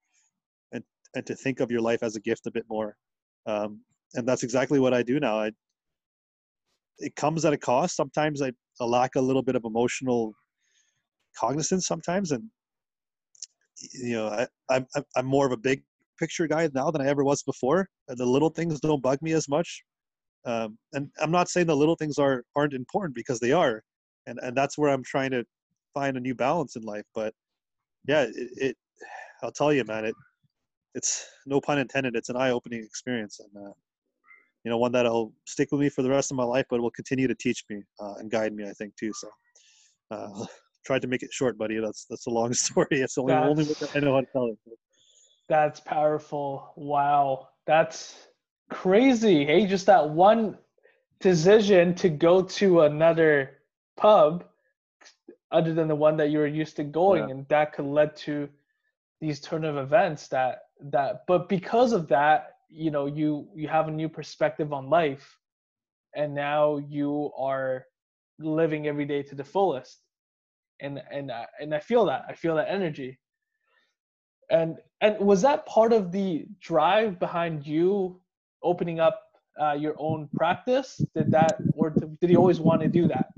and 0.72 0.84
and 1.16 1.26
to 1.26 1.36
think 1.36 1.60
of 1.60 1.72
your 1.72 1.82
life 1.82 2.04
as 2.04 2.16
a 2.16 2.20
gift 2.22 2.48
a 2.48 2.52
bit 2.52 2.66
more. 2.70 2.96
Um, 3.46 3.82
and 4.16 4.28
that's 4.28 4.44
exactly 4.44 4.80
what 4.80 4.94
I 4.94 5.04
do 5.04 5.20
now. 5.20 5.40
I, 5.40 5.52
it 7.00 7.16
comes 7.16 7.46
at 7.46 7.54
a 7.54 7.58
cost. 7.58 7.96
Sometimes 7.96 8.42
I, 8.42 8.52
I 8.80 8.86
lack 8.86 9.16
a 9.16 9.22
little 9.22 9.42
bit 9.42 9.56
of 9.56 9.66
emotional 9.66 10.34
cognizance 11.38 11.88
sometimes. 11.88 12.32
And, 12.32 12.44
you 13.94 14.16
know, 14.16 14.28
I, 14.28 14.48
I'm, 14.70 14.86
I'm 15.16 15.26
more 15.26 15.46
of 15.46 15.52
a 15.52 15.58
big 15.58 15.84
picture 16.20 16.48
guy 16.48 16.70
now 16.74 16.92
than 16.92 17.02
I 17.02 17.08
ever 17.08 17.24
was 17.24 17.44
before. 17.44 17.90
The 18.08 18.26
little 18.26 18.50
things 18.50 18.80
don't 18.80 19.02
bug 19.02 19.22
me 19.22 19.34
as 19.34 19.50
much. 19.50 19.84
Um, 20.46 20.78
and 20.94 21.10
I'm 21.22 21.32
not 21.32 21.50
saying 21.50 21.68
the 21.68 21.76
little 21.76 21.96
things 21.96 22.18
are, 22.18 22.44
aren't 22.56 22.74
important 22.74 23.16
because 23.16 23.40
they 23.40 23.52
are. 23.52 23.84
And, 24.28 24.40
and 24.42 24.56
that's 24.56 24.78
where 24.78 24.92
I'm 24.92 25.04
trying 25.04 25.32
to 25.32 25.46
find 25.94 26.18
a 26.18 26.20
new 26.20 26.36
balance 26.36 26.76
in 26.76 26.84
life. 26.84 27.06
But 27.14 27.34
yeah, 28.08 28.24
it, 28.24 28.50
it 28.58 28.78
I'll 29.42 29.52
tell 29.52 29.74
you, 29.74 29.84
man, 29.86 30.06
it, 30.06 30.16
it's 30.96 31.26
no 31.46 31.60
pun 31.60 31.80
intended. 31.80 32.16
It's 32.16 32.30
an 32.30 32.38
eye-opening 32.38 32.84
experience, 32.84 33.40
and 33.40 33.68
uh, 33.68 33.72
you 34.64 34.72
know, 34.72 34.78
one 34.78 34.92
that'll 34.92 35.34
stick 35.46 35.70
with 35.72 35.82
me 35.82 35.90
for 35.90 36.02
the 36.02 36.10
rest 36.10 36.32
of 36.32 36.38
my 36.38 36.44
life, 36.44 36.66
but 36.70 36.82
will 36.82 36.92
continue 36.92 37.28
to 37.28 37.36
teach 37.36 37.64
me 37.70 37.82
uh, 38.00 38.14
and 38.20 38.32
guide 38.32 38.54
me. 38.54 38.64
I 38.70 38.72
think 38.74 38.96
too. 38.96 39.12
So, 39.14 39.28
uh, 40.12 40.46
tried 40.84 41.02
to 41.04 41.08
make 41.08 41.24
it 41.24 41.32
short, 41.32 41.58
buddy. 41.58 41.80
That's 41.80 42.06
that's 42.10 42.28
a 42.28 42.30
long 42.30 42.54
story. 42.68 42.88
It's 42.92 43.18
only 43.18 43.34
only 43.34 43.64
That's- 43.66 43.96
I 43.96 44.00
know 44.00 44.14
how 44.16 44.22
to 44.22 44.28
tell 44.32 44.46
it. 44.48 44.58
That's 45.50 45.80
powerful. 45.80 46.74
Wow. 46.78 47.50
That's 47.68 48.28
crazy. 48.70 49.46
Hey, 49.46 49.66
just 49.66 49.86
that 49.88 50.10
one 50.10 50.58
decision 51.20 51.94
to 51.96 52.10
go 52.10 52.42
to 52.42 52.82
another 52.82 53.58
pub 53.98 54.46
other 55.52 55.74
than 55.74 55.88
the 55.88 55.96
one 55.96 56.18
that 56.18 56.30
you 56.32 56.40
were 56.40 56.48
used 56.48 56.76
to 56.78 56.84
going 56.84 57.26
Yeah. 57.30 57.36
and 57.36 57.48
that 57.48 57.74
could 57.74 57.86
lead 57.86 58.16
to 58.18 58.50
these 59.22 59.40
turn 59.40 59.64
of 59.64 59.78
events 59.78 60.28
that 60.30 60.64
that 60.82 61.24
but 61.28 61.48
because 61.48 61.94
of 61.94 62.08
that 62.10 62.56
you 62.70 62.92
know 62.92 63.06
you 63.06 63.48
you 63.56 63.68
have 63.70 63.88
a 63.88 63.92
new 63.92 64.10
perspective 64.10 64.74
on 64.74 64.90
life 64.90 65.38
and 66.16 66.34
now 66.34 66.78
you 66.78 67.32
are 67.38 67.86
living 68.40 68.88
every 68.88 69.06
day 69.06 69.22
to 69.24 69.36
the 69.36 69.44
fullest 69.44 70.00
and 70.80 71.02
and 71.12 71.32
I- 71.32 71.48
and 71.60 71.74
I 71.74 71.80
feel 71.80 72.06
that 72.06 72.26
I 72.28 72.34
feel 72.34 72.56
that 72.56 72.70
energy 72.70 73.20
and 74.50 74.78
and 75.02 75.20
was 75.20 75.42
that 75.42 75.66
part 75.66 75.94
of 75.94 76.12
the 76.12 76.46
drive 76.60 77.20
behind 77.20 77.66
you 77.66 78.20
opening 78.64 79.00
up 79.00 79.22
uh, 79.62 79.74
your 79.74 79.96
own 80.00 80.28
practice 80.36 81.06
did 81.16 81.32
that 81.32 81.60
or 81.76 81.90
did 81.90 82.30
you 82.30 82.38
always 82.38 82.60
want 82.60 82.82
to 82.82 82.88
do 82.88 83.08
that 83.08 83.30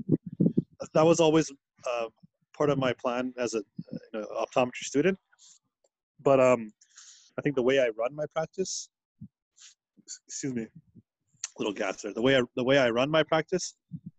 That 0.94 1.04
was 1.04 1.20
always 1.20 1.52
uh, 1.90 2.08
part 2.56 2.70
of 2.70 2.78
my 2.78 2.92
plan 2.92 3.34
as 3.38 3.54
a 3.54 3.62
you 4.12 4.20
know, 4.20 4.26
optometry 4.44 4.84
student. 4.84 5.18
But 6.22 6.40
um, 6.40 6.72
I 7.38 7.42
think 7.42 7.54
the 7.56 7.62
way 7.62 7.78
I 7.80 7.88
run 7.88 8.14
my 8.14 8.24
practice, 8.32 8.88
excuse 10.26 10.54
me, 10.54 10.66
little 11.58 11.72
gas 11.74 12.02
there. 12.02 12.12
The 12.14 12.22
way 12.22 12.36
I 12.36 12.42
the 12.56 12.64
way 12.64 12.78
I 12.78 12.90
run 12.90 13.10
my 13.10 13.22
practice, 13.22 13.74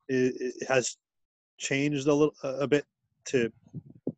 it, 0.08 0.36
it 0.40 0.68
has 0.68 0.98
changed 1.58 2.08
a 2.08 2.14
little 2.14 2.34
a 2.44 2.68
bit 2.68 2.86
to 3.28 3.52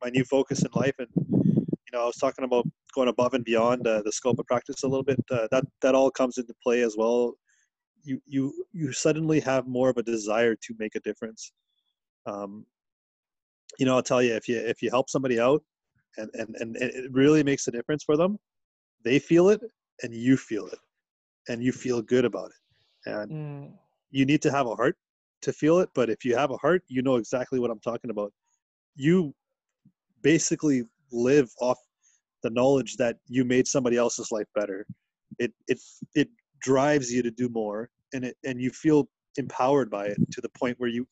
my 0.02 0.10
new 0.10 0.24
focus 0.26 0.64
in 0.64 0.72
life. 0.76 0.96
And 1.00 1.08
you 1.18 1.92
know, 1.94 2.04
I 2.04 2.06
was 2.06 2.18
talking 2.18 2.46
about 2.46 2.66
going 2.94 3.10
above 3.10 3.34
and 3.34 3.44
beyond 3.46 3.88
uh, 3.88 4.02
the 4.04 4.12
scope 4.12 4.40
of 4.40 4.46
practice 4.48 4.84
a 4.84 4.88
little 4.88 5.04
bit. 5.04 5.20
Uh, 5.32 5.48
that 5.52 5.66
that 5.82 5.96
all 5.96 6.12
comes 6.12 6.38
into 6.38 6.54
play 6.64 6.82
as 6.82 6.96
well. 6.98 7.36
You 8.04 8.22
you 8.26 8.66
you 8.74 8.92
suddenly 8.94 9.40
have 9.42 9.68
more 9.68 9.90
of 9.90 9.98
a 9.98 10.04
desire 10.04 10.56
to 10.56 10.76
make 10.80 10.96
a 10.96 11.00
difference. 11.02 11.54
Um, 12.26 12.66
you 13.80 13.86
know, 13.86 13.96
I'll 13.96 14.04
tell 14.04 14.22
you 14.22 14.34
if 14.36 14.48
you 14.48 14.58
if 14.58 14.82
you 14.82 14.90
help 14.90 15.10
somebody 15.10 15.40
out, 15.40 15.64
and 16.18 16.30
and 16.34 16.56
and 16.60 16.76
it 16.78 17.12
really 17.12 17.44
makes 17.44 17.68
a 17.68 17.72
difference 17.72 18.04
for 18.04 18.18
them, 18.18 18.38
they 19.04 19.20
feel 19.20 19.50
it 19.50 19.62
and 20.04 20.14
you 20.14 20.38
feel 20.38 20.68
it, 20.68 20.80
and 21.50 21.64
you 21.64 21.72
feel 21.72 22.02
good 22.02 22.26
about 22.26 22.50
it. 22.52 23.12
And 23.12 23.34
Mm, 23.34 23.74
you 24.12 24.26
need 24.26 24.42
to 24.44 24.52
have 24.52 24.68
a 24.68 24.76
heart 24.76 24.98
to 25.42 25.54
feel 25.54 25.80
it 25.80 25.90
but 25.94 26.10
if 26.10 26.26
you 26.26 26.36
have 26.36 26.52
a 26.52 26.58
heart 26.58 26.82
you 26.88 27.02
know 27.02 27.16
exactly 27.18 27.60
what 27.60 27.70
i'm 27.72 27.80
talking 27.80 28.10
about 28.12 28.32
you 28.96 29.34
basically 30.22 30.84
live 31.12 31.50
off 31.62 31.78
the 32.44 32.50
knowledge 32.50 32.96
that 32.98 33.18
you 33.28 33.44
made 33.44 33.68
somebody 33.68 33.98
else's 33.98 34.32
life 34.32 34.48
better. 34.56 34.86
It 35.38 35.54
it 35.68 35.80
it 36.16 36.30
drives 36.62 37.12
you 37.12 37.24
to 37.24 37.32
do 37.32 37.50
more 37.50 37.90
and 38.14 38.26
it 38.26 38.38
and 38.46 38.62
you 38.62 38.70
feel 38.72 39.08
empowered 39.38 39.90
by 39.90 40.08
it 40.08 40.18
to 40.32 40.42
the 40.42 40.50
point 40.50 40.80
where 40.80 40.90
you 40.90 41.08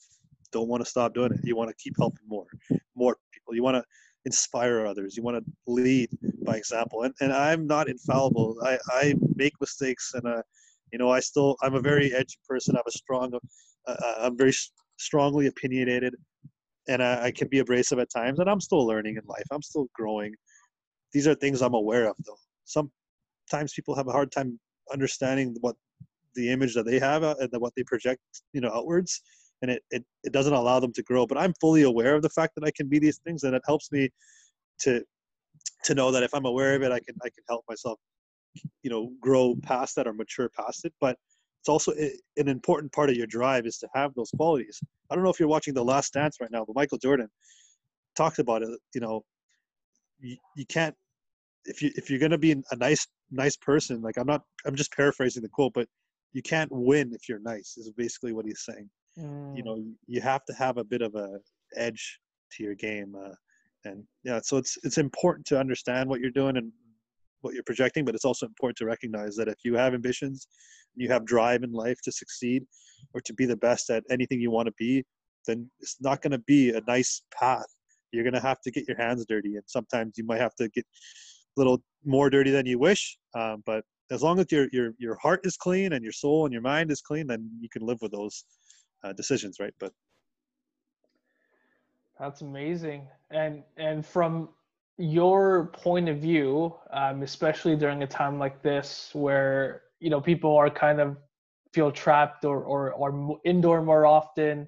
don't 0.52 0.68
want 0.68 0.84
to 0.84 0.90
stop 0.90 1.14
doing 1.14 1.34
it. 1.34 1.40
You 1.44 1.56
want 1.56 1.70
to 1.70 1.76
keep 1.78 1.96
helping 1.98 2.28
more 2.28 2.48
more 2.96 3.18
people. 3.34 3.56
You 3.56 3.64
want 3.64 3.76
to 3.78 3.84
inspire 4.26 4.86
others. 4.86 5.16
You 5.16 5.24
want 5.24 5.38
to 5.38 5.52
lead 5.68 6.10
by 6.44 6.58
example. 6.58 7.04
And, 7.04 7.14
and 7.22 7.32
i'm 7.34 7.68
not 7.68 7.90
infallible. 7.90 8.56
I 8.64 8.78
i 8.90 9.14
make 9.36 9.54
mistakes 9.60 10.12
and 10.14 10.26
uh 10.26 10.42
you 10.92 11.00
know 11.00 11.10
i 11.10 11.20
still 11.20 11.56
i'm 11.62 11.76
a 11.76 11.82
very 11.82 12.14
edgy 12.14 12.38
person. 12.48 12.76
I'm 12.76 12.84
a 12.88 12.92
strong 12.92 13.34
uh, 13.34 13.40
uh 13.88 14.16
i'm 14.20 14.38
very 14.38 14.54
strongly 14.98 15.48
opinionated 15.48 16.16
and 16.88 17.04
I, 17.04 17.26
I 17.26 17.32
can 17.32 17.48
be 17.48 17.60
abrasive 17.60 18.00
at 18.00 18.10
times 18.10 18.40
and 18.40 18.50
i'm 18.50 18.62
still 18.62 18.86
learning 18.86 19.18
in 19.18 19.24
life. 19.28 19.46
I'm 19.52 19.62
still 19.62 19.88
growing. 19.94 20.34
These 21.14 21.28
are 21.28 21.36
things 21.36 21.62
i'm 21.62 21.74
aware 21.74 22.08
of 22.10 22.16
though. 22.26 22.40
Sometimes 22.66 23.74
people 23.74 23.96
have 23.96 24.08
a 24.08 24.12
hard 24.12 24.32
time 24.32 24.60
understanding 24.92 25.56
what 25.62 25.76
the 26.36 26.52
image 26.52 26.74
that 26.76 26.86
they 26.86 27.00
have 27.00 27.24
uh, 27.24 27.36
and 27.40 27.50
what 27.60 27.74
they 27.76 27.84
project 27.84 28.22
you 28.54 28.62
know 28.62 28.72
outwards 28.72 29.22
and 29.62 29.72
it, 29.72 29.84
it 29.92 30.04
it 30.24 30.34
doesn't 30.34 30.54
allow 30.54 30.80
them 30.80 30.94
to 30.94 31.04
grow. 31.04 31.26
But 31.26 31.38
i'm 31.38 31.54
fully 31.60 31.84
aware 31.84 32.16
of 32.16 32.22
the 32.22 32.30
fact 32.30 32.56
that 32.56 32.64
i 32.64 32.72
can 32.72 32.88
be 32.88 33.00
these 33.00 33.20
things 33.20 33.44
and 33.44 33.56
it 33.56 33.64
helps 33.66 33.92
me 33.92 34.10
to 34.82 35.04
to 35.84 35.96
know 35.96 36.12
that 36.12 36.24
if 36.24 36.34
i'm 36.34 36.46
aware 36.46 36.76
of 36.76 36.84
it 36.84 36.92
i 36.92 37.00
can 37.00 37.16
i 37.24 37.30
can 37.30 37.44
help 37.48 37.64
myself 37.70 38.00
you 38.84 38.90
know 38.90 39.12
grow 39.20 39.56
past 39.64 39.96
that 39.96 40.08
or 40.08 40.14
mature 40.14 40.50
past 40.50 40.86
it. 40.86 40.94
But 41.00 41.18
it's 41.60 41.70
also 41.70 41.92
an 42.38 42.48
important 42.48 42.92
part 42.92 43.10
of 43.10 43.16
your 43.16 43.28
drive 43.28 43.66
is 43.66 43.78
to 43.78 43.88
have 43.94 44.14
those 44.16 44.32
qualities 44.32 44.80
i 45.10 45.16
don't 45.16 45.24
know 45.24 45.30
if 45.30 45.40
you're 45.40 45.50
watching 45.50 45.74
the 45.74 45.84
last 45.84 46.14
dance 46.14 46.38
right 46.40 46.52
now 46.52 46.64
but 46.66 46.76
michael 46.76 46.98
jordan 46.98 47.28
talked 48.16 48.40
about 48.40 48.62
it 48.62 48.70
you 48.94 49.02
know 49.02 49.24
you, 50.20 50.36
you 50.56 50.66
can't 50.66 50.96
if 51.66 51.82
you 51.82 51.92
if 51.96 52.10
you're 52.10 52.20
going 52.20 52.32
to 52.32 52.38
be 52.38 52.52
a 52.52 52.76
nice 52.76 53.08
nice 53.32 53.58
person 53.58 54.02
like 54.02 54.18
i'm 54.18 54.28
not 54.28 54.42
i'm 54.66 54.76
just 54.76 54.92
paraphrasing 54.94 55.44
the 55.44 55.50
quote 55.50 55.74
but 55.74 55.88
you 56.34 56.42
can't 56.42 56.72
win 56.72 57.12
if 57.14 57.28
you're 57.28 57.40
nice 57.40 57.76
is 57.78 57.92
basically 57.98 58.34
what 58.34 58.46
he's 58.46 58.64
saying 58.64 58.90
mm. 59.18 59.56
you 59.56 59.64
know 59.64 59.84
you 60.08 60.22
have 60.22 60.44
to 60.46 60.54
have 60.54 60.78
a 60.78 60.84
bit 60.84 61.02
of 61.02 61.16
a 61.16 61.40
edge 61.76 62.20
to 62.52 62.64
your 62.64 62.76
game 62.76 63.16
uh, 63.16 63.34
and 63.86 64.04
yeah 64.24 64.40
so 64.42 64.58
it's 64.58 64.78
it's 64.84 64.98
important 64.98 65.46
to 65.46 65.60
understand 65.60 66.10
what 66.10 66.20
you're 66.20 66.32
doing 66.32 66.58
and 66.58 66.72
what 67.42 67.54
you're 67.54 67.64
projecting 67.64 68.06
but 68.06 68.16
it's 68.16 68.26
also 68.26 68.46
important 68.46 68.78
to 68.78 68.86
recognize 68.86 69.36
that 69.36 69.48
if 69.48 69.58
you 69.64 69.76
have 69.76 69.94
ambitions 69.94 70.48
you 70.96 71.10
have 71.10 71.26
drive 71.26 71.64
in 71.64 71.72
life 71.72 72.00
to 72.04 72.12
succeed 72.12 72.64
or 73.14 73.22
to 73.22 73.34
be 73.34 73.46
the 73.46 73.56
best 73.56 73.90
at 73.90 74.04
anything 74.10 74.40
you 74.42 74.52
want 74.52 74.66
to 74.66 74.74
be 74.78 75.04
then 75.46 75.70
it's 75.80 75.98
not 76.02 76.22
going 76.22 76.32
to 76.32 76.40
be 76.40 76.72
a 76.72 76.82
nice 76.88 77.22
path. 77.34 77.66
You're 78.12 78.24
going 78.24 78.34
to 78.34 78.42
have 78.42 78.60
to 78.62 78.72
get 78.72 78.88
your 78.88 78.98
hands 78.98 79.26
dirty 79.28 79.56
and 79.56 79.64
sometimes 79.66 80.18
you 80.18 80.26
might 80.26 80.42
have 80.42 80.56
to 80.56 80.68
get 80.70 80.86
a 80.86 81.60
little 81.60 81.82
more 82.06 82.30
dirty 82.30 82.52
than 82.52 82.66
you 82.66 82.80
wish 82.80 83.18
um, 83.36 83.64
but 83.66 83.84
as 84.10 84.24
long 84.24 84.40
as 84.40 84.52
your 84.52 84.68
your 84.72 84.94
your 84.98 85.16
heart 85.16 85.42
is 85.44 85.58
clean 85.58 85.94
and 85.94 86.04
your 86.04 86.14
soul 86.14 86.46
and 86.46 86.54
your 86.54 86.62
mind 86.62 86.92
is 86.92 87.02
clean 87.02 87.28
then 87.28 87.50
you 87.60 87.70
can 87.70 87.86
live 87.86 87.98
with 88.02 88.12
those 88.12 88.46
uh, 89.04 89.14
decisions 89.14 89.58
right? 89.60 89.74
But 89.80 89.92
that's 92.20 92.42
amazing. 92.42 93.08
And 93.30 93.64
and 93.78 94.06
from 94.06 94.50
your 94.98 95.68
point 95.74 96.10
of 96.10 96.18
view 96.18 96.74
um, 96.92 97.22
especially 97.22 97.76
during 97.76 98.02
a 98.04 98.08
time 98.08 98.40
like 98.40 98.62
this 98.64 99.12
where 99.14 99.84
you 100.00 100.10
know 100.10 100.20
people 100.20 100.56
are 100.56 100.70
kind 100.70 101.00
of 101.00 101.18
feel 101.74 101.92
trapped 101.92 102.46
or 102.46 102.64
or, 102.64 102.94
or 102.94 103.40
indoor 103.46 103.82
more 103.82 104.06
often 104.06 104.68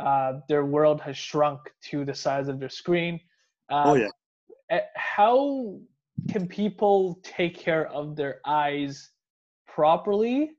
uh, 0.00 0.40
their 0.48 0.64
world 0.64 1.00
has 1.00 1.16
shrunk 1.16 1.60
to 1.82 2.04
the 2.04 2.14
size 2.14 2.48
of 2.48 2.58
their 2.58 2.68
screen. 2.70 3.20
Um, 3.68 3.88
oh 3.88 3.94
yeah. 3.94 4.80
how 4.96 5.78
can 6.30 6.46
people 6.46 7.20
take 7.22 7.56
care 7.58 7.86
of 7.88 8.16
their 8.16 8.40
eyes 8.46 9.10
properly 9.66 10.52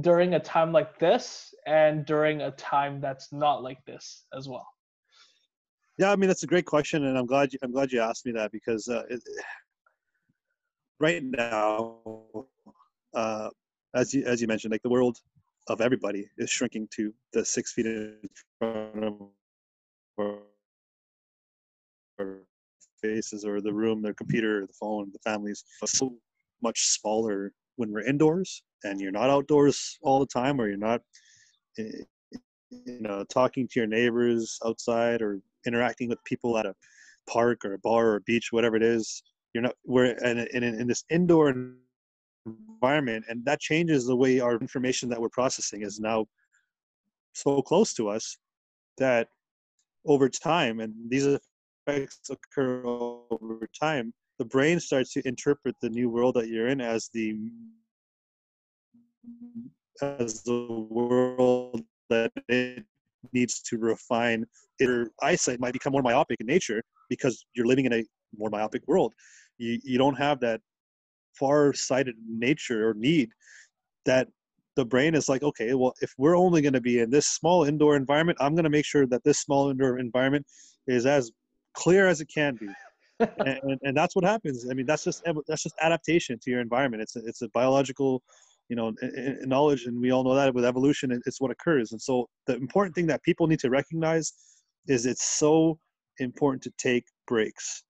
during 0.00 0.34
a 0.34 0.40
time 0.40 0.72
like 0.72 0.98
this 0.98 1.54
and 1.66 2.04
during 2.04 2.42
a 2.42 2.50
time 2.52 3.00
that's 3.00 3.32
not 3.32 3.62
like 3.62 3.84
this 3.84 4.24
as 4.36 4.48
well 4.48 4.66
yeah 5.98 6.10
i 6.10 6.16
mean 6.16 6.28
that's 6.28 6.42
a 6.42 6.46
great 6.46 6.64
question 6.64 7.04
and 7.06 7.18
i'm 7.18 7.26
glad 7.26 7.52
you 7.52 7.58
i'm 7.62 7.72
glad 7.72 7.92
you 7.92 8.00
asked 8.00 8.24
me 8.26 8.32
that 8.32 8.50
because 8.52 8.88
uh, 8.88 9.02
it, 9.10 9.20
right 11.00 11.22
now 11.22 11.98
uh, 13.14 13.48
as 13.94 14.12
you 14.12 14.24
as 14.24 14.40
you 14.40 14.46
mentioned 14.46 14.72
like 14.72 14.82
the 14.82 14.88
world 14.88 15.18
of 15.68 15.80
everybody 15.80 16.26
is 16.38 16.50
shrinking 16.50 16.88
to 16.90 17.12
the 17.32 17.44
six 17.44 17.72
feet 17.72 17.86
in 17.86 18.16
front 18.58 19.04
of 19.04 19.14
or 22.18 22.42
faces 23.00 23.44
or 23.44 23.60
the 23.60 23.72
room, 23.72 24.02
their 24.02 24.14
computer, 24.14 24.66
the 24.66 24.72
phone, 24.72 25.10
the 25.12 25.18
families. 25.20 25.64
So 25.84 26.16
much 26.62 26.88
smaller 26.88 27.52
when 27.76 27.92
we're 27.92 28.02
indoors 28.02 28.62
and 28.84 29.00
you're 29.00 29.12
not 29.12 29.30
outdoors 29.30 29.98
all 30.02 30.18
the 30.18 30.26
time 30.26 30.60
or 30.60 30.68
you're 30.68 30.76
not 30.76 31.00
eh, 31.78 32.02
you 32.70 33.00
know 33.00 33.24
talking 33.24 33.68
to 33.68 33.80
your 33.80 33.86
neighbors 33.86 34.58
outside 34.66 35.22
or 35.22 35.40
interacting 35.66 36.08
with 36.08 36.22
people 36.24 36.56
at 36.58 36.66
a 36.66 36.74
park 37.28 37.64
or 37.64 37.74
a 37.74 37.78
bar 37.78 38.06
or 38.08 38.16
a 38.16 38.20
beach 38.22 38.48
whatever 38.50 38.76
it 38.76 38.82
is 38.82 39.22
you're 39.54 39.62
not 39.62 39.74
we're 39.84 40.06
in, 40.06 40.38
in, 40.38 40.62
in 40.62 40.86
this 40.86 41.04
indoor 41.10 41.54
environment 42.46 43.24
and 43.28 43.44
that 43.44 43.60
changes 43.60 44.06
the 44.06 44.16
way 44.16 44.40
our 44.40 44.56
information 44.58 45.08
that 45.08 45.20
we're 45.20 45.28
processing 45.28 45.82
is 45.82 46.00
now 46.00 46.26
so 47.32 47.62
close 47.62 47.92
to 47.94 48.08
us 48.08 48.36
that 48.96 49.28
over 50.06 50.28
time 50.28 50.80
and 50.80 50.92
these 51.08 51.26
effects 51.88 52.30
occur 52.30 52.82
over 52.84 53.68
time, 53.78 54.12
the 54.38 54.44
brain 54.44 54.80
starts 54.80 55.12
to 55.12 55.26
interpret 55.26 55.76
the 55.80 55.90
new 55.90 56.08
world 56.08 56.34
that 56.34 56.48
you're 56.48 56.68
in 56.68 56.80
as 56.80 57.10
the 57.12 57.36
as 60.00 60.42
the 60.42 60.86
world 60.90 61.82
that 62.08 62.32
it 62.48 62.84
needs 63.32 63.60
to 63.62 63.78
refine. 63.78 64.44
Your 64.80 65.08
eyesight 65.22 65.60
might 65.60 65.72
become 65.72 65.92
more 65.92 66.02
myopic 66.02 66.40
in 66.40 66.46
nature 66.46 66.82
because 67.08 67.44
you're 67.54 67.66
living 67.66 67.86
in 67.86 67.92
a 67.92 68.04
more 68.36 68.50
myopic 68.50 68.82
world. 68.86 69.14
You 69.58 69.78
you 69.82 69.98
don't 69.98 70.16
have 70.16 70.40
that 70.40 70.60
far-sighted 71.38 72.16
nature 72.28 72.88
or 72.88 72.94
need 72.94 73.30
that 74.04 74.28
the 74.76 74.84
brain 74.84 75.14
is 75.14 75.28
like, 75.28 75.42
okay, 75.42 75.74
well, 75.74 75.92
if 76.02 76.12
we're 76.18 76.36
only 76.36 76.62
going 76.62 76.72
to 76.72 76.80
be 76.80 77.00
in 77.00 77.10
this 77.10 77.26
small 77.26 77.64
indoor 77.64 77.96
environment, 77.96 78.38
I'm 78.40 78.54
going 78.54 78.64
to 78.64 78.70
make 78.70 78.84
sure 78.84 79.06
that 79.06 79.24
this 79.24 79.40
small 79.40 79.70
indoor 79.70 79.98
environment 79.98 80.46
is 80.86 81.04
as 81.04 81.32
clear 81.74 82.06
as 82.06 82.20
it 82.20 82.28
can 82.32 82.56
be. 82.56 82.68
and, 83.20 83.58
and, 83.64 83.80
and, 83.82 83.96
that's 83.96 84.14
what 84.14 84.24
happens. 84.24 84.66
I 84.70 84.74
mean, 84.74 84.86
that's 84.86 85.02
just 85.02 85.24
that's 85.48 85.64
just 85.64 85.74
adaptation 85.80 86.38
to 86.38 86.50
your 86.50 86.60
environment. 86.60 87.02
It's 87.02 87.16
a, 87.16 87.20
it's 87.24 87.42
a 87.42 87.48
biological, 87.48 88.22
you 88.68 88.76
know, 88.76 88.92
knowledge, 89.42 89.86
and 89.86 90.00
we 90.00 90.12
all 90.12 90.22
know 90.22 90.36
that 90.36 90.54
with 90.54 90.64
evolution, 90.64 91.20
it's 91.26 91.40
what 91.40 91.50
occurs. 91.50 91.90
And 91.90 92.00
so, 92.00 92.28
the 92.46 92.54
important 92.54 92.94
thing 92.94 93.08
that 93.08 93.20
people 93.24 93.48
need 93.48 93.58
to 93.58 93.70
recognize 93.70 94.32
is 94.86 95.06
it's 95.06 95.24
so 95.38 95.78
important 96.18 96.62
to 96.62 96.72
take 96.78 97.04
breaks, 97.26 97.84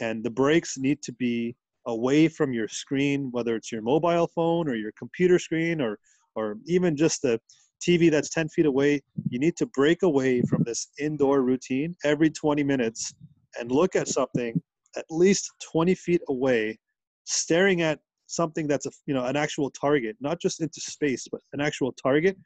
and 0.00 0.22
the 0.24 0.30
breaks 0.30 0.76
need 0.78 1.02
to 1.02 1.12
be 1.12 1.56
away 1.86 2.28
from 2.28 2.52
your 2.52 2.68
screen, 2.68 3.28
whether 3.32 3.56
it's 3.56 3.70
your 3.70 3.82
mobile 3.82 4.28
phone 4.34 4.68
or 4.68 4.74
your 4.74 4.92
computer 4.98 5.38
screen, 5.38 5.80
or 5.80 5.98
or 6.34 6.56
even 6.66 6.96
just 6.96 7.22
the 7.22 7.40
TV 7.86 8.10
that's 8.10 8.30
10 8.30 8.48
feet 8.48 8.66
away. 8.66 9.02
You 9.28 9.38
need 9.38 9.56
to 9.56 9.66
break 9.66 10.02
away 10.02 10.42
from 10.42 10.62
this 10.64 10.88
indoor 10.98 11.42
routine 11.42 11.94
every 12.04 12.30
20 12.30 12.62
minutes 12.62 13.12
and 13.58 13.70
look 13.70 13.94
at 13.94 14.08
something 14.08 14.60
at 14.96 15.04
least 15.10 15.50
20 15.72 15.94
feet 15.94 16.22
away, 16.28 16.78
staring 17.24 17.82
at 17.82 17.98
something 18.26 18.66
that's 18.66 18.86
a 18.86 18.90
you 19.06 19.14
know 19.14 19.24
an 19.24 19.36
actual 19.36 19.70
target, 19.70 20.16
not 20.20 20.40
just 20.40 20.60
into 20.60 20.80
space, 20.80 21.26
but 21.30 21.40
an 21.52 21.60
actual 21.60 21.92
target, 21.92 22.36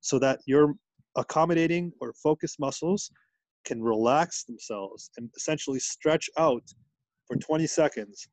so 0.00 0.18
that 0.18 0.40
your 0.46 0.74
accommodating 1.16 1.92
or 2.00 2.12
focus 2.22 2.56
muscles 2.58 3.10
can 3.66 3.82
relax 3.82 4.44
themselves 4.44 5.10
and 5.16 5.28
essentially 5.36 5.78
stretch 5.78 6.30
out 6.38 6.62
for 7.26 7.36
20 7.36 7.66
seconds. 7.66 8.28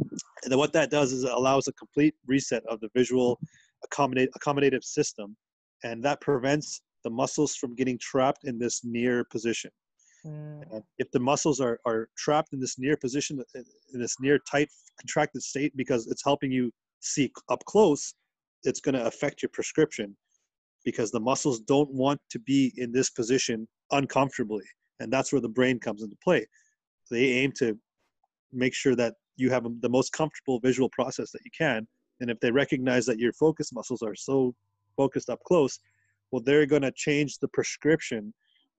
And 0.00 0.50
then 0.50 0.58
what 0.58 0.72
that 0.72 0.90
does 0.90 1.12
is 1.12 1.24
it 1.24 1.30
allows 1.30 1.68
a 1.68 1.72
complete 1.72 2.14
reset 2.26 2.62
of 2.68 2.80
the 2.80 2.88
visual 2.94 3.38
accommodate 3.84 4.30
accommodative 4.38 4.82
system, 4.82 5.36
and 5.84 6.02
that 6.04 6.20
prevents 6.20 6.82
the 7.04 7.10
muscles 7.10 7.54
from 7.54 7.74
getting 7.74 7.98
trapped 7.98 8.44
in 8.44 8.58
this 8.58 8.84
near 8.84 9.24
position. 9.24 9.70
Mm. 10.26 10.82
if 10.98 11.08
the 11.12 11.20
muscles 11.20 11.60
are, 11.60 11.78
are 11.86 12.08
trapped 12.18 12.52
in 12.52 12.58
this 12.58 12.76
near 12.76 12.96
position, 12.96 13.40
in 13.54 14.00
this 14.00 14.16
near 14.18 14.40
tight 14.50 14.68
contracted 15.00 15.42
state, 15.42 15.72
because 15.76 16.08
it's 16.08 16.24
helping 16.24 16.50
you 16.50 16.72
see 17.00 17.30
up 17.48 17.64
close, 17.66 18.14
it's 18.64 18.80
going 18.80 18.96
to 18.96 19.06
affect 19.06 19.42
your 19.42 19.50
prescription 19.50 20.16
because 20.84 21.12
the 21.12 21.20
muscles 21.20 21.60
don't 21.60 21.90
want 21.92 22.20
to 22.30 22.38
be 22.40 22.72
in 22.76 22.90
this 22.90 23.10
position 23.10 23.68
uncomfortably. 23.92 24.64
And 25.00 25.12
that's 25.12 25.32
where 25.32 25.40
the 25.40 25.48
brain 25.48 25.78
comes 25.78 26.02
into 26.02 26.16
play. 26.22 26.46
They 27.10 27.24
aim 27.24 27.52
to 27.58 27.78
make 28.52 28.74
sure 28.74 28.96
that 28.96 29.14
you 29.36 29.50
have 29.50 29.66
the 29.80 29.88
most 29.88 30.12
comfortable 30.12 30.58
visual 30.60 30.88
process 30.90 31.30
that 31.30 31.42
you 31.44 31.50
can. 31.56 31.86
And 32.20 32.30
if 32.30 32.40
they 32.40 32.50
recognize 32.50 33.06
that 33.06 33.18
your 33.18 33.32
focus 33.32 33.72
muscles 33.72 34.02
are 34.02 34.14
so 34.14 34.54
focused 34.96 35.30
up 35.30 35.38
close, 35.46 35.78
well, 36.32 36.42
they're 36.44 36.66
going 36.66 36.82
to 36.82 36.92
change 36.92 37.38
the 37.38 37.48
prescription 37.48 38.34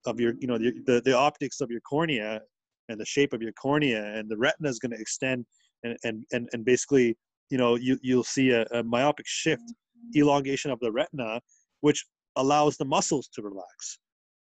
of 0.06 0.20
your 0.20 0.34
you 0.40 0.48
know 0.48 0.58
the, 0.58 0.74
the, 0.86 1.02
the 1.02 1.16
optics 1.16 1.62
of 1.62 1.70
your 1.70 1.82
cornea 1.82 2.42
and 2.88 3.00
the 3.00 3.06
shape 3.06 3.34
of 3.34 3.42
your 3.42 3.52
cornea 3.54 4.14
and 4.16 4.30
the 4.30 4.38
retina 4.38 4.70
is 4.70 4.80
going 4.80 4.92
to 4.92 5.00
extend 5.00 5.46
and, 5.84 5.98
and 6.04 6.24
and 6.32 6.50
and 6.54 6.66
basically 6.66 7.18
you 7.50 7.58
know 7.58 7.76
you 7.76 7.98
you'll 8.02 8.24
see 8.24 8.52
a, 8.52 8.66
a 8.72 8.84
myopic 8.84 9.28
shift 9.28 9.64
elongation 10.16 10.72
of 10.72 10.80
the 10.80 10.92
retina 10.92 11.42
which 11.82 12.06
allows 12.38 12.78
the 12.78 12.86
muscles 12.86 13.30
to 13.34 13.42
relax 13.42 14.00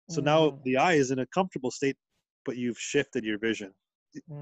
so 0.09 0.21
now 0.21 0.51
Mhm. 0.51 0.63
the 0.65 0.77
eye 0.77 0.95
is 0.95 1.11
in 1.11 1.21
a 1.21 1.27
comfortable 1.27 1.71
state 1.71 1.97
but 2.45 2.57
you've 2.57 2.79
shifted 2.79 3.25
your 3.25 3.39
vision. 3.39 3.73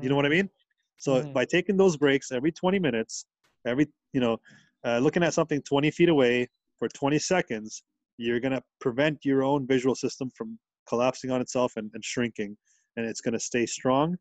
You 0.00 0.08
know 0.08 0.16
what 0.16 0.26
i 0.26 0.28
mean? 0.28 0.50
So 0.98 1.22
Mhm. 1.22 1.32
by 1.32 1.44
taking 1.44 1.76
those 1.76 1.96
breaks 1.96 2.32
every 2.32 2.52
20 2.52 2.78
minutes 2.78 3.26
every 3.66 3.86
you 4.12 4.20
know 4.20 4.38
uh, 4.84 4.98
looking 4.98 5.22
at 5.22 5.34
something 5.34 5.62
20 5.62 5.90
feet 5.90 6.08
away 6.08 6.48
for 6.78 6.88
20 6.88 7.18
seconds 7.18 7.84
you're 8.18 8.40
going 8.40 8.52
to 8.52 8.62
prevent 8.80 9.24
your 9.24 9.42
own 9.42 9.66
visual 9.66 9.94
system 9.94 10.30
from 10.36 10.58
collapsing 10.88 11.30
on 11.30 11.40
itself 11.40 11.72
and, 11.76 11.90
and 11.94 12.04
shrinking. 12.04 12.56
And 12.96 13.06
it's 13.06 13.20
going 13.20 13.32
to 13.34 13.40
stay 13.40 13.66
strong 13.66 14.16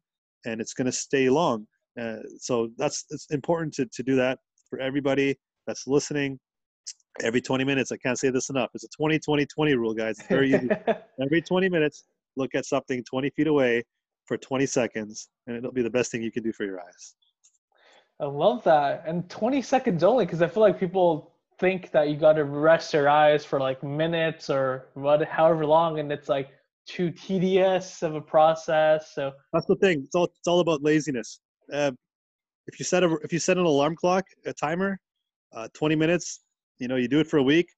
and 0.45 0.61
it's 0.61 0.73
going 0.73 0.85
to 0.85 0.91
stay 0.91 1.29
long. 1.29 1.67
Uh, 1.99 2.17
so 2.37 2.69
that's 2.77 3.05
it's 3.09 3.27
important 3.31 3.73
to, 3.75 3.85
to 3.85 4.03
do 4.03 4.15
that 4.15 4.39
for 4.69 4.79
everybody 4.79 5.37
that's 5.67 5.87
listening 5.87 6.39
every 7.23 7.41
20 7.41 7.63
minutes 7.63 7.91
i 7.91 7.97
can't 7.97 8.17
say 8.17 8.29
this 8.29 8.49
enough. 8.49 8.69
It's 8.73 8.83
a 8.83 8.89
20 8.89 9.19
20 9.19 9.45
20 9.45 9.75
rule 9.75 9.93
guys. 9.93 10.19
It's 10.19 10.27
very 10.27 10.49
easy. 10.53 10.69
Every 11.21 11.41
20 11.41 11.69
minutes 11.69 12.05
look 12.37 12.55
at 12.55 12.65
something 12.65 13.03
20 13.03 13.29
feet 13.31 13.47
away 13.47 13.83
for 14.25 14.37
20 14.37 14.65
seconds 14.65 15.29
and 15.47 15.57
it'll 15.57 15.71
be 15.71 15.81
the 15.81 15.89
best 15.89 16.11
thing 16.11 16.21
you 16.21 16.31
can 16.31 16.43
do 16.43 16.51
for 16.51 16.65
your 16.65 16.79
eyes. 16.79 17.15
I 18.21 18.25
love 18.25 18.63
that. 18.65 19.03
And 19.07 19.27
20 19.29 19.63
seconds 19.63 20.03
only, 20.03 20.25
because 20.25 20.43
I 20.43 20.47
feel 20.47 20.61
like 20.61 20.79
people 20.79 21.33
think 21.59 21.91
that 21.91 22.07
you 22.07 22.15
got 22.15 22.33
to 22.33 22.43
rest 22.45 22.93
your 22.93 23.09
eyes 23.09 23.43
for 23.43 23.59
like 23.59 23.83
minutes 23.83 24.49
or 24.49 24.89
what, 24.93 25.27
however 25.27 25.65
long, 25.65 25.99
and 25.99 26.11
it's 26.11 26.29
like 26.29 26.49
too 26.85 27.09
tedious 27.09 28.03
of 28.03 28.13
a 28.13 28.21
process. 28.21 29.11
So, 29.15 29.31
that's 29.53 29.65
the 29.65 29.75
thing. 29.77 30.03
It's 30.05 30.15
all 30.15 30.25
it's 30.25 30.47
all 30.47 30.59
about 30.59 30.83
laziness. 30.83 31.39
Uh, 31.73 31.91
if 32.67 32.79
you 32.79 32.85
set 32.85 33.03
a 33.03 33.11
if 33.23 33.33
you 33.33 33.39
set 33.39 33.57
an 33.57 33.65
alarm 33.65 33.95
clock 33.95 34.25
a 34.45 34.53
timer 34.53 34.99
uh, 35.53 35.67
20 35.73 35.95
minutes 35.95 36.41
you 36.81 36.87
know 36.87 36.95
you 36.97 37.07
do 37.07 37.19
it 37.19 37.27
for 37.27 37.37
a 37.37 37.43
week 37.43 37.69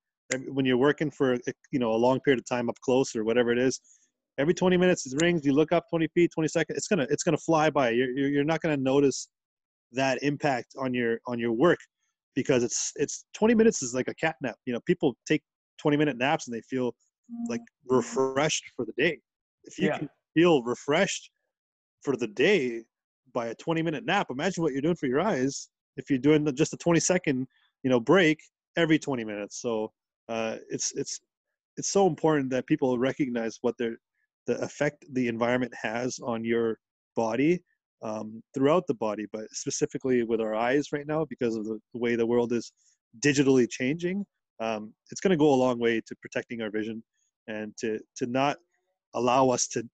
when 0.47 0.65
you're 0.65 0.77
working 0.77 1.11
for 1.11 1.33
eh, 1.33 1.51
you 1.71 1.79
know 1.79 1.91
a 1.91 2.01
long 2.07 2.19
period 2.21 2.39
of 2.39 2.45
time 2.45 2.69
up 2.69 2.79
close 2.81 3.15
or 3.15 3.23
whatever 3.23 3.51
it 3.51 3.59
is 3.59 3.79
every 4.39 4.53
20 4.53 4.77
minutes 4.77 5.05
it 5.05 5.21
rings 5.21 5.45
you 5.45 5.53
look 5.53 5.71
up 5.71 5.83
20 5.89 6.07
feet 6.15 6.31
20 6.33 6.47
seconds 6.47 6.77
it's 6.77 6.87
gonna 6.87 7.05
it's 7.09 7.23
gonna 7.23 7.37
fly 7.37 7.69
by. 7.69 7.89
You're, 7.89 8.09
you're 8.09 8.43
not 8.43 8.61
gonna 8.61 8.77
notice 8.77 9.27
that 9.91 10.23
impact 10.23 10.73
on 10.79 10.93
your 10.93 11.19
on 11.27 11.37
your 11.37 11.51
work 11.51 11.77
because 12.35 12.63
it's 12.63 12.91
it's 12.95 13.25
20 13.35 13.53
minutes 13.53 13.83
is 13.83 13.93
like 13.93 14.07
a 14.07 14.15
cat 14.15 14.35
nap. 14.41 14.55
You 14.65 14.73
know 14.73 14.79
people 14.87 15.15
take 15.27 15.43
20 15.79 15.97
minute 15.97 16.17
naps 16.17 16.47
and 16.47 16.55
they 16.55 16.61
feel 16.61 16.95
like 17.47 17.61
mm. 17.61 17.95
refreshed 17.95 18.63
for 18.75 18.85
the 18.85 18.93
day. 18.97 19.19
If 19.65 19.77
you 19.77 19.89
Yeah. 19.89 19.97
can 19.97 20.09
feel 20.33 20.63
refreshed 20.63 21.29
for 22.01 22.15
the 22.15 22.27
day 22.27 22.83
by 23.33 23.47
a 23.47 23.55
20 23.55 23.81
minute 23.81 24.05
nap 24.05 24.27
imagine 24.29 24.63
what 24.63 24.73
you're 24.73 24.81
doing 24.81 24.95
for 24.95 25.07
your 25.07 25.21
eyes 25.21 25.69
if 25.97 26.09
you're 26.09 26.19
doing 26.19 26.45
just 26.55 26.73
a 26.73 26.77
20 26.77 26.99
second 26.99 27.47
you 27.83 27.89
know 27.89 27.99
break 27.99 28.39
every 28.77 28.99
20 28.99 29.23
minutes. 29.23 29.61
So 29.61 29.91
uh, 30.29 30.57
it's 30.69 30.93
it's 30.93 31.19
it's 31.77 31.89
so 31.89 32.07
important 32.07 32.49
that 32.51 32.67
people 32.67 32.97
recognize 32.97 33.57
what 33.61 33.77
their 33.77 33.97
the 34.47 34.61
effect 34.61 35.05
the 35.13 35.27
environment 35.27 35.73
has 35.81 36.19
on 36.19 36.43
your 36.43 36.77
body 37.15 37.61
um, 38.01 38.41
throughout 38.53 38.85
the 38.87 38.93
body 38.93 39.25
but 39.31 39.45
specifically 39.51 40.23
with 40.23 40.41
our 40.41 40.55
eyes 40.55 40.91
right 40.91 41.07
now 41.07 41.25
because 41.25 41.55
of 41.55 41.65
the, 41.65 41.79
the 41.93 41.99
way 41.99 42.15
the 42.15 42.25
world 42.25 42.51
is 42.51 42.71
digitally 43.19 43.69
changing 43.69 44.25
um, 44.59 44.93
it's 45.11 45.21
going 45.21 45.31
to 45.31 45.37
go 45.37 45.53
a 45.53 45.55
long 45.55 45.79
way 45.79 46.01
to 46.05 46.15
protecting 46.21 46.61
our 46.61 46.69
vision 46.69 47.03
and 47.47 47.75
to 47.77 47.99
to 48.15 48.25
not 48.25 48.57
allow 49.13 49.49
us 49.49 49.67
to 49.67 49.87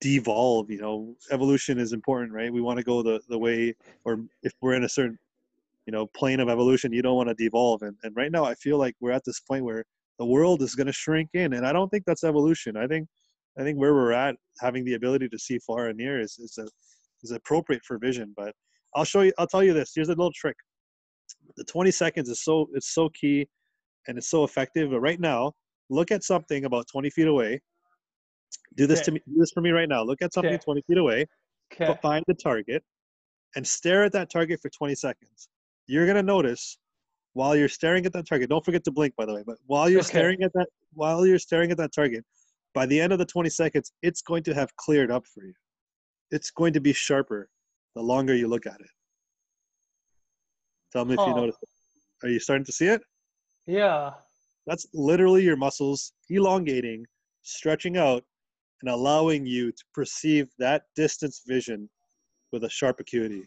devolve 0.00 0.70
you 0.70 0.80
know. 0.80 1.14
Evolution 1.30 1.78
is 1.78 1.92
important 1.92 2.32
right? 2.32 2.52
We 2.52 2.60
want 2.60 2.78
to 2.78 2.84
go 2.84 3.02
the 3.02 3.20
the 3.28 3.38
way 3.38 3.74
or 4.04 4.20
if 4.42 4.52
we're 4.60 4.74
in 4.74 4.84
a 4.84 4.88
certain 4.88 5.18
you 5.90 5.96
know 5.96 6.06
plane 6.06 6.38
of 6.38 6.48
evolution 6.48 6.92
you 6.92 7.02
don't 7.02 7.16
want 7.16 7.28
to 7.28 7.34
devolve. 7.34 7.82
And, 7.82 7.96
and 8.04 8.14
right 8.14 8.30
now 8.30 8.44
i 8.44 8.54
feel 8.54 8.78
like 8.78 8.94
we're 9.00 9.10
at 9.10 9.24
this 9.26 9.40
point 9.40 9.64
where 9.64 9.84
the 10.20 10.24
world 10.24 10.62
is 10.62 10.76
going 10.76 10.86
to 10.86 10.92
shrink 10.92 11.30
in 11.34 11.54
and 11.54 11.66
i 11.66 11.72
don't 11.72 11.88
think 11.88 12.04
that's 12.06 12.22
evolution. 12.22 12.76
I 12.76 12.86
think 12.86 13.08
i 13.58 13.64
think 13.64 13.76
where 13.76 13.92
we're 13.92 14.12
at 14.12 14.36
having 14.60 14.84
the 14.84 14.94
ability 14.94 15.28
to 15.28 15.38
see 15.38 15.58
far 15.66 15.88
and 15.88 15.98
near 15.98 16.20
is 16.20 16.38
is, 16.38 16.58
a, 16.58 16.66
is 17.24 17.32
appropriate 17.32 17.82
for 17.84 17.98
vision. 17.98 18.32
But 18.36 18.54
i'll 18.94 19.08
show 19.12 19.22
you 19.22 19.32
i'll 19.38 19.48
tell 19.48 19.64
you 19.64 19.74
this 19.74 19.90
here's 19.94 20.10
a 20.10 20.18
little 20.20 20.36
trick. 20.42 20.56
The 21.56 21.64
20 21.64 21.90
seconds 21.90 22.28
is 22.28 22.44
so 22.44 22.68
it's 22.72 22.94
so 22.94 23.08
key 23.20 23.48
and 24.06 24.16
it's 24.16 24.30
so 24.30 24.44
effective 24.44 24.90
but 24.90 25.00
right 25.00 25.18
now 25.18 25.52
look 25.88 26.12
at 26.12 26.22
something 26.22 26.66
about 26.66 26.86
20 26.86 27.10
feet 27.10 27.26
away. 27.26 27.60
Do 28.76 28.86
this 28.86 29.00
to 29.06 29.10
me 29.10 29.20
do 29.26 29.40
this 29.42 29.50
for 29.50 29.60
me 29.60 29.70
right 29.70 29.88
now. 29.88 30.02
Look 30.04 30.22
at 30.22 30.32
something 30.32 30.54
Okay. 30.54 30.64
20 30.64 30.82
feet 30.86 30.98
away 30.98 31.26
okay. 31.72 31.98
find 32.00 32.24
the 32.28 32.34
target 32.34 32.84
and 33.56 33.66
stare 33.66 34.04
at 34.04 34.12
that 34.12 34.30
target 34.30 34.60
for 34.62 34.70
20 34.70 34.94
seconds 34.94 35.48
you're 35.90 36.06
going 36.06 36.16
to 36.16 36.22
notice 36.22 36.78
while 37.32 37.54
you're 37.56 37.68
staring 37.68 38.06
at 38.06 38.12
that 38.12 38.26
target 38.26 38.48
don't 38.48 38.64
forget 38.64 38.84
to 38.84 38.90
blink 38.92 39.14
by 39.16 39.26
the 39.26 39.34
way 39.34 39.42
but 39.44 39.56
while 39.66 39.88
you're 39.88 40.00
Okay. 40.00 40.08
staring 40.10 40.42
at 40.42 40.52
that 40.52 40.66
while 40.94 41.26
you're 41.26 41.38
staring 41.38 41.70
at 41.70 41.76
that 41.76 41.92
target 41.92 42.24
by 42.74 42.86
the 42.86 42.98
end 43.00 43.12
of 43.12 43.18
the 43.18 43.24
20 43.26 43.50
seconds 43.50 43.92
it's 44.02 44.22
going 44.22 44.42
to 44.42 44.54
have 44.54 44.74
cleared 44.76 45.10
up 45.10 45.26
for 45.26 45.44
you 45.44 45.52
it's 46.30 46.50
going 46.50 46.72
to 46.72 46.80
be 46.80 46.92
sharper 46.92 47.48
the 47.96 48.02
longer 48.02 48.34
you 48.34 48.46
look 48.46 48.66
at 48.66 48.80
it 48.80 48.90
tell 50.92 51.04
me 51.04 51.14
if 51.14 51.20
you 51.20 51.26
Huh. 51.26 51.40
notice 51.40 51.56
it. 51.60 51.68
are 52.26 52.30
you 52.30 52.38
starting 52.38 52.64
to 52.64 52.72
see 52.72 52.86
it 52.86 53.02
Yeah. 53.66 54.12
that's 54.66 54.86
literally 54.94 55.42
your 55.42 55.56
muscles 55.56 56.12
elongating 56.28 57.04
stretching 57.42 57.96
out 57.96 58.22
and 58.82 58.90
allowing 58.90 59.44
you 59.44 59.72
to 59.72 59.84
perceive 59.94 60.48
that 60.58 60.84
distance 60.94 61.42
vision 61.46 61.88
with 62.52 62.64
a 62.64 62.70
sharp 62.70 63.00
acuity 63.00 63.44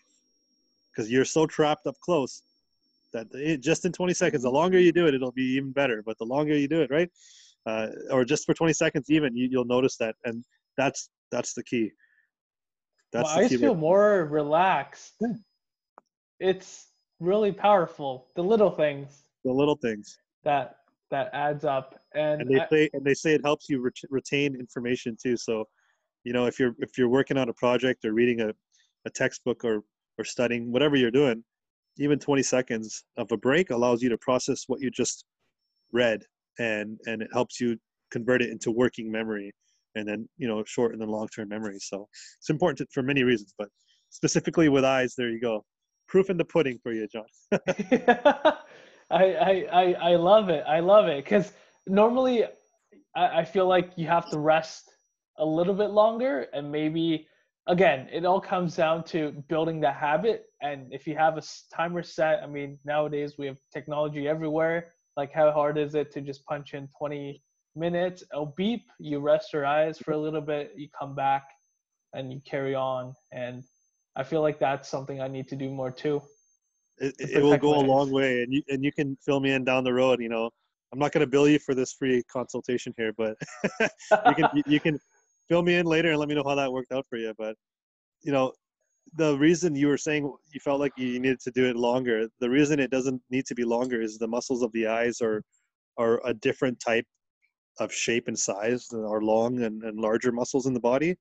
because 0.93 1.11
you're 1.11 1.25
so 1.25 1.45
trapped 1.45 1.87
up 1.87 1.95
close 2.01 2.43
that 3.13 3.27
it, 3.33 3.61
just 3.61 3.85
in 3.85 3.91
20 3.91 4.13
seconds 4.13 4.43
the 4.43 4.49
longer 4.49 4.79
you 4.79 4.91
do 4.91 5.07
it 5.07 5.13
it'll 5.13 5.31
be 5.31 5.43
even 5.43 5.71
better 5.71 6.03
but 6.05 6.17
the 6.17 6.25
longer 6.25 6.55
you 6.55 6.67
do 6.67 6.81
it 6.81 6.89
right 6.91 7.09
uh, 7.65 7.87
or 8.11 8.25
just 8.25 8.45
for 8.45 8.53
20 8.53 8.73
seconds 8.73 9.09
even 9.09 9.35
you, 9.35 9.47
you'll 9.49 9.65
notice 9.65 9.95
that 9.97 10.15
and 10.25 10.43
that's 10.77 11.09
that's 11.31 11.53
the 11.53 11.63
key 11.63 11.91
that's 13.13 13.29
My 13.29 13.35
the 13.35 13.45
eyes 13.45 13.49
key 13.49 13.57
feel 13.57 13.75
more 13.75 14.25
relaxed. 14.25 15.21
It's 16.39 16.87
really 17.19 17.51
powerful. 17.51 18.27
The 18.35 18.41
little 18.43 18.71
things 18.71 19.29
the 19.45 19.53
little 19.53 19.75
things 19.75 20.17
that 20.43 20.77
that 21.11 21.29
adds 21.33 21.63
up. 21.63 21.99
And, 22.15 22.41
and 22.41 22.49
they 22.49 22.59
I- 22.59 22.67
say 22.69 22.89
and 22.93 23.05
they 23.05 23.13
say 23.13 23.33
it 23.35 23.41
helps 23.43 23.69
you 23.69 23.81
ret- 23.81 24.09
retain 24.09 24.55
information 24.55 25.15
too 25.21 25.37
so 25.37 25.65
you 26.23 26.33
know 26.33 26.47
if 26.47 26.59
you're 26.59 26.75
if 26.79 26.97
you're 26.97 27.09
working 27.09 27.37
on 27.37 27.49
a 27.49 27.53
project 27.53 28.03
or 28.03 28.13
reading 28.13 28.41
a, 28.41 28.51
a 29.05 29.09
textbook 29.09 29.63
or 29.63 29.83
or 30.17 30.23
studying 30.23 30.71
whatever 30.71 30.95
you're 30.95 31.11
doing 31.11 31.43
even 31.97 32.19
20 32.19 32.41
seconds 32.43 33.03
of 33.17 33.31
a 33.31 33.37
break 33.37 33.69
allows 33.69 34.01
you 34.01 34.09
to 34.09 34.17
process 34.17 34.63
what 34.67 34.81
you 34.81 34.89
just 34.89 35.25
read 35.91 36.23
and 36.59 36.99
and 37.05 37.21
it 37.21 37.29
helps 37.33 37.59
you 37.59 37.77
convert 38.11 38.41
it 38.41 38.49
into 38.49 38.71
working 38.71 39.11
memory 39.11 39.51
and 39.95 40.07
then 40.07 40.27
you 40.37 40.47
know 40.47 40.63
short 40.65 40.93
and 40.93 41.01
then 41.01 41.09
long 41.09 41.27
term 41.27 41.49
memory. 41.49 41.77
So 41.79 42.07
it's 42.39 42.49
important 42.49 42.77
to, 42.79 42.87
for 42.91 43.03
many 43.03 43.23
reasons 43.23 43.53
but 43.57 43.69
specifically 44.09 44.69
with 44.69 44.83
eyes 44.83 45.13
there 45.17 45.29
you 45.29 45.39
go. 45.39 45.63
Proof 46.07 46.29
in 46.29 46.37
the 46.37 46.45
pudding 46.45 46.79
for 46.81 46.93
you 46.93 47.07
john. 47.07 47.25
I, 49.11 49.67
I 49.71 49.95
I 50.01 50.15
love 50.15 50.49
it. 50.49 50.63
I 50.67 50.79
love 50.79 51.07
it. 51.07 51.23
Because 51.23 51.53
normally 51.87 52.45
I, 53.15 53.39
I 53.39 53.45
feel 53.45 53.67
like 53.67 53.91
you 53.95 54.07
have 54.07 54.29
to 54.31 54.39
rest 54.39 54.89
a 55.37 55.45
little 55.45 55.73
bit 55.73 55.89
longer, 55.89 56.47
and 56.53 56.71
maybe 56.71 57.27
again 57.67 58.07
it 58.11 58.25
all 58.25 58.41
comes 58.41 58.75
down 58.75 59.03
to 59.05 59.31
building 59.47 59.79
the 59.79 59.91
habit. 59.91 60.45
And 60.61 60.91
if 60.91 61.07
you 61.07 61.15
have 61.15 61.37
a 61.37 61.43
timer 61.73 62.03
set, 62.03 62.41
I 62.43 62.47
mean 62.47 62.77
nowadays 62.85 63.35
we 63.37 63.47
have 63.47 63.57
technology 63.73 64.27
everywhere. 64.27 64.93
Like 65.15 65.31
how 65.33 65.51
hard 65.51 65.77
is 65.77 65.95
it 65.95 66.11
to 66.13 66.21
just 66.21 66.45
punch 66.45 66.73
in 66.73 66.89
20 66.97 67.41
minutes? 67.75 68.23
A 68.33 68.45
beep, 68.45 68.85
you 68.99 69.19
rest 69.19 69.53
your 69.53 69.65
eyes 69.65 69.97
for 69.97 70.11
a 70.11 70.17
little 70.17 70.41
bit, 70.41 70.73
you 70.75 70.87
come 70.97 71.15
back, 71.15 71.43
and 72.13 72.31
you 72.31 72.41
carry 72.45 72.75
on. 72.75 73.13
And 73.31 73.63
I 74.15 74.23
feel 74.23 74.41
like 74.41 74.59
that's 74.59 74.89
something 74.89 75.21
I 75.21 75.27
need 75.27 75.47
to 75.49 75.55
do 75.55 75.69
more 75.69 75.91
too. 75.91 76.21
it, 76.99 77.15
it 77.19 77.41
will 77.41 77.57
go 77.57 77.75
a 77.75 77.81
long 77.81 78.11
way 78.11 78.43
and 78.43 78.53
you 78.53 78.61
and 78.69 78.83
you 78.83 78.91
can 78.91 79.17
fill 79.25 79.39
me 79.39 79.51
in 79.51 79.63
down 79.63 79.83
the 79.83 79.93
road 79.93 80.21
you 80.21 80.29
know 80.29 80.49
i'm 80.91 80.99
not 80.99 81.11
going 81.11 81.21
to 81.21 81.27
bill 81.27 81.47
you 81.47 81.57
for 81.57 81.73
this 81.73 81.91
free 81.91 82.21
consultation 82.31 82.93
here 82.97 83.11
but 83.17 83.35
you 84.27 84.35
can 84.35 84.63
you 84.67 84.79
can 84.79 84.99
fill 85.47 85.61
me 85.63 85.75
in 85.75 85.85
later 85.85 86.11
and 86.11 86.19
let 86.19 86.29
me 86.29 86.35
know 86.35 86.43
how 86.45 86.55
that 86.55 86.71
worked 86.71 86.91
out 86.91 87.05
for 87.09 87.17
you 87.17 87.33
but 87.37 87.55
you 88.23 88.31
know 88.31 88.53
the 89.15 89.37
reason 89.37 89.75
you 89.75 89.87
were 89.87 89.97
saying 89.97 90.23
you 90.53 90.59
felt 90.59 90.79
like 90.79 90.91
you 90.97 91.19
needed 91.19 91.39
to 91.39 91.51
do 91.51 91.65
it 91.65 91.75
longer 91.75 92.27
the 92.39 92.49
reason 92.49 92.79
it 92.79 92.91
doesn't 92.91 93.21
need 93.29 93.45
to 93.45 93.55
be 93.55 93.63
longer 93.63 94.01
is 94.01 94.17
the 94.17 94.27
muscles 94.27 94.63
of 94.63 94.71
the 94.73 94.87
eyes 94.87 95.21
are 95.21 95.43
are 95.97 96.21
a 96.25 96.33
different 96.33 96.79
type 96.79 97.05
of 97.79 97.93
shape 97.93 98.27
and 98.27 98.37
size 98.37 98.87
than 98.87 99.03
our 99.05 99.21
long 99.21 99.61
and, 99.63 99.83
and 99.83 99.99
larger 99.99 100.31
muscles 100.31 100.67
in 100.67 100.73
the 100.73 100.79
body. 100.79 101.15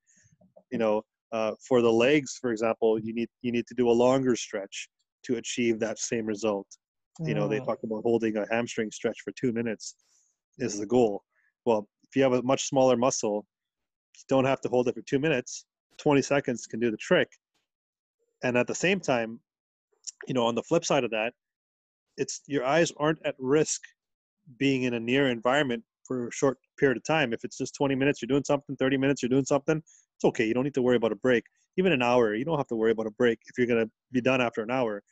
You 0.70 0.78
know 0.78 1.02
uh, 1.32 1.52
for 1.66 1.82
the 1.82 1.92
legs 1.92 2.36
for 2.40 2.50
example 2.52 2.98
you 2.98 3.14
need 3.14 3.28
you 3.42 3.52
need 3.52 3.66
to 3.68 3.74
do 3.74 3.88
a 3.90 3.92
longer 4.06 4.36
stretch 4.36 4.88
to 5.24 5.36
achieve 5.36 5.78
that 5.80 5.98
same 5.98 6.26
result. 6.26 6.66
You 7.26 7.34
know 7.34 7.48
they 7.48 7.60
Mm. 7.60 7.66
talk 7.66 7.78
about 7.84 8.02
holding 8.02 8.36
a 8.36 8.46
hamstring 8.50 8.90
stretch 8.90 9.20
for 9.22 9.32
two 9.32 9.52
minutes 9.52 9.96
is 10.58 10.78
the 10.78 10.86
goal. 10.86 11.22
Well 11.64 11.88
if 12.04 12.16
you 12.16 12.22
have 12.22 12.32
a 12.34 12.42
much 12.42 12.68
smaller 12.68 12.96
muscle 12.96 13.46
don't 14.28 14.44
have 14.44 14.60
to 14.62 14.68
hold 14.68 14.88
it 14.88 14.94
for 14.94 15.02
two 15.02 15.18
minutes 15.18 15.64
20 15.98 16.22
seconds 16.22 16.66
can 16.66 16.80
do 16.80 16.90
the 16.90 16.96
trick. 16.96 17.30
And 18.42 18.56
at 18.56 18.66
the 18.66 18.74
same 18.74 19.00
time, 19.00 19.40
you 20.26 20.34
know, 20.34 20.46
on 20.46 20.54
the 20.54 20.62
flip 20.62 20.84
side 20.84 21.04
of 21.04 21.10
that, 21.10 21.32
it's 22.16 22.40
your 22.46 22.64
eyes 22.64 22.92
aren't 22.96 23.24
at 23.24 23.34
risk 23.38 23.82
being 24.58 24.82
in 24.82 24.94
a 24.94 25.00
near 25.00 25.28
environment 25.28 25.82
for 26.04 26.28
a 26.28 26.32
short 26.32 26.58
period 26.78 26.96
of 26.96 27.04
time. 27.04 27.32
If 27.32 27.44
it's 27.44 27.56
just 27.56 27.74
20 27.74 27.94
minutes, 27.94 28.20
you're 28.20 28.26
doing 28.26 28.44
something, 28.44 28.76
30 28.76 28.96
minutes, 28.96 29.22
you're 29.22 29.28
doing 29.28 29.44
something, 29.44 29.76
it's 29.76 30.24
okay. 30.24 30.44
You 30.44 30.54
don't 30.54 30.64
need 30.64 30.74
to 30.74 30.82
worry 30.82 30.96
about 30.96 31.12
a 31.12 31.16
break. 31.16 31.44
Even 31.78 31.92
an 31.92 32.02
hour, 32.02 32.34
you 32.34 32.44
don't 32.44 32.58
have 32.58 32.66
to 32.68 32.76
worry 32.76 32.90
about 32.90 33.06
a 33.06 33.12
break 33.12 33.38
if 33.46 33.56
you're 33.56 33.66
going 33.66 33.84
to 33.84 33.90
be 34.10 34.20
done 34.20 34.40
after 34.40 34.62
an 34.62 34.70
hour. 34.70 35.02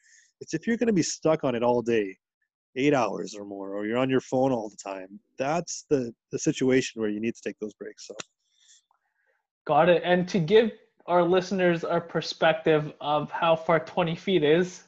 It's 0.41 0.55
if 0.55 0.67
you're 0.67 0.77
going 0.77 0.89
to 0.89 0.93
be 0.93 1.03
stuck 1.03 1.45
on 1.45 1.55
it 1.55 1.63
all 1.63 1.83
day, 1.83 2.17
eight 2.77 2.95
hours 2.95 3.35
or 3.35 3.45
more, 3.45 3.75
or 3.75 3.87
you're 3.87 3.99
on 3.99 4.11
your 4.11 4.21
phone 4.21 4.53
all 4.53 4.69
the 4.69 4.77
time. 4.77 5.21
That's 5.39 5.87
the, 5.89 6.13
the 6.33 6.39
situation 6.39 7.01
where 7.01 7.11
you 7.11 7.21
need 7.21 7.35
to 7.35 7.43
take 7.43 7.59
those 7.61 7.75
breaks. 7.75 8.07
So, 8.07 8.15
got 9.67 9.89
it. 9.89 10.03
And 10.05 10.29
to 10.29 10.39
give 10.39 10.73
our 11.07 11.23
listeners 11.23 11.85
a 11.89 12.01
perspective 12.01 12.93
of 13.01 13.31
how 13.31 13.57
far 13.57 13.81
20 13.81 14.15
feet 14.15 14.45
is, 14.45 14.85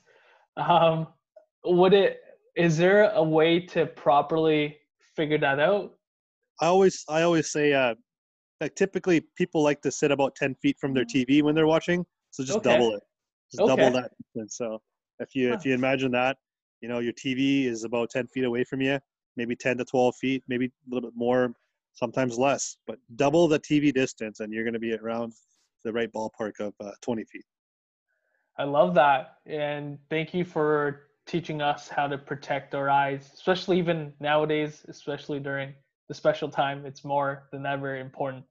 um, 0.56 1.08
would 1.64 1.92
it 1.92 2.20
is 2.54 2.76
there 2.76 3.10
a 3.10 3.22
way 3.22 3.60
to 3.60 3.86
properly 3.86 4.76
figure 5.16 5.38
that 5.38 5.58
out? 5.58 5.94
I 6.60 6.66
always 6.66 7.04
I 7.08 7.22
always 7.22 7.50
say 7.50 7.72
uh, 7.72 7.94
like 8.60 8.74
typically 8.74 9.22
people 9.36 9.62
like 9.62 9.80
to 9.82 9.90
sit 9.90 10.10
about 10.10 10.34
10 10.36 10.54
feet 10.56 10.76
from 10.78 10.94
their 10.94 11.04
TV 11.04 11.42
when 11.42 11.54
they're 11.54 11.66
watching, 11.66 12.04
so 12.30 12.44
just 12.44 12.58
Okay. 12.58 12.70
double 12.70 12.94
it, 12.94 13.02
just 13.50 13.62
Okay. 13.62 13.76
double 13.76 13.92
that. 13.92 14.10
distance. 14.34 14.56
so 14.56 14.80
if 15.18 15.34
you 15.34 15.52
if 15.52 15.64
you 15.64 15.74
imagine 15.74 16.12
that, 16.12 16.36
you 16.80 16.88
know 16.88 16.98
your 16.98 17.12
TV 17.14 17.66
is 17.66 17.84
about 17.84 18.10
10 18.10 18.28
feet 18.28 18.44
away 18.44 18.64
from 18.64 18.80
you, 18.80 18.98
maybe 19.36 19.56
10 19.56 19.78
to 19.78 19.84
12 19.84 20.16
feet, 20.16 20.42
maybe 20.48 20.66
a 20.66 20.94
little 20.94 21.08
bit 21.10 21.16
more, 21.16 21.54
sometimes 21.94 22.38
less, 22.38 22.76
but 22.86 22.98
double 23.16 23.48
the 23.48 23.60
TV 23.60 23.92
distance, 23.92 24.40
and 24.40 24.52
you're 24.52 24.64
going 24.64 24.72
to 24.74 24.80
be 24.80 24.94
around 24.94 25.32
the 25.84 25.92
right 25.92 26.12
ballpark 26.12 26.60
of 26.60 26.74
uh, 26.80 26.92
20 27.00 27.24
feet. 27.24 27.44
I 28.58 28.64
love 28.64 28.94
that. 28.94 29.38
And 29.46 29.98
thank 30.10 30.34
you 30.34 30.44
for 30.44 31.08
teaching 31.26 31.62
us 31.62 31.88
how 31.88 32.06
to 32.06 32.18
protect 32.18 32.74
our 32.74 32.90
eyes, 32.90 33.30
especially 33.34 33.78
even 33.78 34.12
nowadays, 34.20 34.84
especially 34.88 35.40
during 35.40 35.74
the 36.08 36.14
special 36.14 36.48
time. 36.48 36.84
It's 36.84 37.04
more 37.04 37.44
than 37.52 37.64
ever 37.64 37.96
important 37.96 38.44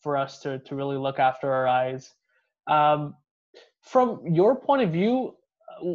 for 0.00 0.16
us 0.16 0.38
to, 0.40 0.58
to 0.60 0.74
really 0.74 0.96
look 0.96 1.18
after 1.18 1.52
our 1.52 1.66
eyes. 1.66 2.12
Um, 2.66 3.14
from 3.80 4.26
your 4.26 4.56
point 4.56 4.82
of 4.82 4.90
view, 4.90 5.34
uh, 5.82 5.94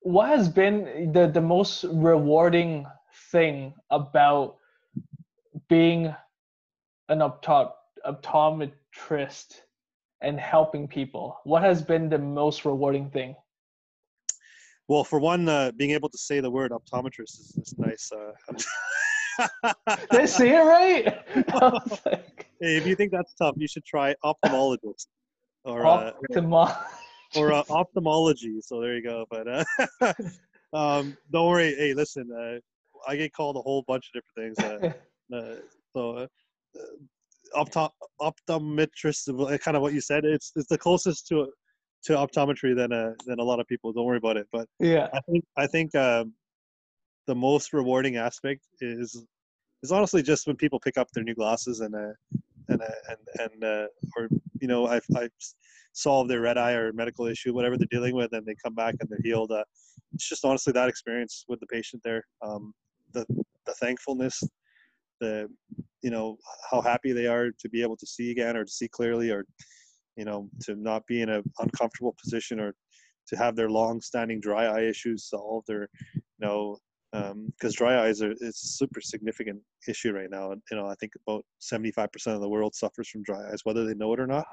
what 0.00 0.28
has 0.28 0.48
been 0.48 1.12
the, 1.12 1.28
the 1.28 1.40
most 1.40 1.84
rewarding 1.84 2.86
thing 3.30 3.74
about 3.90 4.56
being 5.70 6.14
an 7.08 7.20
opto- 7.20 7.72
optometrist 8.06 9.60
and 10.20 10.38
helping 10.38 10.86
people? 10.86 11.38
What 11.44 11.62
has 11.62 11.80
been 11.80 12.10
the 12.10 12.18
most 12.18 12.66
rewarding 12.66 13.08
thing? 13.08 13.34
Well, 14.88 15.04
for 15.04 15.20
one, 15.20 15.48
uh, 15.48 15.70
being 15.76 15.92
able 15.92 16.08
to 16.08 16.18
say 16.18 16.40
the 16.40 16.50
word 16.50 16.72
optometrist 16.72 17.38
is, 17.40 17.56
is 17.62 17.74
nice. 17.78 18.10
Uh, 18.12 18.32
Did 20.10 20.20
I 20.20 20.24
say 20.26 20.50
it 20.50 20.60
right? 20.60 21.18
Like, 22.04 22.46
Hey, 22.60 22.76
if 22.76 22.86
you 22.86 22.94
think 22.94 23.12
that's 23.12 23.32
tough, 23.34 23.54
you 23.56 23.66
should 23.66 23.84
try 23.86 24.14
ophthalmologist 24.22 25.06
or 25.64 25.86
uh, 25.86 26.10
or 27.36 27.52
uh, 27.52 27.62
ophthalmology. 27.70 28.60
So 28.60 28.80
there 28.80 28.96
you 28.96 29.02
go. 29.02 29.24
But 29.30 29.46
uh, 29.48 30.12
um, 30.76 31.16
don't 31.32 31.48
worry. 31.48 31.74
Hey, 31.76 31.94
listen, 31.94 32.28
uh, 32.36 32.58
I 33.08 33.16
get 33.16 33.32
called 33.32 33.56
a 33.56 33.60
whole 33.60 33.82
bunch 33.86 34.10
of 34.12 34.20
different 34.20 34.58
things. 34.58 34.92
Uh, 35.32 35.56
so 35.94 36.10
uh, 36.12 36.26
uh, 36.78 37.64
opto- 37.64 37.90
optometrist, 38.20 39.60
kind 39.60 39.76
of 39.76 39.82
what 39.82 39.92
you 39.92 40.00
said. 40.00 40.24
It's 40.24 40.52
it's 40.56 40.68
the 40.68 40.78
closest 40.78 41.26
to 41.28 41.48
to 42.04 42.12
optometry 42.14 42.74
than 42.74 42.92
uh, 42.92 43.12
than 43.26 43.38
a 43.38 43.44
lot 43.44 43.60
of 43.60 43.66
people. 43.66 43.92
Don't 43.92 44.04
worry 44.04 44.18
about 44.18 44.36
it. 44.36 44.46
But 44.52 44.66
yeah. 44.78 45.08
I 45.12 45.20
think 45.30 45.44
I 45.56 45.66
think 45.66 45.94
um, 45.94 46.32
the 47.26 47.34
most 47.34 47.72
rewarding 47.72 48.16
aspect 48.16 48.66
is 48.80 49.24
is 49.82 49.92
honestly 49.92 50.22
just 50.22 50.46
when 50.46 50.56
people 50.56 50.80
pick 50.80 50.98
up 50.98 51.08
their 51.12 51.24
new 51.24 51.34
glasses 51.34 51.80
and 51.80 51.94
uh, 51.94 52.12
and 52.68 52.82
uh, 52.82 52.86
and 53.08 53.50
and 53.52 53.64
uh, 53.64 53.86
or 54.16 54.28
you 54.60 54.68
know 54.68 54.86
I've 54.86 55.06
I've 55.16 55.30
solved 55.92 56.30
their 56.30 56.40
red 56.40 56.56
eye 56.56 56.72
or 56.72 56.92
medical 56.92 57.26
issue 57.26 57.52
whatever 57.52 57.76
they're 57.76 57.86
dealing 57.90 58.14
with 58.14 58.32
and 58.32 58.46
they 58.46 58.54
come 58.62 58.74
back 58.74 58.94
and 59.00 59.08
they're 59.08 59.18
healed. 59.22 59.50
Uh, 59.50 59.64
it's 60.12 60.28
just 60.28 60.44
honestly 60.44 60.72
that 60.72 60.88
experience 60.88 61.44
with 61.48 61.60
the 61.60 61.66
patient 61.66 62.02
there, 62.04 62.24
um, 62.42 62.72
the 63.12 63.24
the 63.66 63.72
thankfulness, 63.80 64.42
the 65.20 65.48
you 66.02 66.10
know 66.10 66.36
how 66.70 66.80
happy 66.80 67.12
they 67.12 67.26
are 67.26 67.50
to 67.58 67.68
be 67.68 67.82
able 67.82 67.96
to 67.96 68.06
see 68.06 68.30
again 68.30 68.56
or 68.56 68.64
to 68.64 68.70
see 68.70 68.88
clearly 68.88 69.30
or 69.30 69.44
you 70.16 70.24
know 70.24 70.48
to 70.60 70.74
not 70.74 71.06
be 71.06 71.22
in 71.22 71.28
an 71.28 71.42
uncomfortable 71.60 72.14
position 72.22 72.58
or 72.58 72.74
to 73.28 73.36
have 73.36 73.54
their 73.54 73.70
long-standing 73.70 74.40
dry 74.40 74.66
eye 74.66 74.82
issues 74.82 75.28
solved 75.28 75.70
or 75.70 75.88
you 76.14 76.22
know 76.40 76.78
because 77.12 77.74
dry 77.74 78.04
eyes 78.04 78.22
are 78.22 78.32
it's 78.32 78.62
a 78.64 78.68
super 78.68 79.00
significant 79.00 79.60
issue 79.88 80.12
right 80.12 80.30
now. 80.30 80.52
And 80.52 80.62
you 80.70 80.76
know 80.76 80.86
i 80.86 80.94
think 80.94 81.12
about 81.26 81.44
75% 81.60 82.34
of 82.34 82.40
the 82.40 82.48
world 82.48 82.74
suffers 82.74 83.08
from 83.08 83.22
dry 83.22 83.50
eyes 83.50 83.60
whether 83.64 83.84
they 83.84 83.94
know 83.94 84.12
it 84.12 84.20
or 84.20 84.26
not. 84.26 84.46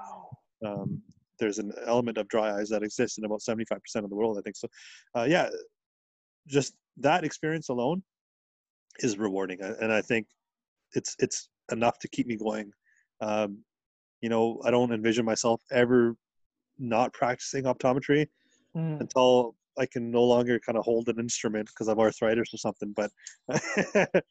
Um, 0.65 1.01
there's 1.39 1.59
an 1.59 1.71
element 1.85 2.17
of 2.17 2.27
dry 2.29 2.57
eyes 2.57 2.69
that 2.69 2.81
exists 2.81 3.19
in 3.19 3.25
about 3.25 3.41
75% 3.41 3.79
of 3.97 4.09
the 4.09 4.15
world 4.15 4.37
i 4.37 4.41
think. 4.41 4.55
So 4.55 4.67
uh, 5.15 5.27
yeah 5.29 5.49
just 6.47 6.73
that 6.97 7.23
experience 7.23 7.69
alone 7.69 8.01
is 8.99 9.17
rewarding. 9.17 9.59
And 9.61 9.91
i 9.91 10.01
think 10.01 10.27
it's 10.93 11.15
it's 11.19 11.49
enough 11.71 11.99
to 11.99 12.07
keep 12.07 12.27
me 12.27 12.35
going 12.35 12.71
um, 13.21 13.57
you 14.21 14.29
know 14.29 14.61
i 14.65 14.71
don't 14.71 14.93
envision 14.93 15.25
myself 15.25 15.61
ever 15.71 16.15
not 16.79 17.13
practicing 17.13 17.63
optometry 17.63 18.27
Mm. 18.75 19.01
until 19.01 19.55
I 19.79 19.85
can 19.85 20.11
no 20.11 20.23
longer 20.23 20.59
kind 20.59 20.77
of 20.77 20.83
hold 20.83 21.09
an 21.09 21.19
instrument 21.19 21.67
because 21.67 21.87
of 21.87 21.99
arthritis 21.99 22.53
or 22.53 22.57
something, 22.57 22.93
but 22.95 23.11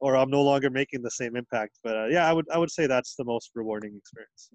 or 0.00 0.16
I'm 0.16 0.30
no 0.30 0.42
longer 0.42 0.70
making 0.70 1.02
the 1.02 1.10
same 1.10 1.36
impact. 1.36 1.78
But 1.82 1.96
uh, 1.96 2.06
yeah, 2.06 2.26
I 2.26 2.32
would 2.32 2.46
I 2.50 2.58
would 2.58 2.70
say 2.70 2.86
that's 2.86 3.14
the 3.16 3.24
most 3.24 3.50
rewarding 3.54 3.94
experience, 3.96 4.50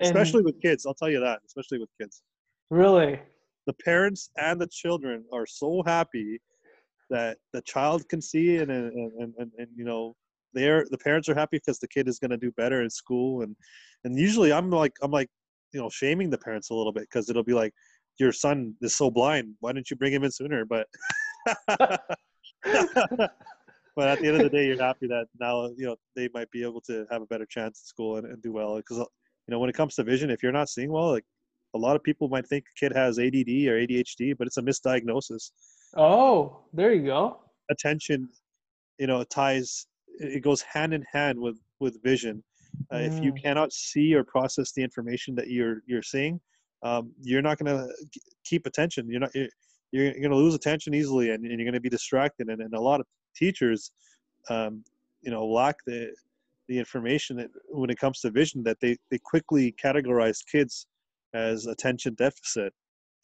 And 0.00 0.06
especially 0.06 0.42
with 0.42 0.60
kids. 0.60 0.84
I'll 0.86 0.94
tell 0.94 1.10
you 1.10 1.20
that, 1.20 1.40
especially 1.46 1.78
with 1.78 1.88
kids. 2.00 2.22
really, 2.70 3.20
The 3.66 3.74
parents 3.84 4.30
and 4.36 4.60
the 4.60 4.68
children 4.70 5.24
are 5.32 5.46
so 5.46 5.82
happy 5.86 6.40
that 7.12 7.38
the 7.52 7.62
child 7.62 8.08
can 8.08 8.20
see 8.20 8.56
and 8.56 8.70
and 8.70 9.12
and, 9.20 9.34
and, 9.38 9.52
and 9.58 9.68
you 9.76 9.84
know 9.84 10.16
they're 10.54 10.86
the 10.90 10.98
parents 10.98 11.28
are 11.28 11.34
happy 11.34 11.58
because 11.58 11.78
the 11.78 11.88
kid 11.88 12.08
is 12.08 12.18
going 12.18 12.30
to 12.30 12.36
do 12.36 12.50
better 12.52 12.82
in 12.82 12.90
school. 12.90 13.42
And 13.42 13.54
and 14.04 14.18
usually 14.18 14.52
I'm 14.52 14.70
like 14.70 14.92
I'm 15.02 15.12
like 15.12 15.28
you 15.72 15.80
know 15.80 15.88
shaming 15.88 16.30
the 16.30 16.38
parents 16.38 16.70
a 16.70 16.74
little 16.74 16.92
bit 16.92 17.04
because 17.04 17.30
it'll 17.30 17.44
be 17.44 17.54
like 17.54 17.72
your 18.18 18.32
son 18.32 18.74
is 18.80 18.96
so 18.96 19.10
blind. 19.10 19.54
Why 19.60 19.72
didn't 19.72 19.90
you 19.90 19.96
bring 19.96 20.12
him 20.12 20.24
in 20.24 20.30
sooner? 20.30 20.64
But 20.64 20.86
but 21.66 22.00
at 24.08 24.20
the 24.20 24.26
end 24.26 24.36
of 24.36 24.42
the 24.42 24.50
day 24.50 24.66
you're 24.66 24.82
happy 24.82 25.06
that 25.08 25.26
now 25.38 25.66
you 25.76 25.86
know 25.86 25.96
they 26.16 26.28
might 26.34 26.50
be 26.50 26.62
able 26.62 26.80
to 26.82 27.06
have 27.10 27.22
a 27.22 27.26
better 27.26 27.46
chance 27.46 27.80
at 27.82 27.88
school 27.88 28.16
and, 28.16 28.26
and 28.26 28.42
do 28.42 28.52
well. 28.52 28.76
Because 28.76 28.98
uh, 28.98 29.04
you 29.46 29.52
know 29.52 29.58
when 29.58 29.70
it 29.70 29.76
comes 29.76 29.94
to 29.96 30.02
vision 30.02 30.30
if 30.30 30.42
you're 30.42 30.52
not 30.52 30.68
seeing 30.68 30.90
well 30.90 31.12
like 31.12 31.24
a 31.74 31.78
lot 31.78 31.96
of 31.96 32.02
people 32.02 32.28
might 32.28 32.46
think 32.46 32.64
a 32.64 32.78
kid 32.78 32.92
has 32.92 33.18
add 33.18 33.34
or 33.34 33.80
adhd 33.80 34.36
but 34.38 34.46
it's 34.46 34.58
a 34.58 34.62
misdiagnosis 34.62 35.50
oh, 35.96 36.58
there 36.72 36.92
you 36.92 37.04
go. 37.06 37.38
attention 37.70 38.28
you 38.98 39.06
know 39.06 39.22
ties 39.24 39.86
it 40.18 40.42
goes 40.42 40.60
hand 40.62 40.92
in 40.92 41.02
hand 41.12 41.38
with 41.38 41.58
with 41.80 42.02
vision 42.02 42.42
uh, 42.92 42.96
if 42.98 43.22
you 43.22 43.32
Mm. 43.32 43.42
cannot 43.42 43.72
see 43.72 44.14
or 44.14 44.24
process 44.24 44.72
the 44.72 44.82
information 44.82 45.34
that 45.34 45.48
you're 45.48 45.78
you're 45.86 46.02
seeing 46.02 46.40
um, 46.82 47.12
you're 47.22 47.42
not 47.42 47.58
going 47.58 47.74
to 47.76 47.88
keep 48.44 48.66
attention 48.66 49.08
you're 49.08 49.20
not 49.20 49.34
you're, 49.34 49.48
you're 49.92 50.12
going 50.12 50.30
to 50.30 50.36
lose 50.36 50.54
attention 50.54 50.92
easily 50.94 51.30
and, 51.30 51.44
and 51.44 51.58
you're 51.58 51.64
going 51.70 51.74
to 51.74 51.80
be 51.80 51.88
distracted 51.88 52.48
and, 52.48 52.60
and 52.60 52.74
a 52.74 52.80
lot 52.80 53.00
of 53.00 53.06
teachers 53.36 53.92
um, 54.50 54.82
you 55.22 55.30
know 55.30 55.46
lack 55.46 55.76
the 55.86 56.12
the 56.68 56.78
information 56.78 57.36
that 57.36 57.48
when 57.70 57.90
it 57.90 57.98
comes 57.98 58.20
to 58.20 58.30
vision 58.30 58.62
that 58.62 58.78
they 58.80 58.96
they 59.10 59.18
quickly 59.18 59.74
categorize 59.82 60.38
kids 60.50 60.86
as 61.34 61.66
attention 61.66 62.14
deficit 62.14 62.72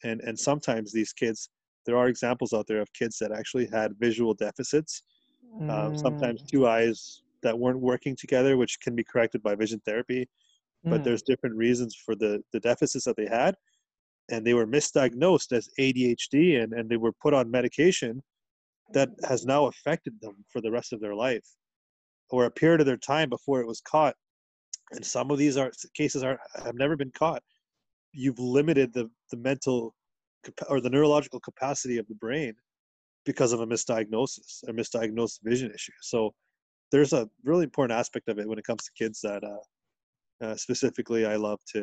and 0.03 0.21
and 0.21 0.37
sometimes 0.37 0.91
these 0.91 1.13
kids 1.13 1.49
there 1.89 1.97
are 2.01 2.07
examples 2.07 2.53
out 2.53 2.67
there 2.67 2.81
of 2.81 2.93
kids 2.93 3.17
that 3.19 3.31
actually 3.39 3.67
had 3.77 3.89
visual 4.07 4.33
deficits 4.45 4.93
um, 5.75 5.91
sometimes 5.95 6.39
Mm. 6.43 6.47
two 6.53 6.63
eyes 6.67 6.99
that 7.45 7.57
weren't 7.63 7.79
working 7.91 8.15
together 8.15 8.51
which 8.61 8.79
can 8.85 8.95
be 8.95 9.03
corrected 9.11 9.41
by 9.47 9.55
vision 9.55 9.79
therapy 9.89 10.21
but 10.91 11.01
Mm. 11.01 11.05
there's 11.05 11.23
different 11.31 11.55
reasons 11.65 11.91
for 12.05 12.13
the 12.23 12.33
the 12.53 12.59
deficits 12.71 13.05
that 13.05 13.17
they 13.21 13.29
had 13.41 13.53
and 14.31 14.39
they 14.45 14.53
were 14.59 14.67
misdiagnosed 14.77 15.51
as 15.59 15.65
ADHD 15.85 16.35
and, 16.61 16.69
and 16.77 16.85
they 16.89 16.97
were 17.05 17.15
put 17.25 17.33
on 17.39 17.49
medication 17.59 18.13
that 18.97 19.09
has 19.31 19.41
now 19.53 19.61
affected 19.71 20.13
them 20.21 20.35
for 20.51 20.59
the 20.61 20.71
rest 20.77 20.93
of 20.93 20.99
their 21.01 21.15
life 21.27 21.47
or 22.33 22.45
a 22.45 22.51
period 22.61 22.81
of 22.81 22.87
their 22.89 22.97
time 23.13 23.29
before 23.37 23.59
it 23.61 23.67
was 23.73 23.81
caught 23.93 24.15
and 24.93 25.03
some 25.15 25.27
of 25.31 25.37
these 25.43 25.57
are 25.61 25.71
cases 26.01 26.21
are 26.27 26.37
have 26.67 26.75
never 26.83 26.95
been 27.03 27.11
caught 27.23 27.43
you've 28.23 28.39
limited 28.57 28.89
the 28.97 29.05
the 29.31 29.37
mental 29.49 29.95
or 30.69 30.79
the 30.81 30.89
neurological 30.89 31.39
capacity 31.39 31.97
of 31.97 32.07
the 32.07 32.15
brain 32.15 32.53
because 33.25 33.51
of 33.53 33.59
a 33.61 33.67
misdiagnosis 33.67 34.63
or 34.67 34.73
misdiagnosed 34.73 35.39
vision 35.43 35.71
issue 35.73 35.97
so 36.01 36.33
there's 36.91 37.13
a 37.13 37.29
really 37.43 37.65
important 37.65 37.97
aspect 37.99 38.27
of 38.29 38.39
it 38.39 38.47
when 38.47 38.57
it 38.59 38.65
comes 38.65 38.83
to 38.83 38.91
kids 39.03 39.19
that 39.21 39.43
uh, 39.43 39.63
Uh, 40.41 40.55
specifically, 40.55 41.23
I 41.33 41.35
love 41.35 41.59
to, 41.73 41.81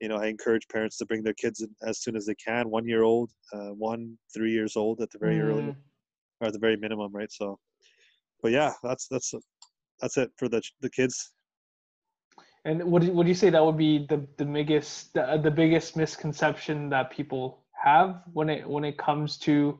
you 0.00 0.08
know, 0.08 0.18
I 0.24 0.26
encourage 0.34 0.66
parents 0.76 0.96
to 0.98 1.06
bring 1.10 1.22
their 1.22 1.38
kids 1.42 1.58
in 1.64 1.70
as 1.90 1.96
soon 2.02 2.16
as 2.16 2.24
they 2.24 2.34
can. 2.48 2.64
One 2.78 2.86
year 2.92 3.02
old, 3.12 3.28
uh, 3.56 3.72
one, 3.90 4.02
three 4.34 4.52
years 4.58 4.74
old 4.82 4.96
at 5.04 5.10
the 5.12 5.18
very 5.24 5.38
early, 5.48 5.68
Mm. 5.68 5.76
or 6.40 6.44
at 6.48 6.54
the 6.56 6.64
very 6.66 6.78
minimum, 6.84 7.10
right? 7.20 7.32
So, 7.40 7.46
but 8.42 8.52
yeah, 8.58 8.72
that's 8.86 9.04
that's 9.12 9.30
that's 10.00 10.16
it 10.22 10.30
for 10.38 10.48
the 10.48 10.60
the 10.84 10.92
kids. 10.98 11.16
And 12.64 12.82
would 12.90 13.04
you- 13.04 13.12
would 13.12 13.28
you 13.28 13.34
say 13.34 13.50
that 13.50 13.64
would 13.64 13.76
be 13.76 14.06
the 14.06 14.26
the 14.36 14.44
biggest 14.44 15.14
the, 15.14 15.40
the 15.42 15.50
biggest 15.50 15.96
misconception 15.96 16.90
that 16.90 17.10
people 17.10 17.64
have 17.84 18.22
when 18.32 18.50
it 18.50 18.68
when 18.68 18.84
it 18.84 18.98
comes 18.98 19.38
to 19.38 19.78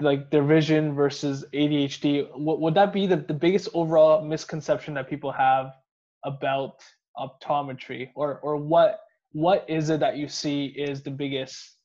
like 0.00 0.30
their 0.30 0.44
vision 0.44 0.94
versus 0.94 1.44
ADHD? 1.52 2.28
What 2.36 2.60
would 2.60 2.74
that 2.74 2.92
be 2.92 3.06
the, 3.06 3.16
the 3.16 3.34
biggest 3.34 3.68
overall 3.74 4.24
misconception 4.24 4.94
that 4.94 5.08
people 5.08 5.32
have 5.32 5.72
about 6.24 6.80
optometry, 7.16 8.10
or 8.14 8.38
or 8.40 8.56
what 8.56 9.00
what 9.32 9.64
is 9.68 9.90
it 9.90 10.00
that 10.00 10.16
you 10.16 10.28
see 10.28 10.66
is 10.66 11.02
the 11.02 11.10
biggest 11.10 11.76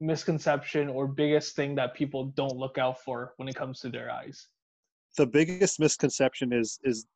misconception 0.00 0.88
or 0.88 1.06
biggest 1.06 1.56
thing 1.56 1.74
that 1.74 1.94
people 1.94 2.26
don't 2.36 2.56
look 2.56 2.78
out 2.78 3.00
for 3.02 3.34
when 3.36 3.48
it 3.48 3.54
comes 3.56 3.80
to 3.80 3.88
their 3.88 4.10
eyes? 4.10 4.46
The 5.16 5.26
biggest 5.26 5.80
misconception 5.80 6.52
is 6.52 6.78
is 6.84 7.06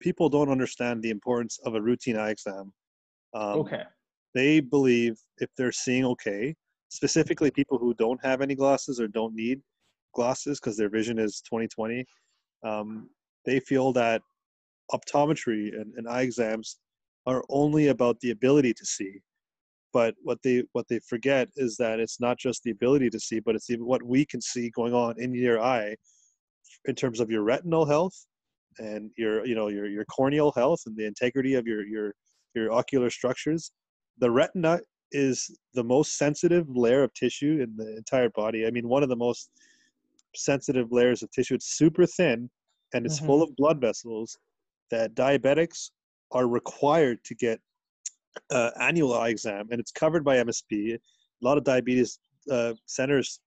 people 0.00 0.28
don't 0.28 0.48
understand 0.48 1.02
the 1.02 1.10
importance 1.10 1.58
of 1.64 1.74
a 1.74 1.80
routine 1.80 2.16
eye 2.16 2.30
exam. 2.30 2.72
Um, 3.34 3.60
Okay. 3.60 3.84
they 4.34 4.60
believe 4.60 5.18
if 5.38 5.50
they're 5.56 5.72
seeing 5.72 6.04
okay, 6.04 6.54
specifically 6.88 7.50
people 7.50 7.78
who 7.78 7.94
don't 7.94 8.24
have 8.24 8.40
any 8.40 8.54
glasses 8.54 9.00
or 9.00 9.08
don't 9.08 9.34
need 9.34 9.60
glasses 10.14 10.58
because 10.58 10.76
their 10.76 10.88
vision 10.88 11.18
is 11.18 11.40
2020, 11.42 12.04
um, 12.64 13.08
they 13.44 13.60
feel 13.60 13.92
that 13.92 14.22
optometry 14.92 15.80
and, 15.80 15.94
and 15.96 16.08
eye 16.08 16.22
exams 16.22 16.78
are 17.26 17.44
only 17.48 17.88
about 17.88 18.18
the 18.20 18.30
ability 18.30 18.74
to 18.74 18.84
see. 18.84 19.20
But 19.92 20.14
what 20.22 20.38
they 20.42 20.62
what 20.72 20.86
they 20.88 21.00
forget 21.00 21.48
is 21.56 21.76
that 21.78 21.98
it's 21.98 22.20
not 22.20 22.38
just 22.38 22.62
the 22.62 22.70
ability 22.70 23.10
to 23.10 23.18
see, 23.18 23.40
but 23.40 23.56
it's 23.56 23.70
even 23.70 23.84
what 23.84 24.02
we 24.02 24.24
can 24.24 24.40
see 24.40 24.70
going 24.70 24.94
on 24.94 25.20
in 25.20 25.34
your 25.34 25.60
eye 25.60 25.96
in 26.84 26.94
terms 26.94 27.18
of 27.18 27.30
your 27.30 27.42
retinal 27.42 27.84
health 27.84 28.14
and 28.78 29.10
your 29.16 29.44
you 29.44 29.54
know 29.54 29.68
your 29.68 29.86
your 29.86 30.04
corneal 30.06 30.52
health 30.52 30.82
and 30.86 30.96
the 30.96 31.04
integrity 31.04 31.54
of 31.54 31.66
your 31.66 31.84
your 31.86 32.14
your 32.54 32.72
ocular 32.72 33.10
structures 33.10 33.72
the 34.18 34.30
retina 34.30 34.80
is 35.12 35.50
the 35.74 35.82
most 35.82 36.16
sensitive 36.16 36.66
layer 36.68 37.02
of 37.02 37.12
tissue 37.14 37.60
in 37.60 37.76
the 37.76 37.96
entire 37.96 38.30
body. 38.30 38.66
I 38.66 38.70
mean 38.70 38.88
one 38.88 39.02
of 39.02 39.08
the 39.08 39.16
most 39.16 39.50
sensitive 40.36 40.92
layers 40.92 41.22
of 41.22 41.30
tissue. 41.32 41.54
It's 41.54 41.76
super 41.76 42.06
thin 42.06 42.48
and 42.94 43.06
it's 43.06 43.18
full 43.18 43.42
of 43.42 43.54
blood 43.56 43.80
vessels 43.80 44.36
that 44.90 45.14
diabetics 45.14 45.90
are 46.32 46.46
required 46.46 47.22
to 47.24 47.34
get 47.34 47.60
uh, 48.52 48.70
annual 48.80 49.14
eye 49.14 49.28
exam 49.28 49.66
and 49.70 49.80
it's 49.80 49.90
covered 49.90 50.24
by 50.24 50.36
msp 50.36 50.94
a 50.94 50.98
lot 51.40 51.58
of 51.58 51.64
diabetes 51.64 52.20
uh, 52.50 52.72
centers 52.86 53.40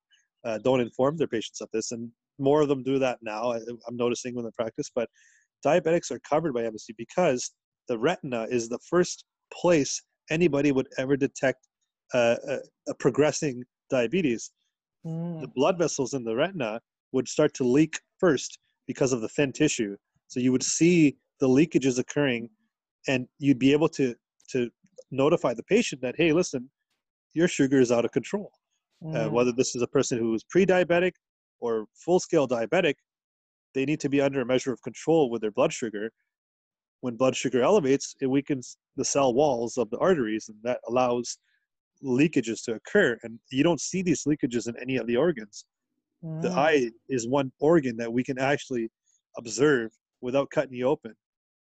uh, 0.43 0.57
don't 0.57 0.81
inform 0.81 1.15
their 1.15 1.27
patients 1.27 1.61
of 1.61 1.69
this 1.71 1.93
and 1.93 2.09
more 2.39 2.61
of 2.61 2.67
them 2.67 2.83
do 2.83 2.99
that 2.99 3.19
now 3.21 3.51
I, 3.51 3.57
i'm 3.87 3.95
noticing 3.95 4.35
when 4.35 4.45
they 4.45 4.51
practice 4.55 4.89
but 4.93 5.09
diabetics 5.65 6.11
are 6.11 6.19
covered 6.19 6.53
by 6.53 6.61
msp 6.63 6.95
because 6.97 7.51
the 7.87 7.97
retina 7.97 8.47
is 8.49 8.69
the 8.69 8.79
first 8.89 9.25
place 9.51 10.01
anybody 10.29 10.71
would 10.71 10.87
ever 10.97 11.15
detect 11.17 11.67
uh, 12.13 12.35
a, 12.47 12.57
a 12.89 12.95
progressing 12.95 13.63
diabetes 13.89 14.51
Mm. 15.05 15.41
the 15.41 15.47
blood 15.49 15.77
vessels 15.77 16.13
in 16.13 16.23
the 16.23 16.35
retina 16.35 16.79
would 17.11 17.27
start 17.27 17.53
to 17.55 17.63
leak 17.63 17.99
first 18.19 18.57
because 18.87 19.13
of 19.13 19.21
the 19.21 19.27
thin 19.29 19.51
tissue. 19.51 19.97
So 20.27 20.39
you 20.39 20.51
would 20.51 20.63
see 20.63 21.17
the 21.39 21.47
leakages 21.47 21.99
occurring, 21.99 22.49
and 23.07 23.27
you'd 23.39 23.59
be 23.59 23.71
able 23.73 23.89
to 23.89 24.15
to 24.51 24.69
notify 25.11 25.53
the 25.53 25.63
patient 25.63 26.01
that, 26.01 26.15
hey, 26.17 26.31
listen, 26.31 26.69
your 27.33 27.47
sugar 27.47 27.79
is 27.79 27.91
out 27.91 28.05
of 28.05 28.11
control. 28.11 28.51
Uh, 29.13 29.27
Mm. 29.27 29.31
whether 29.31 29.51
this 29.51 29.75
is 29.75 29.81
a 29.81 29.87
person 29.87 30.17
who 30.17 30.33
is 30.33 30.43
pre-diabetic 30.45 31.11
or 31.63 31.87
full-scale 32.05 32.47
diabetic, 32.47 32.95
they 33.73 33.85
need 33.85 34.01
to 34.01 34.09
be 34.09 34.21
under 34.21 34.41
a 34.41 34.45
measure 34.45 34.73
of 34.73 34.81
control 34.83 35.31
with 35.31 35.41
their 35.41 35.51
blood 35.51 35.73
sugar. 35.73 36.11
When 37.01 37.15
blood 37.17 37.35
sugar 37.35 37.61
elevates, 37.63 38.15
it 38.21 38.27
weakens 38.27 38.77
the 38.97 39.05
cell 39.05 39.33
walls 39.33 39.77
of 39.77 39.89
the 39.91 39.99
arteries, 39.99 40.49
and 40.49 40.57
that 40.63 40.79
allows 40.89 41.37
leakages 42.03 42.63
to 42.65 42.75
occur. 42.75 43.17
And 43.23 43.39
you 43.51 43.63
don't 43.63 43.81
see 43.81 44.01
these 44.03 44.25
leakages 44.25 44.67
in 44.67 44.75
any 44.81 44.97
of 44.97 45.07
the 45.07 45.17
organs 45.17 45.65
the 46.41 46.49
Mm. 46.49 46.59
eye 46.59 46.91
is 47.09 47.27
one 47.27 47.51
organ 47.59 47.97
that 47.97 48.11
we 48.11 48.23
can 48.23 48.39
actually 48.39 48.89
observe 49.37 49.91
without 50.21 50.49
cutting 50.51 50.73
you 50.73 50.87
open 50.87 51.13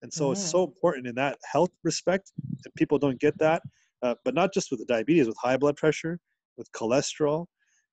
and 0.02 0.12
so 0.12 0.32
it's 0.32 0.50
so 0.50 0.64
important 0.64 1.06
in 1.06 1.14
that 1.14 1.38
health 1.50 1.70
respect 1.84 2.32
and 2.64 2.74
people 2.76 2.98
don't 2.98 3.20
get 3.20 3.36
that 3.38 3.62
uh, 4.02 4.14
but 4.24 4.34
not 4.34 4.52
just 4.54 4.70
with 4.70 4.80
the 4.80 4.86
diabetes 4.86 5.26
with 5.26 5.36
high 5.42 5.56
blood 5.56 5.76
pressure 5.76 6.18
with 6.58 6.70
cholesterol 6.72 7.46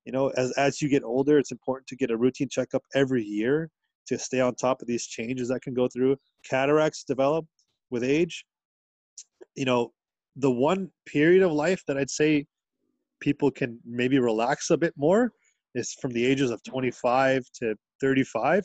you 0.04 0.12
know 0.12 0.28
as, 0.36 0.52
as 0.52 0.80
you 0.82 0.88
get 0.88 1.02
older 1.02 1.38
it's 1.38 1.52
important 1.52 1.86
to 1.86 1.96
get 1.96 2.10
a 2.10 2.16
routine 2.16 2.48
checkup 2.48 2.82
every 2.94 3.22
year 3.22 3.70
to 4.06 4.18
stay 4.18 4.40
on 4.40 4.54
top 4.54 4.82
of 4.82 4.88
these 4.88 5.06
changes 5.06 5.48
that 5.48 5.62
can 5.62 5.72
go 5.72 5.88
through. 5.88 6.14
Cataracts 6.44 7.04
develop 7.04 7.46
with 7.90 8.04
age. 8.04 8.44
You 9.54 9.64
know 9.64 9.92
the 10.36 10.50
one 10.50 10.90
period 11.06 11.42
of 11.42 11.52
life 11.52 11.82
that 11.86 11.96
i'd 11.96 12.10
say 12.10 12.44
people 13.20 13.50
can 13.50 13.78
maybe 13.84 14.18
relax 14.18 14.70
a 14.70 14.76
bit 14.76 14.92
more 14.96 15.32
is 15.74 15.94
from 16.00 16.10
the 16.12 16.24
ages 16.24 16.50
of 16.50 16.62
25 16.64 17.44
to 17.54 17.74
35 18.00 18.64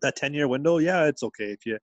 that 0.00 0.16
10 0.16 0.34
year 0.34 0.48
window 0.48 0.78
yeah 0.78 1.04
it's 1.04 1.22
okay 1.22 1.50
if 1.50 1.66
you 1.66 1.78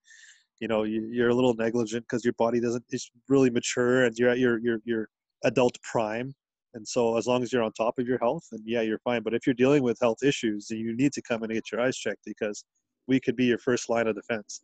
you 0.59 0.67
know 0.67 0.83
you, 0.83 1.07
you're 1.11 1.29
a 1.29 1.35
little 1.35 1.53
negligent 1.53 2.03
because 2.03 2.23
your 2.23 2.33
body 2.37 2.59
doesn't 2.59 2.83
it's 2.89 3.11
really 3.27 3.49
mature 3.49 4.05
and 4.05 4.17
you're 4.17 4.29
at 4.29 4.39
your 4.39 4.57
your 4.59 4.79
your 4.85 5.09
adult 5.43 5.77
prime 5.83 6.33
and 6.73 6.87
so 6.87 7.17
as 7.17 7.27
long 7.27 7.41
as 7.43 7.51
you're 7.51 7.63
on 7.63 7.71
top 7.73 7.97
of 7.97 8.07
your 8.07 8.19
health 8.19 8.45
and 8.51 8.61
yeah 8.65 8.81
you're 8.81 8.99
fine 8.99 9.21
but 9.23 9.33
if 9.33 9.45
you're 9.47 9.53
dealing 9.53 9.83
with 9.83 9.97
health 10.01 10.23
issues 10.23 10.67
then 10.67 10.79
you 10.79 10.95
need 10.95 11.11
to 11.13 11.21
come 11.21 11.43
and 11.43 11.51
get 11.51 11.71
your 11.71 11.81
eyes 11.81 11.97
checked 11.97 12.21
because 12.25 12.63
we 13.07 13.19
could 13.19 13.35
be 13.35 13.45
your 13.45 13.57
first 13.57 13.89
line 13.89 14.07
of 14.07 14.15
defense 14.15 14.61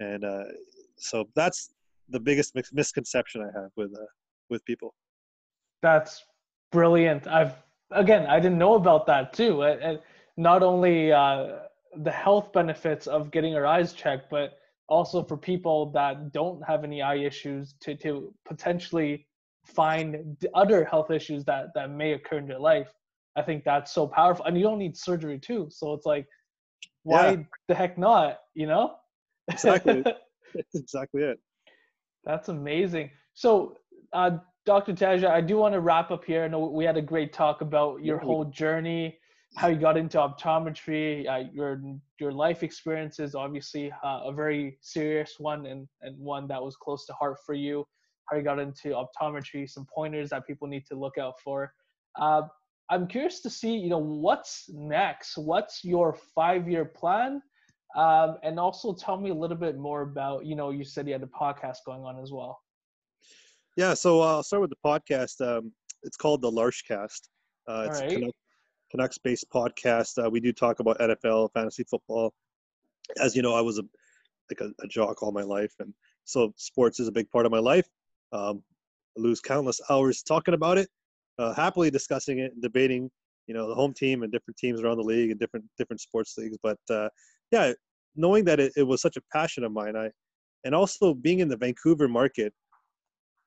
and 0.00 0.24
uh, 0.24 0.44
so 0.96 1.24
that's 1.34 1.72
the 2.10 2.20
biggest 2.20 2.54
mis- 2.54 2.72
misconception 2.72 3.42
i 3.42 3.60
have 3.60 3.70
with 3.76 3.92
uh, 3.94 4.04
with 4.52 4.64
people 4.64 4.94
That's 5.82 6.24
brilliant. 6.70 7.26
I've 7.26 7.54
again, 7.90 8.26
I 8.26 8.38
didn't 8.38 8.58
know 8.58 8.74
about 8.74 9.06
that 9.06 9.32
too. 9.32 9.64
And 9.64 9.98
not 10.36 10.62
only 10.62 11.12
uh, 11.12 11.58
the 11.96 12.10
health 12.10 12.52
benefits 12.52 13.06
of 13.08 13.30
getting 13.32 13.52
your 13.52 13.66
eyes 13.66 13.92
checked, 13.92 14.30
but 14.30 14.58
also 14.88 15.22
for 15.24 15.36
people 15.36 15.90
that 15.92 16.32
don't 16.32 16.62
have 16.64 16.84
any 16.84 17.02
eye 17.02 17.16
issues 17.16 17.74
to 17.80 17.96
to 17.96 18.32
potentially 18.44 19.26
find 19.64 20.36
the 20.40 20.50
other 20.54 20.84
health 20.84 21.10
issues 21.10 21.44
that 21.44 21.66
that 21.74 21.90
may 21.90 22.12
occur 22.12 22.38
in 22.38 22.46
their 22.46 22.58
life. 22.58 22.92
I 23.36 23.42
think 23.42 23.64
that's 23.64 23.92
so 23.92 24.06
powerful, 24.06 24.44
and 24.44 24.56
you 24.56 24.62
don't 24.62 24.78
need 24.78 24.96
surgery 24.96 25.38
too. 25.38 25.68
So 25.70 25.94
it's 25.94 26.06
like, 26.06 26.26
why 27.04 27.30
Yeah. 27.30 27.36
the 27.68 27.74
heck 27.74 27.98
not? 27.98 28.38
You 28.54 28.66
know? 28.66 28.96
Exactly. 29.50 30.02
that's 30.54 30.74
exactly 30.74 31.22
it 31.22 31.38
That's 32.24 32.48
amazing. 32.48 33.10
So, 33.34 33.78
uh, 34.12 34.38
Dr. 34.66 34.92
Taja, 34.92 35.28
I 35.30 35.40
do 35.40 35.56
want 35.56 35.74
to 35.74 35.80
wrap 35.80 36.10
up 36.10 36.24
here. 36.24 36.44
I 36.44 36.48
know 36.48 36.66
we 36.66 36.84
had 36.84 36.96
a 36.96 37.02
great 37.02 37.32
talk 37.32 37.62
about 37.62 38.02
your 38.04 38.18
whole 38.18 38.44
journey, 38.44 39.18
how 39.56 39.68
you 39.68 39.76
got 39.76 39.96
into 39.96 40.18
optometry, 40.18 41.28
uh, 41.28 41.48
your 41.52 41.82
your 42.20 42.32
life 42.32 42.62
experiences, 42.62 43.34
obviously 43.34 43.92
uh, 44.04 44.20
a 44.26 44.32
very 44.32 44.78
serious 44.82 45.34
one 45.38 45.66
and, 45.66 45.88
and 46.02 46.16
one 46.18 46.46
that 46.48 46.62
was 46.62 46.76
close 46.76 47.06
to 47.06 47.12
heart 47.14 47.38
for 47.44 47.54
you. 47.54 47.84
How 48.30 48.36
you 48.36 48.42
got 48.42 48.58
into 48.58 48.94
optometry, 48.94 49.68
some 49.68 49.86
pointers 49.94 50.30
that 50.30 50.46
people 50.46 50.68
need 50.68 50.86
to 50.86 50.94
look 50.94 51.18
out 51.18 51.34
for. 51.42 51.72
Uh, 52.20 52.42
I'm 52.90 53.06
curious 53.06 53.40
to 53.40 53.50
see, 53.50 53.74
you 53.76 53.88
know, 53.88 53.98
what's 53.98 54.64
next? 54.68 55.38
What's 55.38 55.84
your 55.84 56.16
five-year 56.34 56.86
plan? 56.86 57.40
Um, 57.96 58.36
and 58.42 58.58
also 58.58 58.92
tell 58.94 59.18
me 59.18 59.30
a 59.30 59.34
little 59.34 59.56
bit 59.56 59.76
more 59.76 60.02
about, 60.02 60.46
you 60.46 60.56
know, 60.56 60.70
you 60.70 60.84
said 60.84 61.06
you 61.06 61.12
had 61.12 61.22
a 61.22 61.26
podcast 61.26 61.78
going 61.86 62.02
on 62.02 62.20
as 62.20 62.32
well. 62.32 62.60
Yeah, 63.76 63.94
so 63.94 64.20
uh, 64.20 64.36
I'll 64.36 64.42
start 64.42 64.62
with 64.62 64.70
the 64.70 64.76
podcast. 64.84 65.40
Um, 65.40 65.72
it's 66.02 66.16
called 66.16 66.42
the 66.42 66.50
Larshcast. 66.50 67.28
Uh, 67.66 67.86
it's 67.88 68.00
a 68.00 68.02
right. 68.02 68.10
Canuck, 68.10 68.34
Canucks-based 68.90 69.46
podcast. 69.50 70.22
Uh, 70.22 70.28
we 70.28 70.40
do 70.40 70.52
talk 70.52 70.80
about 70.80 70.98
NFL, 70.98 71.52
fantasy 71.52 71.84
football. 71.84 72.34
As 73.18 73.34
you 73.34 73.42
know, 73.42 73.54
I 73.54 73.60
was 73.60 73.78
a 73.78 73.82
like 74.50 74.60
a, 74.60 74.70
a 74.82 74.88
jock 74.88 75.22
all 75.22 75.32
my 75.32 75.42
life, 75.42 75.72
and 75.78 75.94
so 76.24 76.52
sports 76.56 77.00
is 77.00 77.08
a 77.08 77.12
big 77.12 77.30
part 77.30 77.46
of 77.46 77.52
my 77.52 77.58
life. 77.58 77.88
Um, 78.32 78.62
lose 79.16 79.40
countless 79.40 79.80
hours 79.90 80.22
talking 80.22 80.54
about 80.54 80.78
it, 80.78 80.88
uh, 81.38 81.52
happily 81.54 81.90
discussing 81.90 82.38
it 82.38 82.52
and 82.52 82.62
debating. 82.62 83.10
You 83.46 83.54
know, 83.54 83.68
the 83.68 83.74
home 83.74 83.92
team 83.92 84.22
and 84.22 84.32
different 84.32 84.56
teams 84.56 84.80
around 84.80 84.98
the 84.98 85.02
league 85.02 85.30
and 85.30 85.38
different 85.38 85.66
different 85.76 86.00
sports 86.00 86.36
leagues. 86.38 86.56
But 86.62 86.78
uh, 86.88 87.08
yeah, 87.50 87.72
knowing 88.16 88.44
that 88.44 88.60
it, 88.60 88.72
it 88.76 88.84
was 88.84 89.02
such 89.02 89.16
a 89.16 89.22
passion 89.32 89.64
of 89.64 89.72
mine, 89.72 89.96
I 89.96 90.10
and 90.64 90.74
also 90.74 91.12
being 91.12 91.40
in 91.40 91.48
the 91.48 91.56
Vancouver 91.56 92.08
market 92.08 92.54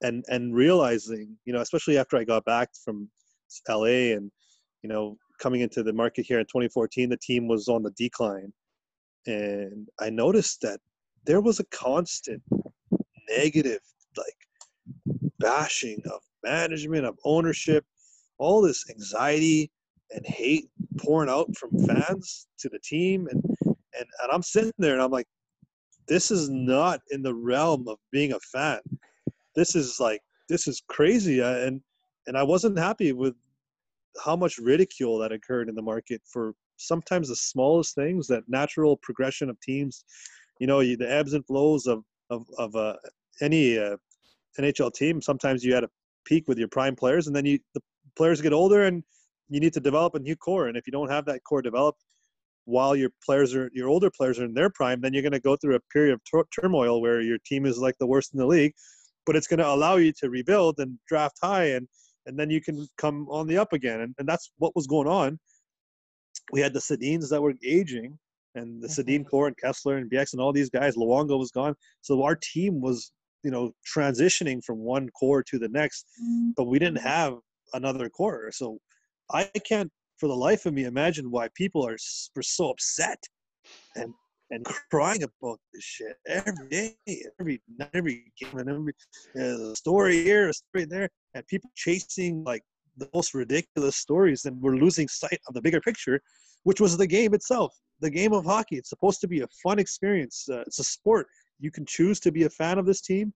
and 0.02 0.24
and 0.28 0.54
realizing 0.54 1.38
you 1.46 1.54
know 1.54 1.62
especially 1.62 1.98
after 1.98 2.18
i 2.18 2.24
got 2.24 2.44
back 2.46 2.70
from 2.84 3.10
la 3.70 3.84
and 3.86 4.32
you 4.84 4.90
know 4.90 5.18
coming 5.40 5.62
into 5.62 5.84
the 5.84 5.94
market 5.94 6.26
here 6.26 6.40
in 6.40 6.46
2014 6.46 7.10
the 7.10 7.18
team 7.18 7.48
was 7.48 7.68
on 7.68 7.84
the 7.84 7.92
decline 7.92 8.52
and 9.26 9.88
i 10.00 10.10
noticed 10.10 10.62
that 10.62 10.80
there 11.26 11.42
was 11.42 11.60
a 11.60 11.66
constant 11.66 12.42
negative 13.30 13.80
like 14.18 14.36
bashing 15.40 16.02
of 16.12 16.22
management 16.44 17.06
of 17.06 17.18
ownership 17.26 17.86
all 18.38 18.62
this 18.62 18.90
anxiety 18.90 19.72
and 20.12 20.26
hate 20.26 20.70
pouring 21.00 21.30
out 21.30 21.48
from 21.58 21.72
fans 21.86 22.48
to 22.60 22.70
the 22.70 22.80
team. 22.80 23.28
And 23.32 23.44
and, 23.66 24.08
and 24.24 24.32
i'm 24.32 24.44
sitting 24.44 24.74
there 24.78 24.94
and 24.94 25.02
i'm 25.02 25.12
like 25.12 25.28
this 26.08 26.30
is 26.30 26.50
not 26.50 27.00
in 27.10 27.24
the 27.24 27.34
realm 27.34 27.88
of 27.88 27.98
being 28.12 28.34
a 28.34 28.40
fan. 28.40 28.80
This 29.56 29.76
is 29.76 30.00
like 30.00 30.22
this 30.50 30.68
is 30.68 30.82
crazy. 30.88 31.40
And 31.40 31.82
and 32.28 32.38
i 32.38 32.44
wasn't 32.44 32.78
happy 32.78 33.14
with 33.14 33.36
how 34.24 34.36
much 34.36 34.58
ridicule 34.58 35.18
that 35.20 35.32
occurred 35.32 35.70
in 35.70 35.76
the 35.76 35.82
market 35.82 36.22
for 36.32 36.54
sometimes 36.78 37.30
the 37.30 37.36
smallest 37.36 37.96
things 37.96 38.28
that 38.28 38.44
natural 38.48 38.98
progression 38.98 39.50
of 39.50 39.60
teams 39.62 40.04
you 40.60 40.68
know 40.68 40.80
the 40.80 41.10
ebbs 41.10 41.34
and 41.34 41.46
flows 41.46 41.86
of 41.88 42.04
of, 42.30 42.46
of 42.58 42.76
uh, 42.76 42.96
any 43.42 43.78
uh, 43.78 43.98
nhl 44.60 44.94
team 44.94 45.22
sometimes 45.22 45.64
you 45.64 45.74
had 45.74 45.84
a 45.84 45.90
peak 46.26 46.46
with 46.48 46.58
your 46.58 46.68
prime 46.68 46.96
players 46.96 47.28
and 47.28 47.36
then 47.36 47.46
you 47.46 47.60
the 47.74 47.82
players 48.16 48.42
get 48.42 48.54
older 48.54 48.84
and 48.84 49.04
you 49.50 49.60
need 49.60 49.74
to 49.74 49.80
develop 49.80 50.16
a 50.16 50.20
new 50.20 50.36
core. 50.36 50.68
And 50.68 50.78
if 50.78 50.88
you 50.88 50.92
don't 50.92 51.12
have 51.12 51.26
that 51.26 51.44
core 51.44 51.62
developed 51.62 52.04
while 52.64 52.96
your 52.96 53.12
players 53.24 53.54
are 53.54 53.70
your 53.74 53.88
older 53.90 54.10
players 54.10 54.40
are 54.40 54.46
in 54.46 54.54
their 54.54 54.72
prime 54.72 55.00
then 55.02 55.14
you're 55.14 55.22
going 55.22 55.32
to 55.32 55.40
go 55.40 55.56
through 55.56 55.76
a 55.76 55.80
period 55.94 56.14
of 56.14 56.22
tur- 56.24 56.48
turmoil 56.60 57.00
where 57.00 57.22
your 57.22 57.38
team 57.46 57.66
is 57.66 57.78
like 57.78 57.96
the 58.00 58.08
worst 58.08 58.34
in 58.34 58.40
the 58.40 58.46
league 58.46 58.74
but 59.28 59.36
it's 59.36 59.46
going 59.46 59.60
to 59.60 59.68
allow 59.68 59.98
you 59.98 60.12
to 60.12 60.32
rebuild 60.32 60.76
and 60.80 60.98
draft 61.08 61.38
high 61.44 61.66
and 61.66 61.88
and 62.26 62.40
then 62.40 62.50
you 62.50 62.62
can 62.62 62.88
come 62.98 63.28
on 63.30 63.48
the 63.48 63.58
up 63.58 63.74
again. 63.74 64.02
And, 64.02 64.16
and 64.18 64.28
that's 64.28 64.52
what 64.58 64.76
was 64.76 64.88
going 64.88 65.08
on. 65.08 65.40
We 66.52 66.62
had 66.62 66.74
the 66.74 66.80
Sedins 66.80 67.30
that 67.30 67.42
were 67.42 67.54
aging 67.64 68.18
and 68.56 68.82
the 68.82 68.88
mm-hmm. 68.88 69.02
Sedin 69.02 69.30
core 69.30 69.48
and 69.48 69.58
Kesler 69.58 69.98
and 69.98 70.10
BX 70.10 70.34
and 70.34 70.42
all 70.42 70.54
these 70.54 70.70
guys. 70.70 70.96
Luongo 70.96 71.38
was 71.38 71.52
gone. 71.52 71.76
So 72.02 72.24
our 72.24 72.36
team 72.36 72.82
was 72.82 73.12
you 73.46 73.52
know 73.52 73.72
transitioning 73.96 74.60
from 74.64 74.80
one 74.80 75.08
core 75.20 75.44
to 75.44 75.58
the 75.58 75.70
next 75.70 76.06
mm-hmm. 76.22 76.50
but 76.58 76.66
we 76.66 76.80
didn't 76.80 77.04
have 77.16 77.34
another 77.74 78.10
core 78.10 78.52
so 78.52 78.78
i 79.32 79.44
can't 79.70 79.92
for 80.20 80.28
the 80.28 80.36
life 80.48 80.66
of 80.66 80.74
me 80.74 80.84
imagine 80.86 81.32
why 81.32 81.48
people 81.56 81.86
are 81.88 81.98
were 82.36 82.50
so 82.58 82.70
upset 82.70 83.22
and 83.96 84.12
and 84.52 84.66
crying 84.92 85.24
about 85.24 85.60
this 85.74 85.84
shit 85.84 86.16
every 86.28 86.68
day, 86.70 86.96
every 87.40 87.62
every 87.94 88.32
game, 88.40 88.58
and 88.60 88.70
every 88.70 88.94
uh, 89.42 89.74
story 89.74 90.24
here, 90.24 90.50
a 90.50 90.54
story 90.54 90.86
there, 90.86 91.10
and 91.34 91.46
people 91.48 91.70
chasing 91.76 92.44
like 92.44 92.62
the 92.98 93.10
most 93.14 93.34
ridiculous 93.34 93.96
stories, 93.96 94.46
and 94.46 94.62
we're 94.62 94.76
losing 94.76 95.08
sight 95.08 95.40
of 95.48 95.54
the 95.54 95.62
bigger 95.62 95.82
picture, 95.82 96.22
which 96.64 96.80
was 96.80 96.98
the 96.98 97.08
game 97.08 97.34
itself, 97.34 97.74
the 98.02 98.10
game 98.10 98.34
of 98.34 98.46
hockey. 98.46 98.78
It's 98.78 98.90
supposed 98.90 99.20
to 99.22 99.28
be 99.28 99.42
a 99.42 99.48
fun 99.64 99.80
experience. 99.80 100.48
Uh, 100.50 100.62
it's 100.62 100.80
a 100.80 100.84
sport. 100.84 101.28
You 101.60 101.72
can 101.72 101.86
choose 101.86 102.20
to 102.22 102.32
be 102.32 102.44
a 102.44 102.50
fan 102.50 102.78
of 102.78 102.86
this 102.86 103.02
team, 103.02 103.34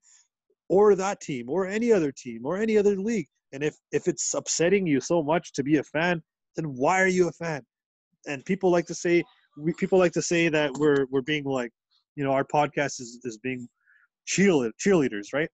or 0.67 0.95
that 0.95 1.22
team, 1.22 1.49
or 1.49 1.65
any 1.65 1.91
other 1.91 2.11
team, 2.11 2.45
or 2.45 2.57
any 2.57 2.78
other 2.78 2.95
league. 2.95 3.28
And 3.51 3.63
if 3.63 3.76
if 3.91 4.07
it's 4.07 4.34
upsetting 4.34 4.86
you 4.86 5.01
so 5.01 5.24
much 5.24 5.53
to 5.53 5.63
be 5.63 5.78
a 5.78 5.84
fan, 5.84 6.22
then 6.55 6.65
why 6.65 7.01
are 7.01 7.07
you 7.07 7.28
a 7.28 7.32
fan? 7.32 7.61
And 8.28 8.45
people 8.45 8.70
like 8.70 8.86
to 8.88 8.95
say 8.95 9.24
we, 9.57 9.74
people 9.74 9.99
like 9.99 10.11
to 10.13 10.22
say 10.22 10.49
that 10.49 10.72
we're 10.74 11.05
we're 11.09 11.22
being 11.22 11.43
like, 11.43 11.72
you 12.15 12.24
know, 12.24 12.32
our 12.32 12.45
podcast 12.45 12.99
is 12.99 13.20
is 13.24 13.38
being 13.38 13.67
cheerlead, 14.28 14.72
cheerleaders, 14.84 15.28
right? 15.34 15.49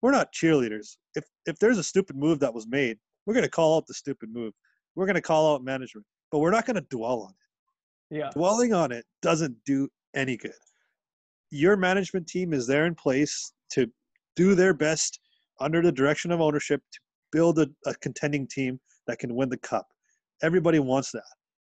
We're 0.00 0.12
not 0.12 0.32
cheerleaders. 0.32 0.96
If 1.14 1.24
if 1.46 1.58
there's 1.58 1.78
a 1.78 1.84
stupid 1.84 2.16
move 2.16 2.38
that 2.40 2.54
was 2.54 2.66
made, 2.66 2.98
we're 3.26 3.34
gonna 3.34 3.48
call 3.48 3.76
out 3.76 3.86
the 3.86 3.94
stupid 3.94 4.30
move. 4.32 4.52
We're 4.94 5.06
gonna 5.06 5.22
call 5.22 5.54
out 5.54 5.64
management, 5.64 6.06
but 6.30 6.38
we're 6.38 6.50
not 6.50 6.66
gonna 6.66 6.82
dwell 6.82 7.22
on 7.22 7.30
it. 7.30 8.18
Yeah. 8.18 8.30
Dwelling 8.30 8.74
on 8.74 8.92
it 8.92 9.04
doesn't 9.22 9.56
do 9.64 9.88
any 10.14 10.36
good. 10.36 10.52
Your 11.52 11.76
management 11.76 12.26
team 12.26 12.54
is 12.54 12.66
there 12.66 12.86
in 12.86 12.94
place 12.94 13.52
to 13.72 13.86
do 14.36 14.54
their 14.54 14.72
best 14.72 15.20
under 15.60 15.82
the 15.82 15.92
direction 15.92 16.32
of 16.32 16.40
ownership 16.40 16.80
to 16.92 16.98
build 17.30 17.58
a, 17.58 17.68
a 17.86 17.94
contending 17.96 18.48
team 18.48 18.80
that 19.06 19.18
can 19.18 19.34
win 19.34 19.50
the 19.50 19.58
cup. 19.58 19.86
Everybody 20.42 20.78
wants 20.78 21.12
that. 21.12 21.22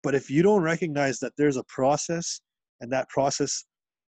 But 0.03 0.15
if 0.15 0.31
you 0.31 0.43
don't 0.43 0.63
recognize 0.63 1.19
that 1.21 1.33
there's 1.39 1.57
a 1.57 1.65
process 1.65 2.41
and 2.81 2.93
that 2.93 3.09
process 3.09 3.65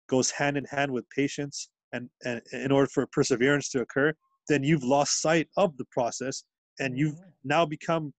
goes 0.09 0.31
hand 0.31 0.57
in 0.57 0.65
hand 0.65 0.91
with 0.91 1.05
patience 1.11 1.69
and, 1.93 2.09
and 2.25 2.41
in 2.53 2.73
order 2.73 2.89
for 2.93 3.07
perseverance 3.13 3.69
to 3.71 3.83
occur, 3.83 4.15
then 4.49 4.63
you've 4.63 4.83
lost 4.83 5.21
sight 5.21 5.47
of 5.59 5.77
the 5.77 5.85
process 5.93 6.43
and 6.79 6.97
you've 6.97 7.15
mm-hmm. 7.15 7.31
now 7.45 7.67
become 7.67 8.13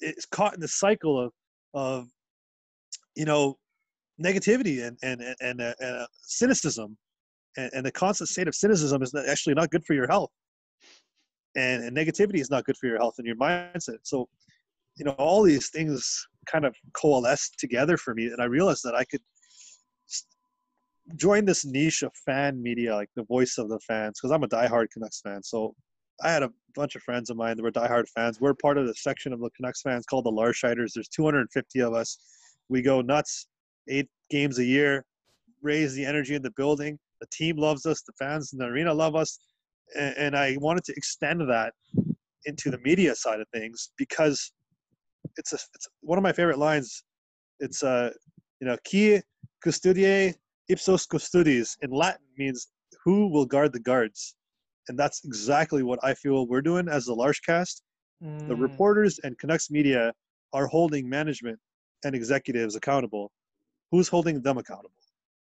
it's 0.00 0.26
caught 0.26 0.54
in 0.54 0.60
the 0.60 0.68
cycle 0.68 1.18
of 1.18 1.32
of 1.74 2.08
you 3.16 3.24
know 3.24 3.56
negativity 4.22 4.86
and 4.86 4.98
and 5.02 5.34
and, 5.40 5.60
uh, 5.60 5.74
uh, 5.84 6.06
cynicism 6.22 6.96
and, 7.56 7.70
and 7.72 7.86
the 7.86 7.92
constant 7.92 8.28
state 8.28 8.48
of 8.48 8.54
cynicism 8.54 9.02
is 9.02 9.14
actually 9.14 9.54
not 9.54 9.70
good 9.70 9.84
for 9.84 9.94
your 9.94 10.06
health. 10.06 10.30
And, 11.56 11.82
and 11.82 11.96
negativity 11.96 12.40
is 12.40 12.50
not 12.50 12.64
good 12.64 12.76
for 12.76 12.86
your 12.86 12.98
health 12.98 13.14
and 13.18 13.26
your 13.26 13.36
mindset. 13.36 13.98
So 14.04 14.28
you 14.96 15.04
know 15.04 15.12
all 15.12 15.42
these 15.42 15.70
things 15.70 16.26
kind 16.46 16.64
of 16.64 16.74
coalesced 16.92 17.58
together 17.58 17.96
for 17.96 18.12
me 18.12 18.26
and 18.26 18.40
i 18.40 18.44
realized 18.44 18.82
that 18.84 18.94
i 18.94 19.04
could 19.04 19.20
join 21.16 21.44
this 21.44 21.64
niche 21.64 22.02
of 22.02 22.12
fan 22.24 22.62
media 22.62 22.94
like 22.94 23.08
the 23.16 23.24
voice 23.24 23.58
of 23.58 23.68
the 23.68 23.78
fans 23.80 24.18
because 24.18 24.32
i'm 24.32 24.42
a 24.42 24.48
diehard 24.48 24.86
canucks 24.92 25.20
fan. 25.20 25.42
So 25.42 25.74
i 26.22 26.30
had 26.30 26.42
a 26.42 26.50
bunch 26.74 26.94
of 26.96 27.02
friends 27.02 27.30
of 27.30 27.36
mine 27.36 27.56
that 27.56 27.62
were 27.62 27.72
diehard 27.72 28.08
fans. 28.14 28.40
We're 28.40 28.54
part 28.54 28.78
of 28.78 28.86
the 28.86 28.94
section 28.94 29.32
of 29.32 29.40
the 29.40 29.50
canucks 29.56 29.82
fans 29.82 30.06
called 30.06 30.24
the 30.24 30.32
larshiders 30.32 30.92
there's 30.94 31.08
250 31.08 31.80
of 31.80 31.94
us. 31.94 32.18
We 32.68 32.82
go 32.82 33.00
nuts 33.00 33.46
eight 33.90 34.08
games 34.30 34.58
a 34.58 34.64
year 34.64 35.04
raise 35.62 35.94
the 35.94 36.04
energy 36.04 36.34
in 36.34 36.42
the 36.42 36.52
building 36.52 36.98
the 37.20 37.26
team 37.32 37.56
loves 37.56 37.84
us 37.86 38.02
the 38.02 38.12
fans 38.18 38.52
in 38.52 38.58
the 38.58 38.64
arena 38.64 38.92
love 38.92 39.14
us 39.14 39.38
and, 39.98 40.14
and 40.16 40.36
i 40.36 40.56
wanted 40.60 40.84
to 40.84 40.94
extend 40.96 41.40
that 41.40 41.74
into 42.46 42.70
the 42.70 42.78
media 42.78 43.14
side 43.14 43.40
of 43.40 43.46
things 43.52 43.90
because 43.98 44.52
it's 45.36 45.52
a 45.52 45.58
it's 45.74 45.88
one 46.00 46.18
of 46.18 46.22
my 46.22 46.32
favorite 46.32 46.58
lines. 46.58 47.02
It's 47.60 47.82
uh 47.82 48.10
you 48.60 48.66
know 48.66 48.76
quis 48.88 49.22
custodiet 49.64 50.36
ipsos 50.68 51.06
custodes 51.06 51.76
in 51.82 51.90
Latin 51.90 52.24
means 52.38 52.68
who 53.04 53.28
will 53.28 53.46
guard 53.46 53.72
the 53.72 53.80
guards, 53.80 54.36
and 54.88 54.98
that's 54.98 55.24
exactly 55.24 55.82
what 55.82 55.98
I 56.02 56.14
feel 56.14 56.46
we're 56.46 56.62
doing 56.62 56.88
as 56.88 57.06
the 57.06 57.14
Larshcast. 57.14 57.82
Mm. 58.22 58.48
The 58.48 58.56
reporters 58.56 59.18
and 59.24 59.38
Canucks 59.38 59.70
media 59.70 60.12
are 60.52 60.66
holding 60.66 61.08
management 61.08 61.58
and 62.04 62.14
executives 62.14 62.76
accountable. 62.76 63.30
Who's 63.90 64.08
holding 64.08 64.40
them 64.42 64.58
accountable? 64.58 64.90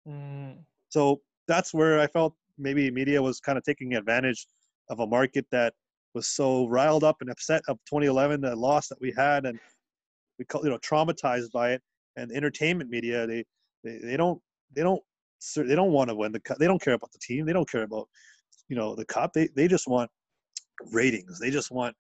Mm. 0.07 0.57
So 0.89 1.21
that's 1.47 1.73
where 1.73 1.99
I 1.99 2.07
felt 2.07 2.35
maybe 2.57 2.91
media 2.91 3.21
was 3.21 3.39
kind 3.39 3.57
of 3.57 3.63
taking 3.63 3.95
advantage 3.95 4.45
of 4.89 4.99
a 4.99 5.07
market 5.07 5.45
that 5.51 5.73
was 6.13 6.27
so 6.27 6.67
riled 6.67 7.03
up 7.03 7.17
and 7.21 7.29
upset 7.29 7.61
of 7.67 7.77
2011, 7.85 8.41
the 8.41 8.55
loss 8.55 8.87
that 8.87 8.99
we 9.01 9.13
had, 9.15 9.45
and 9.45 9.59
we 10.39 10.45
call 10.45 10.63
you 10.63 10.69
know 10.69 10.77
traumatized 10.79 11.51
by 11.51 11.71
it. 11.71 11.81
And 12.17 12.31
entertainment 12.31 12.89
media, 12.89 13.27
they 13.27 13.43
they, 13.83 13.99
they 14.01 14.17
don't 14.17 14.41
they 14.73 14.83
don't 14.83 15.01
they 15.55 15.75
don't 15.75 15.91
want 15.91 16.09
to 16.09 16.15
win 16.15 16.31
the 16.31 16.39
cup. 16.39 16.57
They 16.57 16.67
don't 16.67 16.81
care 16.81 16.93
about 16.93 17.11
the 17.11 17.19
team. 17.19 17.45
They 17.45 17.53
don't 17.53 17.69
care 17.69 17.83
about 17.83 18.07
you 18.69 18.75
know 18.75 18.95
the 18.95 19.05
cup. 19.05 19.33
They 19.33 19.49
they 19.55 19.67
just 19.67 19.87
want 19.87 20.09
ratings. 20.91 21.39
They 21.39 21.51
just 21.51 21.71
want 21.71 21.95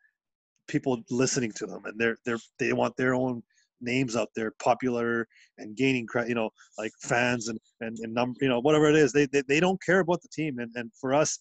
people 0.67 1.03
listening 1.09 1.51
to 1.57 1.65
them, 1.65 1.83
and 1.85 1.99
they're 1.99 2.17
they're 2.25 2.39
they 2.59 2.73
want 2.73 2.95
their 2.95 3.13
own 3.13 3.43
names 3.81 4.15
out 4.15 4.29
there 4.35 4.51
popular 4.63 5.27
and 5.57 5.75
gaining 5.75 6.07
you 6.27 6.35
know 6.35 6.49
like 6.77 6.91
fans 7.01 7.49
and 7.49 7.59
and, 7.81 7.97
and 7.99 8.13
number 8.13 8.37
you 8.41 8.49
know 8.49 8.59
whatever 8.59 8.89
it 8.89 8.95
is 8.95 9.11
they, 9.11 9.25
they 9.27 9.41
they 9.47 9.59
don't 9.59 9.81
care 9.83 9.99
about 9.99 10.21
the 10.21 10.29
team 10.29 10.59
and 10.59 10.71
and 10.75 10.91
for 10.99 11.13
us 11.13 11.39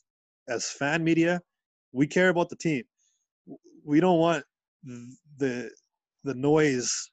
as 0.49 0.71
fan 0.71 1.03
media 1.03 1.41
we 1.95 2.07
care 2.07 2.29
about 2.29 2.51
the 2.51 2.57
team. 2.57 2.83
We 3.85 4.01
don't 4.01 4.19
want 4.19 4.45
the 5.39 5.71
the 6.25 6.35
noise, 6.35 7.11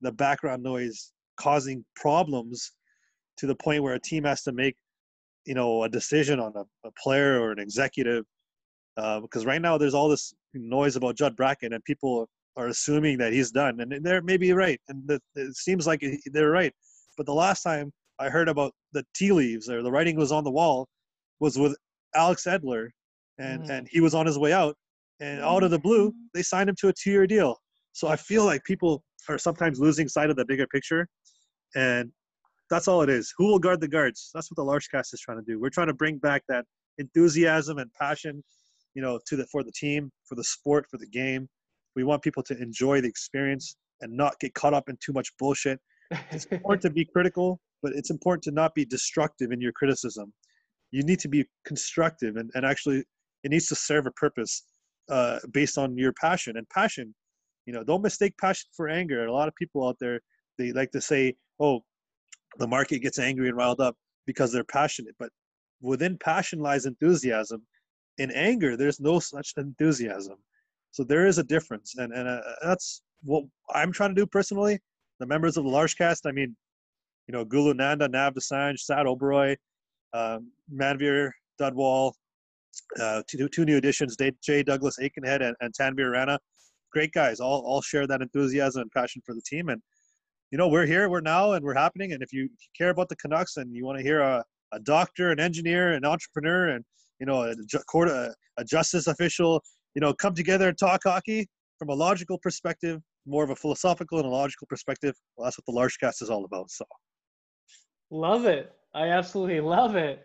the 0.00 0.10
background 0.10 0.62
noise, 0.62 1.12
causing 1.36 1.84
problems 1.94 2.72
to 3.36 3.46
the 3.46 3.54
point 3.54 3.82
where 3.82 3.94
a 3.94 4.00
team 4.00 4.24
has 4.24 4.42
to 4.42 4.52
make, 4.52 4.76
you 5.44 5.54
know, 5.54 5.84
a 5.84 5.88
decision 5.88 6.40
on 6.40 6.52
a, 6.56 6.88
a 6.88 6.92
player 7.02 7.40
or 7.40 7.52
an 7.52 7.58
executive. 7.58 8.24
Uh, 8.96 9.20
because 9.20 9.46
right 9.46 9.62
now 9.62 9.78
there's 9.78 9.94
all 9.94 10.08
this 10.08 10.34
noise 10.54 10.96
about 10.96 11.16
Judd 11.16 11.36
Brackett, 11.36 11.72
and 11.72 11.84
people 11.84 12.28
are 12.56 12.68
assuming 12.68 13.18
that 13.18 13.32
he's 13.32 13.50
done, 13.50 13.80
and 13.80 14.04
they're 14.04 14.22
maybe 14.22 14.52
right, 14.52 14.80
and 14.88 15.06
the, 15.06 15.20
it 15.34 15.56
seems 15.56 15.86
like 15.86 16.04
they're 16.26 16.50
right. 16.50 16.72
But 17.16 17.26
the 17.26 17.34
last 17.34 17.62
time 17.62 17.92
I 18.18 18.28
heard 18.28 18.48
about 18.48 18.72
the 18.92 19.04
tea 19.14 19.32
leaves 19.32 19.68
or 19.68 19.82
the 19.82 19.90
writing 19.90 20.16
was 20.16 20.32
on 20.32 20.44
the 20.44 20.50
wall 20.50 20.88
was 21.40 21.58
with 21.58 21.76
Alex 22.14 22.44
Edler 22.44 22.88
and 23.38 23.62
mm. 23.64 23.70
and 23.70 23.88
he 23.90 24.00
was 24.00 24.14
on 24.14 24.26
his 24.26 24.38
way 24.38 24.52
out, 24.52 24.76
and 25.20 25.40
out 25.40 25.62
of 25.62 25.70
the 25.70 25.78
blue 25.78 26.10
mm. 26.10 26.14
they 26.34 26.42
signed 26.42 26.68
him 26.68 26.76
to 26.80 26.88
a 26.88 26.92
two-year 26.92 27.26
deal. 27.26 27.58
So 27.92 28.08
I 28.08 28.16
feel 28.16 28.44
like 28.44 28.64
people 28.64 29.02
are 29.28 29.38
sometimes 29.38 29.80
losing 29.80 30.08
sight 30.08 30.30
of 30.30 30.36
the 30.36 30.44
bigger 30.44 30.66
picture, 30.66 31.06
and 31.74 32.10
that's 32.70 32.88
all 32.88 33.02
it 33.02 33.10
is. 33.10 33.32
Who 33.36 33.46
will 33.46 33.58
guard 33.58 33.80
the 33.80 33.88
guards? 33.88 34.30
That's 34.34 34.50
what 34.50 34.56
the 34.56 34.64
Larshcast 34.64 35.12
is 35.12 35.20
trying 35.20 35.38
to 35.38 35.44
do. 35.44 35.60
We're 35.60 35.70
trying 35.70 35.88
to 35.88 35.94
bring 35.94 36.18
back 36.18 36.42
that 36.48 36.64
enthusiasm 36.98 37.78
and 37.78 37.90
passion, 38.00 38.42
you 38.94 39.02
know, 39.02 39.18
to 39.26 39.36
the 39.36 39.46
for 39.46 39.62
the 39.62 39.72
team, 39.72 40.10
for 40.26 40.34
the 40.34 40.44
sport, 40.44 40.86
for 40.90 40.98
the 40.98 41.06
game. 41.06 41.48
We 41.96 42.04
want 42.04 42.22
people 42.22 42.42
to 42.44 42.56
enjoy 42.60 43.00
the 43.00 43.08
experience 43.08 43.76
and 44.00 44.16
not 44.16 44.38
get 44.40 44.54
caught 44.54 44.74
up 44.74 44.88
in 44.88 44.96
too 45.04 45.12
much 45.12 45.30
bullshit. 45.38 45.78
It's 46.30 46.44
important 46.46 46.82
to 46.82 46.90
be 46.90 47.04
critical, 47.04 47.60
but 47.82 47.92
it's 47.94 48.10
important 48.10 48.42
to 48.44 48.50
not 48.50 48.74
be 48.74 48.84
destructive 48.84 49.52
in 49.52 49.60
your 49.60 49.72
criticism. 49.72 50.32
You 50.90 51.02
need 51.02 51.20
to 51.20 51.28
be 51.28 51.44
constructive 51.64 52.36
and, 52.36 52.50
and 52.54 52.66
actually 52.66 53.04
it 53.44 53.50
needs 53.50 53.66
to 53.68 53.74
serve 53.74 54.06
a 54.06 54.10
purpose 54.12 54.64
uh, 55.10 55.38
based 55.52 55.78
on 55.78 55.96
your 55.96 56.12
passion 56.12 56.56
and 56.56 56.68
passion. 56.68 57.14
You 57.66 57.72
know, 57.72 57.84
don't 57.84 58.02
mistake 58.02 58.34
passion 58.40 58.68
for 58.76 58.88
anger. 58.88 59.26
A 59.26 59.32
lot 59.32 59.48
of 59.48 59.54
people 59.54 59.86
out 59.86 59.96
there, 60.00 60.20
they 60.58 60.72
like 60.72 60.90
to 60.92 61.00
say, 61.00 61.34
oh, 61.60 61.80
the 62.58 62.66
market 62.66 62.98
gets 63.00 63.18
angry 63.18 63.48
and 63.48 63.56
riled 63.56 63.80
up 63.80 63.96
because 64.26 64.52
they're 64.52 64.64
passionate. 64.64 65.14
But 65.18 65.30
within 65.80 66.18
passion 66.18 66.60
lies 66.60 66.86
enthusiasm. 66.86 67.62
In 68.18 68.30
anger, 68.30 68.76
there's 68.76 69.00
no 69.00 69.18
such 69.18 69.52
enthusiasm. 69.56 70.36
So 70.92 71.02
there 71.04 71.26
is 71.26 71.38
a 71.38 71.42
difference. 71.44 71.96
And, 71.96 72.12
and 72.12 72.28
uh, 72.28 72.40
that's 72.62 73.02
what 73.24 73.44
I'm 73.74 73.92
trying 73.92 74.14
to 74.14 74.20
do 74.20 74.26
personally. 74.26 74.78
The 75.20 75.26
members 75.26 75.56
of 75.56 75.64
the 75.64 75.70
Larshcast, 75.70 76.26
I 76.26 76.32
mean, 76.32 76.56
you 77.26 77.32
know, 77.32 77.44
Gulu 77.44 77.74
Nanda, 77.76 78.08
Nav 78.08 78.34
Dosanjh, 78.34 78.78
Sad 78.78 79.06
Oberoi, 79.06 79.56
um, 80.12 80.50
Manveer 80.72 81.30
Dudwal, 81.60 82.12
uh, 83.00 83.22
two, 83.28 83.48
two 83.48 83.64
new 83.64 83.76
additions, 83.76 84.16
Jay 84.42 84.62
Douglas 84.62 84.98
Aikenhead 84.98 85.42
and, 85.42 85.54
and 85.60 85.72
Tanvir 85.72 86.12
Rana. 86.12 86.38
Great 86.92 87.12
guys, 87.12 87.40
all, 87.40 87.60
all 87.60 87.80
share 87.80 88.06
that 88.06 88.20
enthusiasm 88.20 88.82
and 88.82 88.90
passion 88.90 89.22
for 89.24 89.34
the 89.34 89.42
team. 89.42 89.68
And, 89.70 89.80
you 90.50 90.58
know, 90.58 90.68
we're 90.68 90.84
here, 90.84 91.08
we're 91.08 91.20
now, 91.20 91.52
and 91.52 91.64
we're 91.64 91.74
happening. 91.74 92.12
And 92.12 92.22
if 92.22 92.32
you, 92.32 92.44
if 92.44 92.50
you 92.50 92.70
care 92.76 92.90
about 92.90 93.08
the 93.08 93.16
Canucks 93.16 93.56
and 93.56 93.74
you 93.74 93.86
want 93.86 93.98
to 93.98 94.04
hear 94.04 94.20
a, 94.20 94.44
a 94.72 94.80
doctor, 94.80 95.30
an 95.30 95.40
engineer, 95.40 95.92
an 95.92 96.04
entrepreneur, 96.04 96.68
and, 96.68 96.84
you 97.18 97.26
know, 97.26 97.42
a, 97.44 97.54
court, 97.84 98.08
a, 98.08 98.34
a 98.58 98.64
justice 98.64 99.06
official, 99.06 99.62
you 99.94 100.00
know, 100.00 100.12
come 100.14 100.34
together 100.34 100.68
and 100.68 100.78
talk 100.78 101.02
hockey 101.04 101.48
from 101.78 101.88
a 101.88 101.94
logical 101.94 102.38
perspective, 102.38 103.00
more 103.26 103.44
of 103.44 103.50
a 103.50 103.56
philosophical 103.56 104.18
and 104.18 104.26
a 104.26 104.30
logical 104.30 104.66
perspective, 104.68 105.14
well, 105.36 105.46
that's 105.46 105.58
what 105.58 105.66
the 105.66 105.72
Larshcast 105.72 106.22
is 106.22 106.30
all 106.30 106.44
about. 106.44 106.70
So, 106.70 106.84
love 108.10 108.46
it. 108.46 108.72
I 108.94 109.08
absolutely 109.08 109.60
love 109.60 109.96
it. 109.96 110.24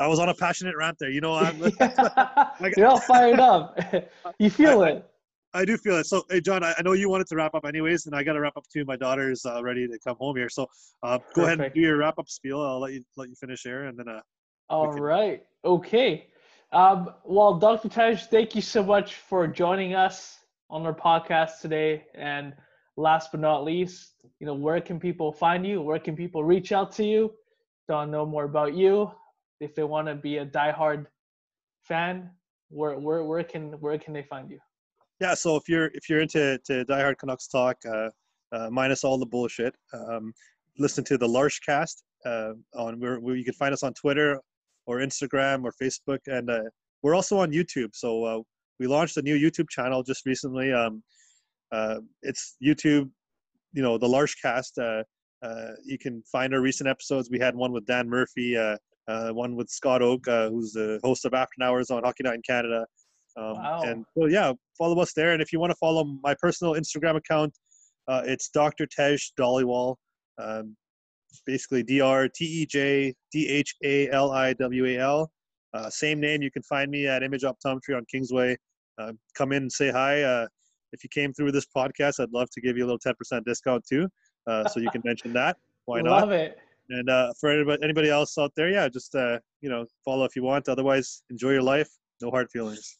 I 0.00 0.06
was 0.06 0.18
on 0.18 0.28
a 0.28 0.34
passionate 0.34 0.76
rant 0.76 0.96
there. 0.98 1.10
You 1.10 1.20
know, 1.20 1.34
I'm, 1.34 1.56
you're 2.76 2.86
all 2.86 3.00
fired 3.00 3.40
up. 3.40 3.78
you 4.38 4.50
feel 4.50 4.82
I, 4.82 4.88
it. 4.90 5.10
I, 5.54 5.64
do 5.64 5.76
feel 5.76 5.96
it. 5.96 6.06
So, 6.06 6.24
hey, 6.30 6.40
John, 6.40 6.62
I, 6.62 6.74
I, 6.78 6.82
know 6.82 6.92
you 6.92 7.08
wanted 7.08 7.26
to 7.28 7.36
wrap 7.36 7.54
up 7.54 7.64
anyways, 7.64 8.06
and 8.06 8.14
I 8.14 8.22
got 8.22 8.34
to 8.34 8.40
wrap 8.40 8.56
up 8.56 8.64
too. 8.72 8.84
My 8.84 8.96
daughter's 8.96 9.44
uh, 9.44 9.62
ready 9.62 9.86
to 9.88 9.98
come 10.06 10.16
home 10.18 10.36
here, 10.36 10.48
so 10.48 10.66
uh, 11.02 11.18
go 11.34 11.44
ahead 11.44 11.60
and 11.60 11.72
do 11.74 11.80
your 11.80 11.96
wrap 11.96 12.18
up 12.18 12.28
spiel. 12.28 12.60
I'll 12.60 12.80
let 12.80 12.92
you 12.92 13.02
let 13.16 13.28
you 13.28 13.34
finish 13.34 13.62
here, 13.62 13.84
and 13.84 13.98
then. 13.98 14.08
Uh, 14.08 14.20
all 14.70 14.92
can... 14.92 15.02
right. 15.02 15.42
Okay. 15.64 16.28
Um, 16.72 17.14
well, 17.24 17.54
Dr. 17.54 17.88
Tej, 17.88 18.16
thank 18.16 18.54
you 18.54 18.60
so 18.60 18.82
much 18.82 19.14
for 19.14 19.46
joining 19.46 19.94
us 19.94 20.38
on 20.68 20.84
our 20.84 20.94
podcast 20.94 21.60
today. 21.60 22.04
And 22.14 22.52
last 22.96 23.30
but 23.32 23.40
not 23.40 23.64
least, 23.64 24.12
you 24.38 24.46
know, 24.46 24.54
where 24.54 24.80
can 24.80 25.00
people 25.00 25.32
find 25.32 25.66
you? 25.66 25.80
Where 25.80 25.98
can 25.98 26.14
people 26.14 26.44
reach 26.44 26.72
out 26.72 26.92
to 26.92 27.04
you 27.04 27.32
Don't 27.88 28.10
know 28.10 28.26
more 28.26 28.44
about 28.44 28.74
you? 28.74 29.10
If 29.60 29.74
they 29.74 29.82
want 29.84 30.08
to 30.08 30.14
be 30.14 30.38
a 30.38 30.46
diehard 30.46 31.06
fan, 31.82 32.30
where 32.68 32.98
where 32.98 33.24
where 33.24 33.42
can 33.42 33.72
where 33.80 33.98
can 33.98 34.12
they 34.12 34.22
find 34.22 34.50
you? 34.50 34.58
Yeah, 35.20 35.34
so 35.34 35.56
if 35.56 35.68
you're 35.68 35.90
if 35.94 36.08
you're 36.08 36.20
into 36.20 36.58
to 36.66 36.84
diehard 36.84 37.18
Canucks 37.18 37.48
talk, 37.48 37.76
uh, 37.90 38.10
uh, 38.52 38.68
minus 38.70 39.04
all 39.04 39.18
the 39.18 39.26
bullshit, 39.26 39.74
um, 39.94 40.32
listen 40.78 41.02
to 41.04 41.16
the 41.16 41.26
Larshcast 41.26 42.02
uh, 42.26 42.52
on 42.76 43.00
where, 43.00 43.18
where 43.20 43.36
you 43.36 43.44
can 43.44 43.54
find 43.54 43.72
us 43.72 43.82
on 43.82 43.94
Twitter 43.94 44.40
or 44.88 44.98
Instagram 44.98 45.64
or 45.64 45.72
Facebook, 45.80 46.18
and 46.26 46.50
uh, 46.50 46.62
we're 47.02 47.14
also 47.14 47.38
on 47.38 47.52
YouTube. 47.52 47.90
So 47.92 48.24
uh, 48.24 48.40
we 48.80 48.86
launched 48.86 49.18
a 49.18 49.22
new 49.22 49.38
YouTube 49.38 49.68
channel 49.68 50.02
just 50.02 50.24
recently. 50.26 50.72
Um, 50.72 51.02
uh, 51.70 51.96
it's 52.22 52.56
YouTube, 52.64 53.10
you 53.74 53.82
know, 53.82 53.98
the 53.98 54.08
Larshcast. 54.08 54.78
Uh, 54.80 55.04
uh, 55.46 55.72
you 55.84 55.98
can 55.98 56.22
find 56.32 56.54
our 56.54 56.60
recent 56.60 56.88
episodes. 56.88 57.28
We 57.30 57.38
had 57.38 57.54
one 57.54 57.70
with 57.70 57.86
Dan 57.86 58.08
Murphy, 58.08 58.56
uh, 58.56 58.76
one 59.06 59.54
with 59.54 59.68
Scott 59.68 60.00
Oake, 60.00 60.48
who's 60.50 60.72
the 60.72 60.98
host 61.04 61.26
of 61.26 61.34
After 61.34 61.62
Hours 61.62 61.90
on 61.90 62.02
Hockey 62.02 62.24
Night 62.24 62.36
in 62.36 62.42
Canada. 62.42 62.86
Um, 63.36 63.44
wow. 63.56 63.82
And 63.84 64.04
so, 64.16 64.24
yeah, 64.24 64.52
follow 64.76 64.98
us 65.00 65.12
there. 65.12 65.32
And 65.34 65.42
if 65.42 65.52
you 65.52 65.60
want 65.60 65.70
to 65.70 65.76
follow 65.76 66.04
my 66.22 66.34
personal 66.40 66.74
Instagram 66.74 67.16
account, 67.16 67.52
it's 68.08 68.48
Dr. 68.48 68.86
Tej 68.86 69.18
Dhaliwal. 69.38 69.96
Um, 70.42 70.74
basically 71.46 71.82
D 71.82 72.00
R 72.00 72.28
T 72.28 72.44
E 72.44 72.66
J 72.66 73.14
D 73.32 73.48
H 73.48 73.74
A 73.84 74.10
L 74.10 74.30
I 74.30 74.52
W 74.54 74.86
A 74.86 74.98
L. 74.98 75.30
Uh, 75.74 75.90
same 75.90 76.20
name. 76.20 76.42
You 76.42 76.50
can 76.50 76.62
find 76.62 76.90
me 76.90 77.06
at 77.06 77.22
Image 77.22 77.42
Optometry 77.42 77.96
on 77.96 78.04
Kingsway. 78.10 78.56
Uh, 78.98 79.12
come 79.34 79.52
in 79.52 79.64
and 79.64 79.72
say 79.72 79.90
hi. 79.90 80.22
Uh, 80.22 80.46
if 80.92 81.04
you 81.04 81.10
came 81.10 81.32
through 81.32 81.52
this 81.52 81.66
podcast, 81.76 82.20
I'd 82.20 82.32
love 82.32 82.48
to 82.50 82.60
give 82.60 82.76
you 82.76 82.84
a 82.84 82.88
little 82.88 82.98
10% 82.98 83.44
discount 83.44 83.84
too. 83.86 84.08
Uh, 84.46 84.66
so 84.66 84.80
you 84.80 84.90
can 84.90 85.02
mention 85.04 85.32
that. 85.34 85.56
Why 85.84 86.00
not? 86.00 86.22
Love 86.22 86.32
it. 86.32 86.58
And 86.90 87.10
uh, 87.10 87.32
for 87.38 87.50
anybody, 87.50 87.82
anybody 87.82 88.08
else 88.08 88.38
out 88.38 88.52
there, 88.56 88.70
yeah, 88.70 88.88
just 88.88 89.14
uh, 89.14 89.38
you 89.60 89.68
know 89.68 89.84
follow 90.04 90.24
if 90.24 90.34
you 90.34 90.42
want. 90.42 90.68
Otherwise, 90.68 91.22
enjoy 91.30 91.50
your 91.50 91.62
life. 91.62 91.90
No 92.22 92.30
hard 92.30 92.50
feelings. 92.50 92.98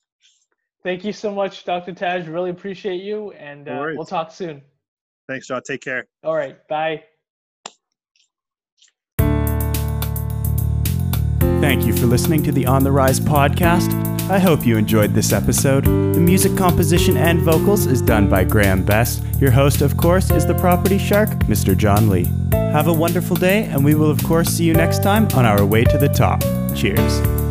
Thank 0.85 1.05
you 1.05 1.13
so 1.13 1.35
much, 1.35 1.65
Dr. 1.65 1.95
Taj. 1.95 2.29
Really 2.29 2.51
appreciate 2.51 3.03
you, 3.03 3.33
and 3.33 3.65
no 3.65 3.93
we'll 3.97 4.05
talk 4.05 4.31
soon. 4.31 4.63
Thanks, 5.27 5.47
John. 5.47 5.63
Take 5.67 5.81
care. 5.81 6.07
All 6.23 6.35
right. 6.35 6.57
Bye. 6.69 7.05
Thank 11.69 11.85
you 11.85 11.93
for 11.95 12.07
listening 12.07 12.43
to 12.45 12.51
the 12.51 12.65
On 12.65 12.83
the 12.83 12.91
Rise 12.91 13.21
podcast. 13.21 13.93
I 14.31 14.39
hope 14.39 14.65
you 14.65 14.79
enjoyed 14.79 15.13
this 15.13 15.35
episode. 15.35 15.85
The 15.85 16.19
music 16.19 16.57
composition 16.57 17.19
and 17.19 17.43
vocals 17.43 17.85
is 17.85 18.01
done 18.01 18.27
by 18.27 18.45
Graham 18.45 18.83
Best. 18.83 19.23
Your 19.39 19.51
host, 19.51 19.83
of 19.83 19.99
course, 19.99 20.31
is 20.31 20.47
the 20.47 20.55
property 20.55 20.97
shark, 20.97 21.29
Mr. 21.41 21.77
John 21.77 22.09
Lee. 22.09 22.25
Have 22.53 22.89
a 22.89 22.93
wonderful 22.95 23.37
day, 23.37 23.65
and 23.65 23.85
we 23.85 23.95
will, 23.95 24.11
of 24.11 24.25
course, 24.25 24.49
see 24.49 24.65
you 24.65 24.73
next 24.73 25.03
time 25.03 25.29
on 25.35 25.45
our 25.45 25.63
way 25.63 25.85
to 25.85 25.99
the 25.99 26.09
top. 26.09 26.41
Cheers. 26.75 27.48